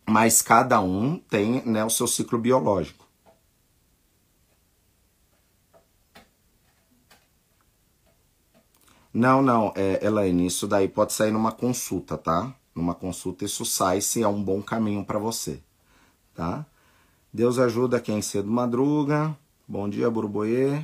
Mas 0.08 0.40
cada 0.40 0.80
um 0.80 1.18
tem 1.18 1.62
né, 1.66 1.84
o 1.84 1.90
seu 1.90 2.06
ciclo 2.06 2.38
biológico. 2.38 3.05
Não, 9.16 9.40
não, 9.40 9.72
é, 9.74 10.04
Elaine, 10.04 10.46
isso 10.46 10.66
daí 10.66 10.86
pode 10.86 11.14
sair 11.14 11.30
numa 11.30 11.50
consulta, 11.50 12.18
tá? 12.18 12.54
Numa 12.74 12.94
consulta 12.94 13.46
isso 13.46 13.64
sai 13.64 14.02
se 14.02 14.22
é 14.22 14.28
um 14.28 14.42
bom 14.44 14.60
caminho 14.60 15.02
para 15.06 15.18
você, 15.18 15.58
tá? 16.34 16.66
Deus 17.32 17.58
ajuda 17.58 17.98
quem 17.98 18.20
cedo 18.20 18.50
madruga. 18.50 19.34
Bom 19.66 19.88
dia, 19.88 20.10
Burboê. 20.10 20.82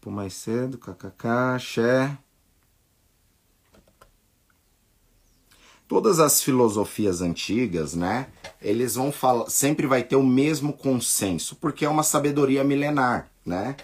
Por 0.00 0.10
mais 0.12 0.34
cedo, 0.34 0.78
kkk, 0.78 1.60
xé. 1.60 2.18
Todas 5.86 6.18
as 6.18 6.42
filosofias 6.42 7.20
antigas, 7.22 7.94
né? 7.94 8.26
Eles 8.60 8.96
vão 8.96 9.12
falar, 9.12 9.48
sempre 9.48 9.86
vai 9.86 10.02
ter 10.02 10.16
o 10.16 10.26
mesmo 10.26 10.72
consenso, 10.72 11.54
porque 11.54 11.84
é 11.84 11.88
uma 11.88 12.02
sabedoria 12.02 12.64
milenar, 12.64 13.30
né? 13.46 13.76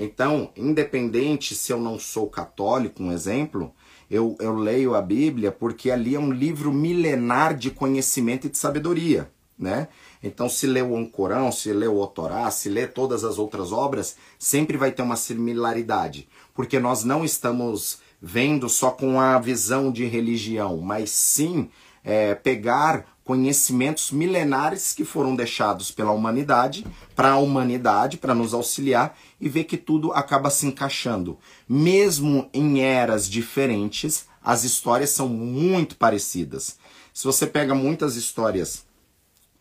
Então, 0.00 0.52
independente 0.56 1.56
se 1.56 1.72
eu 1.72 1.80
não 1.80 1.98
sou 1.98 2.28
católico, 2.28 3.02
um 3.02 3.10
exemplo, 3.10 3.74
eu, 4.08 4.36
eu 4.38 4.54
leio 4.54 4.94
a 4.94 5.02
Bíblia 5.02 5.50
porque 5.50 5.90
ali 5.90 6.14
é 6.14 6.20
um 6.20 6.30
livro 6.30 6.72
milenar 6.72 7.52
de 7.56 7.68
conhecimento 7.68 8.46
e 8.46 8.50
de 8.50 8.56
sabedoria, 8.56 9.28
né? 9.58 9.88
Então, 10.22 10.48
se 10.48 10.68
lê 10.68 10.80
o 10.82 10.96
Ancorão, 10.96 11.50
se 11.50 11.72
lê 11.72 11.88
o 11.88 11.98
Otorá, 11.98 12.48
se 12.52 12.68
lê 12.68 12.86
todas 12.86 13.24
as 13.24 13.40
outras 13.40 13.72
obras, 13.72 14.16
sempre 14.38 14.76
vai 14.76 14.92
ter 14.92 15.02
uma 15.02 15.16
similaridade, 15.16 16.28
porque 16.54 16.78
nós 16.78 17.02
não 17.02 17.24
estamos 17.24 17.98
vendo 18.22 18.68
só 18.68 18.92
com 18.92 19.20
a 19.20 19.36
visão 19.40 19.90
de 19.90 20.04
religião, 20.06 20.76
mas 20.78 21.10
sim 21.10 21.68
é, 22.04 22.36
pegar 22.36 23.17
conhecimentos 23.28 24.10
milenares 24.10 24.94
que 24.94 25.04
foram 25.04 25.36
deixados 25.36 25.90
pela 25.90 26.12
humanidade 26.12 26.86
para 27.14 27.32
a 27.32 27.36
humanidade, 27.36 28.16
para 28.16 28.34
nos 28.34 28.54
auxiliar 28.54 29.18
e 29.38 29.50
ver 29.50 29.64
que 29.64 29.76
tudo 29.76 30.12
acaba 30.12 30.48
se 30.48 30.66
encaixando. 30.66 31.36
Mesmo 31.68 32.48
em 32.54 32.80
eras 32.80 33.28
diferentes, 33.28 34.24
as 34.42 34.64
histórias 34.64 35.10
são 35.10 35.28
muito 35.28 35.94
parecidas. 35.96 36.78
Se 37.12 37.24
você 37.24 37.46
pega 37.46 37.74
muitas 37.74 38.16
histórias 38.16 38.86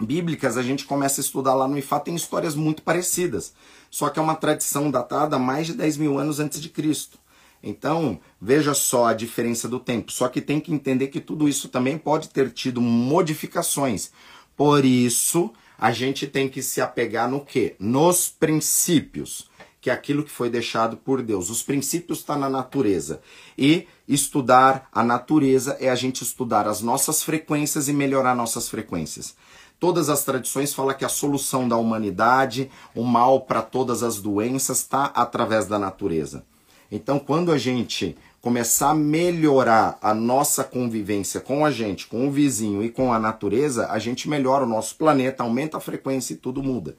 bíblicas, 0.01 0.55
a 0.55 0.63
gente 0.63 0.85
começa 0.85 1.19
a 1.19 1.25
estudar 1.25 1.53
lá 1.53 1.67
no 1.67 1.77
Ifá, 1.77 1.99
tem 1.99 2.15
histórias 2.15 2.55
muito 2.55 2.81
parecidas. 2.81 3.53
Só 3.91 4.07
que 4.07 4.17
é 4.17 4.21
uma 4.21 4.35
tradição 4.35 4.89
datada 4.89 5.37
mais 5.37 5.67
de 5.67 5.73
10 5.73 5.97
mil 5.97 6.17
anos 6.17 6.39
antes 6.39 6.61
de 6.61 6.69
Cristo. 6.69 7.19
Então, 7.61 8.19
veja 8.39 8.73
só 8.73 9.07
a 9.07 9.13
diferença 9.13 9.67
do 9.67 9.79
tempo. 9.79 10.11
Só 10.11 10.27
que 10.27 10.41
tem 10.41 10.59
que 10.59 10.73
entender 10.73 11.07
que 11.07 11.19
tudo 11.19 11.47
isso 11.47 11.69
também 11.69 11.97
pode 11.97 12.29
ter 12.29 12.51
tido 12.51 12.81
modificações. 12.81 14.11
Por 14.55 14.85
isso, 14.85 15.51
a 15.77 15.91
gente 15.91 16.25
tem 16.25 16.49
que 16.49 16.61
se 16.61 16.81
apegar 16.81 17.29
no 17.29 17.43
quê? 17.43 17.75
Nos 17.79 18.29
princípios, 18.29 19.49
que 19.79 19.89
é 19.89 19.93
aquilo 19.93 20.23
que 20.23 20.31
foi 20.31 20.49
deixado 20.49 20.97
por 20.97 21.21
Deus. 21.21 21.49
Os 21.49 21.61
princípios 21.61 22.19
estão 22.19 22.35
tá 22.35 22.41
na 22.41 22.49
natureza. 22.49 23.21
E 23.57 23.87
estudar 24.07 24.89
a 24.91 25.03
natureza 25.03 25.77
é 25.79 25.89
a 25.89 25.95
gente 25.95 26.23
estudar 26.23 26.67
as 26.67 26.81
nossas 26.81 27.21
frequências 27.21 27.87
e 27.87 27.93
melhorar 27.93 28.35
nossas 28.35 28.67
frequências. 28.67 29.35
Todas 29.79 30.09
as 30.09 30.23
tradições 30.23 30.73
falam 30.73 30.95
que 30.95 31.05
a 31.05 31.09
solução 31.09 31.69
da 31.69 31.77
humanidade, 31.77 32.71
o 32.95 33.03
mal 33.03 33.41
para 33.41 33.61
todas 33.61 34.01
as 34.01 34.19
doenças, 34.19 34.79
está 34.79 35.05
através 35.05 35.67
da 35.67 35.77
natureza. 35.77 36.43
Então, 36.91 37.19
quando 37.19 37.51
a 37.51 37.57
gente 37.57 38.17
começar 38.41 38.91
a 38.91 38.95
melhorar 38.95 39.97
a 40.01 40.13
nossa 40.13 40.63
convivência 40.63 41.41
com 41.41 41.65
a 41.65 41.71
gente, 41.71 42.07
com 42.07 42.27
o 42.27 42.31
vizinho 42.31 42.83
e 42.83 42.89
com 42.89 43.11
a 43.11 43.19
natureza, 43.19 43.91
a 43.91 43.99
gente 43.99 44.29
melhora 44.29 44.63
o 44.63 44.67
nosso 44.67 44.95
planeta, 44.95 45.43
aumenta 45.43 45.77
a 45.77 45.81
frequência 45.81 46.33
e 46.33 46.37
tudo 46.37 46.63
muda. 46.63 46.95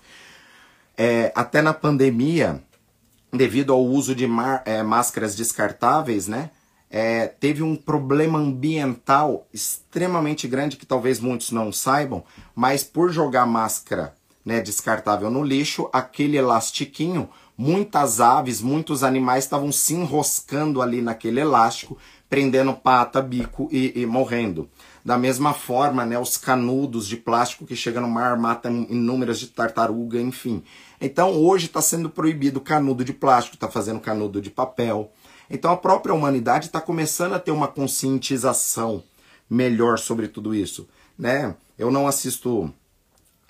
É, 0.97 1.32
até 1.34 1.62
na 1.62 1.72
pandemia, 1.72 2.62
devido 3.32 3.72
ao 3.72 3.82
uso 3.84 4.14
de 4.14 4.28
é, 4.64 4.82
máscaras 4.82 5.34
descartáveis, 5.34 6.26
né? 6.26 6.51
É, 6.91 7.26
teve 7.26 7.62
um 7.62 7.76
problema 7.76 8.39
ambiental 8.39 9.47
extremamente 9.53 10.49
grande 10.49 10.76
que 10.76 10.86
talvez 10.86 11.20
muitos 11.20 11.51
não 11.51 11.70
saibam, 11.70 12.24
mas 12.55 12.82
por 12.82 13.12
jogar 13.12 13.45
máscara 13.47 14.14
né, 14.45 14.62
descartável 14.62 15.30
no 15.30 15.45
lixo, 15.45 15.91
aquele 15.93 16.39
elastiquinho 16.39 17.28
muitas 17.59 18.20
aves, 18.20 18.62
muitos 18.62 19.02
animais 19.02 19.42
estavam 19.42 19.72
se 19.72 19.92
enroscando 19.92 20.80
ali 20.80 21.02
naquele 21.02 21.40
elástico, 21.40 21.98
prendendo 22.30 22.72
pata, 22.72 23.20
bico 23.20 23.68
e, 23.72 24.00
e, 24.00 24.06
morrendo. 24.06 24.70
Da 25.04 25.18
mesma 25.18 25.52
forma, 25.52 26.06
né, 26.06 26.16
os 26.16 26.36
canudos 26.36 27.09
de 27.09 27.16
plástico 27.16 27.66
que 27.66 27.74
chegam 27.74 28.02
no 28.02 28.09
mar 28.09 28.38
matam 28.38 28.86
inúmeras 28.88 29.40
de 29.40 29.48
tartaruga, 29.48 30.20
enfim. 30.20 30.62
Então 31.00 31.32
hoje 31.32 31.66
está 31.66 31.82
sendo 31.82 32.09
proibido 32.09 32.61
canudo 32.61 33.04
de 33.04 33.12
plástico, 33.12 33.56
está 33.56 33.68
fazendo 33.68 33.98
canudo 33.98 34.40
de 34.40 34.50
papel. 34.50 35.11
Então 35.50 35.72
a 35.72 35.76
própria 35.76 36.14
humanidade 36.14 36.66
está 36.66 36.80
começando 36.80 37.32
a 37.32 37.40
ter 37.40 37.50
uma 37.50 37.66
conscientização 37.66 39.02
melhor 39.50 39.98
sobre 39.98 40.28
tudo 40.28 40.54
isso. 40.54 40.86
Né? 41.18 41.56
Eu 41.76 41.90
não 41.90 42.06
assisto 42.06 42.72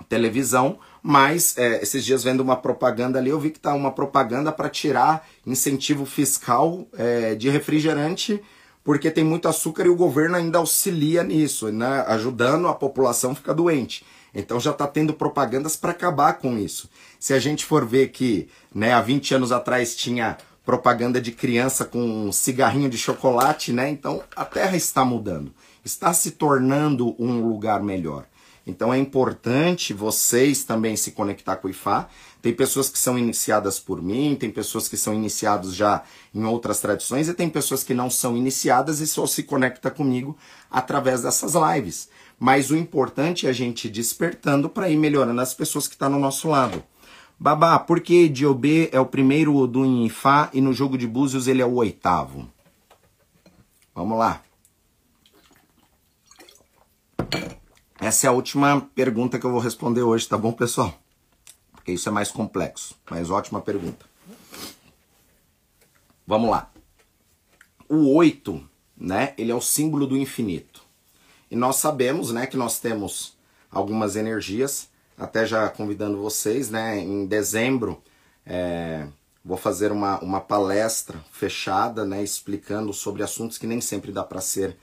televisão, 0.09 0.79
mas 1.03 1.57
é, 1.57 1.83
esses 1.83 2.05
dias 2.05 2.25
vendo 2.25 2.41
uma 2.41 2.57
propaganda 2.57 3.19
ali, 3.19 3.31
eu 3.31 3.41
vi 3.41 3.51
que 3.51 3.61
tá 3.61 3.75
uma 3.75 3.91
propaganda 3.91 4.53
para 4.53 4.69
tirar 4.69 5.27
incentivo 5.47 6.05
fiscal 6.05 6.87
é, 6.97 7.35
de 7.35 7.49
refrigerante, 7.49 8.41
porque 8.85 9.11
tem 9.11 9.25
muito 9.25 9.49
açúcar 9.49 9.85
e 9.87 9.89
o 9.89 9.97
governo 9.97 10.37
ainda 10.37 10.59
auxilia 10.59 11.23
nisso, 11.23 11.71
né, 11.71 12.05
ajudando 12.09 12.69
a 12.69 12.75
população 12.75 13.33
a 13.33 13.35
ficar 13.35 13.53
doente. 13.53 14.05
Então 14.35 14.61
já 14.61 14.71
está 14.71 14.87
tendo 14.87 15.13
propagandas 15.13 15.77
para 15.77 15.91
acabar 15.91 16.35
com 16.35 16.57
isso. 16.59 16.89
Se 17.19 17.35
a 17.35 17.39
gente 17.39 17.65
for 17.65 17.85
ver 17.85 18.09
que 18.09 18.49
né, 18.75 18.93
há 18.93 19.01
20 19.01 19.35
anos 19.35 19.53
atrás 19.53 19.97
tinha 19.97 20.37
propaganda 20.65 21.21
de 21.21 21.33
criança 21.33 21.85
com 21.85 21.99
um 21.99 22.31
cigarrinho 22.31 22.91
de 22.91 22.99
chocolate, 22.99 23.73
né? 23.73 23.89
Então 23.89 24.23
a 24.37 24.45
Terra 24.45 24.77
está 24.77 25.03
mudando, 25.03 25.51
está 25.83 26.13
se 26.13 26.33
tornando 26.33 27.17
um 27.19 27.41
lugar 27.41 27.83
melhor. 27.83 28.27
Então 28.69 28.93
é 28.93 28.99
importante 28.99 29.95
vocês 29.95 30.63
também 30.63 30.95
se 30.95 31.13
conectar 31.13 31.57
com 31.57 31.69
o 31.69 31.71
IFA. 31.71 32.07
Tem 32.43 32.53
pessoas 32.53 32.91
que 32.91 32.99
são 32.99 33.19
iniciadas 33.19 33.81
por 33.81 34.03
mim, 34.03 34.37
tem 34.39 34.51
pessoas 34.51 34.87
que 34.87 34.97
são 34.97 35.15
iniciados 35.15 35.75
já 35.75 36.03
em 36.35 36.45
outras 36.45 36.79
tradições 36.79 37.29
e 37.29 37.35
tem 37.35 37.49
pessoas 37.49 37.83
que 37.83 37.95
não 37.95 38.11
são 38.11 38.37
iniciadas 38.37 39.01
e 39.01 39.07
só 39.07 39.27
se 39.27 39.43
conecta 39.43 39.91
comigo 39.91 40.37
através 40.71 41.23
dessas 41.23 41.55
lives. 41.55 42.11
Mas 42.39 42.71
o 42.71 42.77
importante 42.77 43.47
é 43.47 43.51
a 43.51 43.55
gente 43.55 43.89
despertando 43.89 44.69
para 44.69 44.91
ir 44.91 44.97
melhorando 44.97 45.41
as 45.41 45.55
pessoas 45.55 45.89
que 45.89 45.95
estão 45.95 46.11
tá 46.11 46.15
no 46.15 46.21
nosso 46.21 46.47
lado. 46.47 46.85
Babá, 47.41 47.79
por 47.79 48.01
que 48.01 48.29
Diobê 48.29 48.91
é 48.93 49.01
o 49.01 49.07
primeiro 49.07 49.67
do 49.67 50.05
Ifá 50.05 50.51
e 50.53 50.61
no 50.61 50.75
jogo 50.75 50.99
de 50.99 51.07
búzios 51.07 51.49
ele 51.49 51.63
é 51.63 51.67
o 51.67 51.77
oitavo? 51.77 52.47
Vamos 53.95 54.19
lá. 54.19 54.43
Essa 58.01 58.27
é 58.27 58.31
a 58.31 58.33
última 58.33 58.81
pergunta 58.95 59.41
que 59.41 59.45
eu 59.45 59.51
vou 59.51 59.61
responder 59.61 60.03
hoje, 60.03 60.29
tá 60.29 60.39
bom, 60.39 60.53
pessoal? 60.53 60.97
Porque 61.73 61.91
isso 61.93 62.09
é 62.09 62.13
mais 62.13 62.31
complexo, 62.31 62.97
mas 63.11 63.29
ótima 63.29 63.61
pergunta. 63.61 64.07
Vamos 66.25 66.51
lá. 66.51 66.71
o 67.89 68.15
8, 68.15 68.63
né, 68.97 69.35
ele 69.37 69.51
é 69.51 69.55
o 69.55 69.61
símbolo 69.61 70.07
do 70.07 70.17
infinito. 70.17 70.83
E 71.51 71.57
nós 71.57 71.77
sabemos, 71.77 72.31
né, 72.31 72.47
que 72.47 72.57
nós 72.57 72.79
temos 72.79 73.37
algumas 73.71 74.15
energias, 74.15 74.89
até 75.17 75.45
já 75.45 75.69
convidando 75.69 76.23
vocês, 76.23 76.71
né, 76.71 77.01
em 77.01 77.27
dezembro 77.27 78.01
é, 78.47 79.09
vou 79.45 79.57
fazer 79.57 79.91
uma, 79.91 80.21
uma 80.21 80.41
palestra 80.41 81.19
fechada, 81.33 82.05
né, 82.05 82.23
explicando 82.23 82.93
sobre 82.93 83.25
assuntos 83.25 83.59
que 83.59 83.67
nem 83.67 83.81
sempre 83.81 84.13
dá 84.13 84.23
para 84.23 84.41
ser 84.41 84.77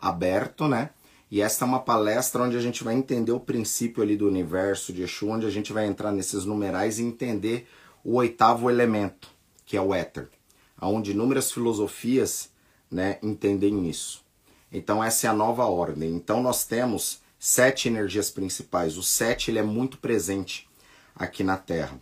aberto, 0.00 0.68
né, 0.68 0.90
e 1.30 1.40
esta 1.40 1.64
é 1.64 1.68
uma 1.68 1.80
palestra 1.80 2.42
onde 2.42 2.56
a 2.56 2.60
gente 2.60 2.82
vai 2.82 2.94
entender 2.94 3.30
o 3.30 3.38
princípio 3.38 4.02
ali 4.02 4.16
do 4.16 4.26
universo 4.26 4.92
de 4.92 5.02
Exu, 5.02 5.28
onde 5.28 5.46
a 5.46 5.50
gente 5.50 5.72
vai 5.72 5.86
entrar 5.86 6.10
nesses 6.10 6.44
numerais 6.44 6.98
e 6.98 7.04
entender 7.04 7.68
o 8.02 8.16
oitavo 8.16 8.68
elemento, 8.68 9.28
que 9.64 9.76
é 9.76 9.80
o 9.80 9.94
éter, 9.94 10.28
onde 10.80 11.12
inúmeras 11.12 11.52
filosofias 11.52 12.50
né, 12.90 13.18
entendem 13.22 13.88
isso. 13.88 14.24
Então 14.72 15.02
essa 15.02 15.28
é 15.28 15.30
a 15.30 15.34
nova 15.34 15.64
ordem. 15.66 16.10
Então 16.10 16.42
nós 16.42 16.64
temos 16.64 17.20
sete 17.38 17.88
energias 17.88 18.30
principais. 18.30 18.96
O 18.96 19.02
sete 19.02 19.50
ele 19.50 19.58
é 19.58 19.62
muito 19.62 19.98
presente 19.98 20.68
aqui 21.14 21.44
na 21.44 21.56
Terra. 21.56 22.00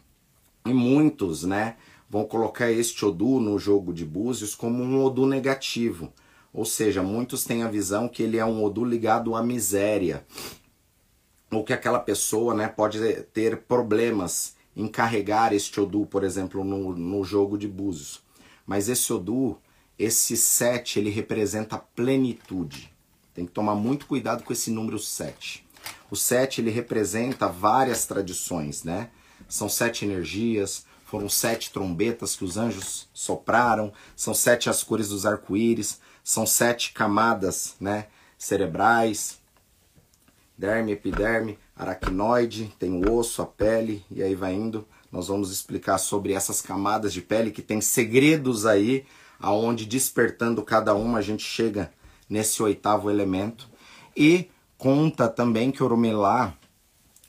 E 0.65 0.73
muitos, 0.73 1.45
né, 1.45 1.77
vão 2.09 2.25
colocar 2.25 2.71
este 2.71 3.05
Odu 3.05 3.41
no 3.41 3.59
jogo 3.59 3.93
de 3.93 4.05
búzios 4.05 4.55
como 4.55 4.83
um 4.83 5.05
Odu 5.05 5.27
negativo. 5.27 6.13
Ou 6.53 6.65
seja, 6.65 7.03
muitos 7.03 7.45
têm 7.45 7.63
a 7.63 7.69
visão 7.69 8.09
que 8.09 8.23
ele 8.23 8.39
é 8.39 8.45
um 8.45 8.63
Odu 8.65 8.85
ligado 8.85 9.35
à 9.35 9.43
miséria. 9.43 10.25
Ou 11.51 11.65
que 11.65 11.73
aquela 11.73 11.99
pessoa 11.99 12.55
né, 12.55 12.69
pode 12.69 12.99
ter 13.33 13.63
problemas 13.63 14.55
em 14.77 14.87
carregar 14.87 15.53
este 15.53 15.81
Odu, 15.81 16.07
por 16.07 16.23
exemplo, 16.25 16.65
no, 16.65 16.95
no 16.95 17.25
jogo 17.25 17.59
de 17.59 17.67
búzios. 17.67 18.23
Mas 18.67 18.89
esse 18.89 19.13
Odu, 19.13 19.59
esse 19.99 20.37
7 20.37 20.99
ele 20.99 21.11
representa 21.11 21.79
plenitude. 21.79 22.93
Tem 23.35 23.47
que 23.47 23.53
tomar 23.53 23.75
muito 23.75 24.07
cuidado 24.07 24.43
com 24.43 24.53
esse 24.53 24.71
número 24.71 24.99
7. 24.99 25.67
O 26.11 26.17
7 26.17 26.61
ele 26.61 26.71
representa 26.71 27.49
várias 27.49 28.07
tradições, 28.07 28.85
né? 28.85 29.11
São 29.49 29.69
sete 29.69 30.05
energias, 30.05 30.85
foram 31.05 31.29
sete 31.29 31.71
trombetas 31.71 32.37
que 32.37 32.45
os 32.45 32.57
anjos 32.57 33.09
sopraram, 33.15 33.93
são 34.15 34.35
sete 34.35 34.69
as 34.69 34.83
cores 34.83 35.09
dos 35.09 35.25
arco-íris, 35.25 36.01
são 36.29 36.45
sete 36.45 36.93
camadas, 36.93 37.75
né, 37.81 38.09
cerebrais, 38.37 39.39
derme, 40.59 40.93
epiderme, 40.93 41.59
aracnoide, 41.75 42.71
tem 42.79 43.03
o 43.03 43.15
osso, 43.15 43.41
a 43.41 43.47
pele 43.47 44.05
e 44.11 44.23
aí 44.23 44.35
vai 44.35 44.53
indo. 44.53 44.87
Nós 45.11 45.29
vamos 45.29 45.51
explicar 45.51 45.97
sobre 45.97 46.35
essas 46.35 46.61
camadas 46.61 47.15
de 47.15 47.23
pele 47.23 47.51
que 47.51 47.63
tem 47.63 47.81
segredos 47.81 48.67
aí 48.67 49.07
aonde 49.41 49.87
despertando 49.87 50.63
cada 50.63 50.95
uma 50.95 51.21
a 51.21 51.23
gente 51.23 51.43
chega 51.43 51.91
nesse 52.29 52.63
oitavo 52.63 53.09
elemento. 53.09 53.67
E 54.15 54.51
conta 54.77 55.29
também 55.29 55.71
que 55.71 55.83
Oromilá, 55.83 56.55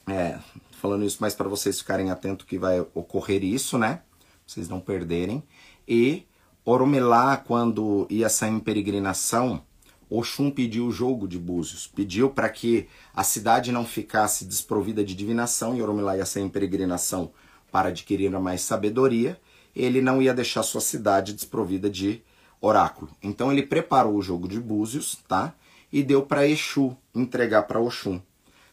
é, 0.10 0.40
falando 0.74 1.06
isso 1.06 1.20
mais 1.22 1.34
para 1.34 1.48
vocês 1.48 1.80
ficarem 1.80 2.12
atentos 2.12 2.46
que 2.46 2.60
vai 2.60 2.82
ocorrer 2.94 3.46
isso, 3.46 3.78
né? 3.78 4.02
Vocês 4.46 4.68
não 4.68 4.82
perderem. 4.82 5.42
E 5.88 6.28
Oromilá, 6.70 7.36
quando 7.36 8.06
ia 8.12 8.30
sair 8.30 8.52
em 8.52 8.60
peregrinação, 8.60 9.64
Oxum 10.08 10.52
pediu 10.52 10.86
o 10.86 10.92
jogo 10.92 11.28
de 11.28 11.40
Búzios, 11.40 11.88
pediu 11.88 12.30
para 12.30 12.48
que 12.48 12.88
a 13.12 13.24
cidade 13.24 13.72
não 13.72 13.84
ficasse 13.84 14.46
desprovida 14.46 15.04
de 15.04 15.16
divinação, 15.16 15.76
e 15.76 15.82
Oromilá 15.82 16.16
ia 16.16 16.28
sair 16.28 16.44
em 16.44 16.50
peregrinação 16.50 17.32
para 17.72 17.90
adquirir 17.90 18.30
mais 18.40 18.62
sabedoria, 18.62 19.42
ele 19.76 20.00
não 20.00 20.22
ia 20.22 20.32
deixar 20.32 20.62
sua 20.62 20.80
cidade 20.80 21.34
desprovida 21.34 21.90
de 21.90 22.22
oráculo. 22.62 23.10
Então 23.24 23.52
ele 23.52 23.64
preparou 23.64 24.14
o 24.16 24.22
jogo 24.22 24.48
de 24.48 24.60
búzios, 24.60 25.18
tá? 25.28 25.56
E 25.92 26.04
deu 26.04 26.22
para 26.22 26.48
Exu 26.48 26.96
entregar 27.16 27.64
para 27.64 27.80
Oxum. 27.80 28.22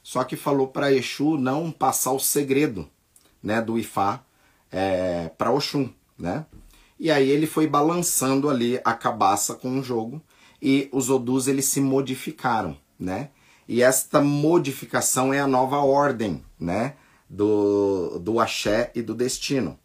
Só 0.02 0.22
que 0.22 0.36
falou 0.36 0.68
para 0.68 0.92
Exu 0.92 1.38
não 1.38 1.70
passar 1.70 2.12
o 2.12 2.20
segredo, 2.20 2.90
né, 3.42 3.62
do 3.62 3.78
Ifá 3.78 4.22
é, 4.70 5.30
para 5.38 5.50
Oxum, 5.50 5.88
né? 6.18 6.44
E 6.98 7.10
aí 7.10 7.28
ele 7.28 7.46
foi 7.46 7.66
balançando 7.66 8.48
ali 8.48 8.80
a 8.84 8.94
cabaça 8.94 9.54
com 9.54 9.78
o 9.78 9.82
jogo 9.82 10.22
e 10.60 10.88
os 10.92 11.10
Odus 11.10 11.46
eles 11.46 11.66
se 11.66 11.80
modificaram, 11.80 12.76
né? 12.98 13.30
E 13.68 13.82
esta 13.82 14.20
modificação 14.20 15.34
é 15.34 15.40
a 15.40 15.46
nova 15.46 15.78
ordem, 15.78 16.42
né? 16.58 16.94
Do, 17.28 18.18
do 18.20 18.40
axé 18.40 18.90
e 18.94 19.02
do 19.02 19.14
destino. 19.14 19.78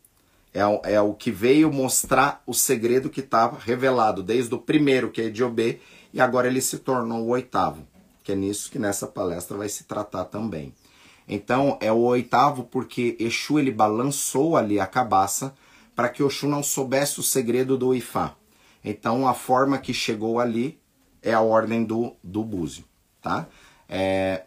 É, 0.53 0.93
é 0.93 1.01
o 1.01 1.13
que 1.13 1.31
veio 1.31 1.71
mostrar 1.71 2.43
o 2.45 2.53
segredo 2.53 3.09
que 3.09 3.21
estava 3.21 3.57
revelado 3.57 4.21
desde 4.21 4.53
o 4.53 4.59
primeiro, 4.59 5.09
que 5.09 5.21
é 5.21 5.25
Ediobê, 5.25 5.79
e 6.13 6.21
agora 6.21 6.47
ele 6.47 6.61
se 6.61 6.77
tornou 6.79 7.21
o 7.23 7.29
oitavo, 7.29 7.87
que 8.23 8.33
é 8.33 8.35
nisso 8.35 8.69
que 8.69 8.77
nessa 8.77 9.07
palestra 9.07 9.57
vai 9.57 9.69
se 9.69 9.85
tratar 9.85 10.25
também. 10.25 10.73
Então, 11.27 11.77
é 11.79 11.91
o 11.91 11.99
oitavo 11.99 12.63
porque 12.65 13.15
Exu 13.19 13.57
ele 13.57 13.71
balançou 13.71 14.57
ali 14.57 14.79
a 14.79 14.85
cabaça 14.85 15.53
para 15.95 16.09
que 16.09 16.23
Exu 16.23 16.47
não 16.47 16.63
soubesse 16.63 17.19
o 17.19 17.23
segredo 17.23 17.77
do 17.77 17.93
Ifá. 17.93 18.35
Então, 18.83 19.27
a 19.27 19.33
forma 19.33 19.77
que 19.77 19.93
chegou 19.93 20.39
ali 20.39 20.79
é 21.21 21.33
a 21.33 21.41
ordem 21.41 21.83
do, 21.83 22.15
do 22.23 22.43
búzio, 22.43 22.83
tá? 23.21 23.47
É, 23.87 24.45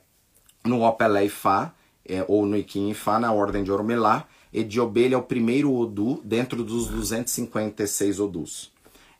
no 0.64 0.82
Opelé 0.82 1.26
Ifá, 1.26 1.72
é, 2.06 2.24
ou 2.26 2.44
no 2.44 2.56
Iquim 2.56 2.90
Ifá, 2.90 3.18
na 3.18 3.32
ordem 3.32 3.62
de 3.62 3.70
Ormelá, 3.70 4.26
Ediobê 4.52 5.12
é 5.12 5.16
o 5.16 5.22
primeiro 5.22 5.74
Odu 5.74 6.20
dentro 6.24 6.62
dos 6.62 6.86
256 6.86 8.20
Odus. 8.20 8.72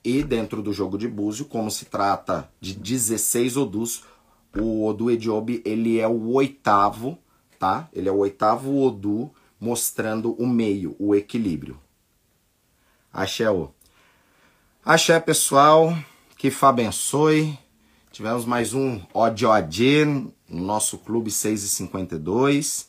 E 0.04 0.22
dentro 0.22 0.62
do 0.62 0.72
jogo 0.72 0.96
de 0.96 1.08
Búzio, 1.08 1.46
como 1.46 1.70
se 1.70 1.86
trata 1.86 2.48
de 2.60 2.74
16 2.74 3.56
Odus, 3.56 4.04
o 4.56 4.86
Odu 4.86 5.10
Ediobe 5.10 5.60
ele 5.64 5.98
é 5.98 6.06
o 6.06 6.32
oitavo, 6.32 7.18
tá? 7.58 7.88
Ele 7.92 8.08
é 8.08 8.12
o 8.12 8.18
oitavo 8.18 8.80
Odu 8.80 9.30
mostrando 9.58 10.34
o 10.34 10.46
meio, 10.46 10.94
o 10.98 11.14
equilíbrio. 11.14 11.80
Axé, 13.14 13.48
-o. 13.48 13.70
Axé, 14.84 15.20
pessoal. 15.20 15.96
Que 16.36 16.50
Fá 16.50 16.70
abençoe. 16.70 17.56
Tivemos 18.10 18.44
mais 18.44 18.74
um 18.74 19.00
ODOD 19.14 20.04
no 20.04 20.32
nosso 20.48 20.98
Clube 20.98 21.30
652, 21.30 22.88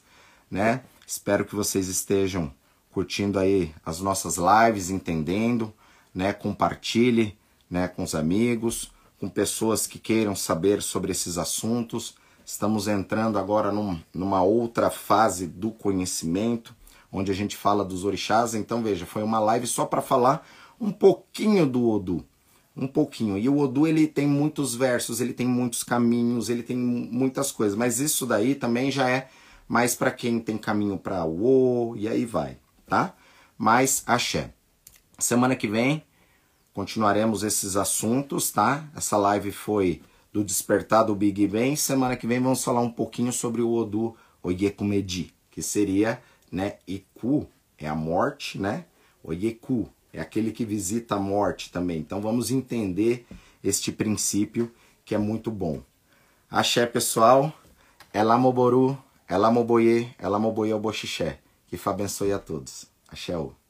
né? 0.50 0.82
Espero 1.06 1.46
que 1.46 1.54
vocês 1.54 1.88
estejam 1.88 2.52
curtindo 2.92 3.38
aí 3.38 3.72
as 3.86 4.00
nossas 4.00 4.38
lives, 4.38 4.90
entendendo, 4.90 5.72
né? 6.12 6.34
Compartilhe, 6.34 7.38
né, 7.70 7.88
com 7.88 8.02
os 8.02 8.16
amigos, 8.16 8.92
com 9.20 9.30
pessoas 9.30 9.86
que 9.86 10.00
queiram 10.00 10.36
saber 10.36 10.82
sobre 10.82 11.12
esses 11.12 11.38
assuntos. 11.38 12.16
Estamos 12.44 12.88
entrando 12.88 13.38
agora 13.38 13.72
num, 13.72 14.02
numa 14.12 14.42
outra 14.42 14.90
fase 14.90 15.46
do 15.46 15.70
conhecimento, 15.70 16.75
onde 17.16 17.32
a 17.32 17.36
gente 17.36 17.56
fala 17.56 17.86
dos 17.86 18.04
orixás. 18.04 18.54
Então, 18.54 18.84
veja, 18.84 19.06
foi 19.06 19.24
uma 19.24 19.40
live 19.40 19.66
só 19.66 19.86
para 19.86 20.02
falar 20.02 20.46
um 20.80 20.92
pouquinho 20.92 21.66
do 21.66 21.90
Odu, 21.90 22.26
um 22.76 22.88
pouquinho. 22.88 23.38
E 23.38 23.48
o 23.48 23.58
Odu 23.58 23.88
ele 23.88 24.08
tem 24.08 24.28
muitos 24.28 24.76
versos, 24.76 25.22
ele 25.22 25.34
tem 25.34 25.48
muitos 25.48 25.84
caminhos, 25.84 26.50
ele 26.50 26.62
tem 26.62 26.78
muitas 26.78 27.52
coisas, 27.52 27.78
mas 27.78 28.00
isso 28.00 28.26
daí 28.26 28.54
também 28.54 28.92
já 28.92 29.10
é 29.10 29.30
mais 29.68 29.96
para 29.96 30.12
quem 30.12 30.40
tem 30.40 30.58
caminho 30.58 30.98
para 30.98 31.26
o 31.26 31.96
e 31.98 32.08
aí 32.08 32.26
vai, 32.26 32.58
tá? 32.86 33.16
Mas 33.58 34.04
axé. 34.06 34.54
Semana 35.18 35.56
que 35.56 35.68
vem 35.68 36.04
continuaremos 36.74 37.42
esses 37.42 37.78
assuntos, 37.78 38.52
tá? 38.52 38.84
Essa 38.94 39.16
live 39.16 39.52
foi 39.52 40.02
do 40.34 40.44
despertar 40.44 41.04
do 41.04 41.16
Big 41.16 41.48
Bang. 41.48 41.78
Semana 41.78 42.18
que 42.18 42.28
vem 42.28 42.42
vamos 42.42 42.62
falar 42.62 42.82
um 42.82 42.92
pouquinho 42.92 43.32
sobre 43.32 43.62
o 43.62 43.72
Odu 43.72 44.14
Oyekumedi, 44.44 45.34
que 45.50 45.62
seria, 45.62 46.22
né, 46.56 46.78
Iku 46.88 47.46
é 47.78 47.86
a 47.86 47.94
morte, 47.94 48.58
né? 48.58 48.86
Oyeku 49.22 49.90
é 50.14 50.22
aquele 50.22 50.52
que 50.54 50.64
visita 50.64 51.16
a 51.16 51.20
morte 51.20 51.70
também. 51.70 52.00
Então 52.00 52.22
vamos 52.22 52.50
entender 52.50 53.28
este 53.62 53.92
princípio 53.92 54.72
que 55.04 55.14
é 55.14 55.18
muito 55.18 55.52
bom. 55.52 55.82
Axé, 56.50 56.86
pessoal. 56.86 57.54
Elamoboru. 58.14 58.98
Ela 59.28 59.52
moboye, 59.52 60.14
ela 60.18 60.40
moboye 60.40 60.74
o 60.74 60.80
boxixé. 60.80 61.40
Que 61.68 61.76
Fá 61.76 61.92
abençoe 61.92 62.32
a 62.32 62.40
todos. 62.40 62.86
Axé. 63.10 63.34
-o. 63.34 63.65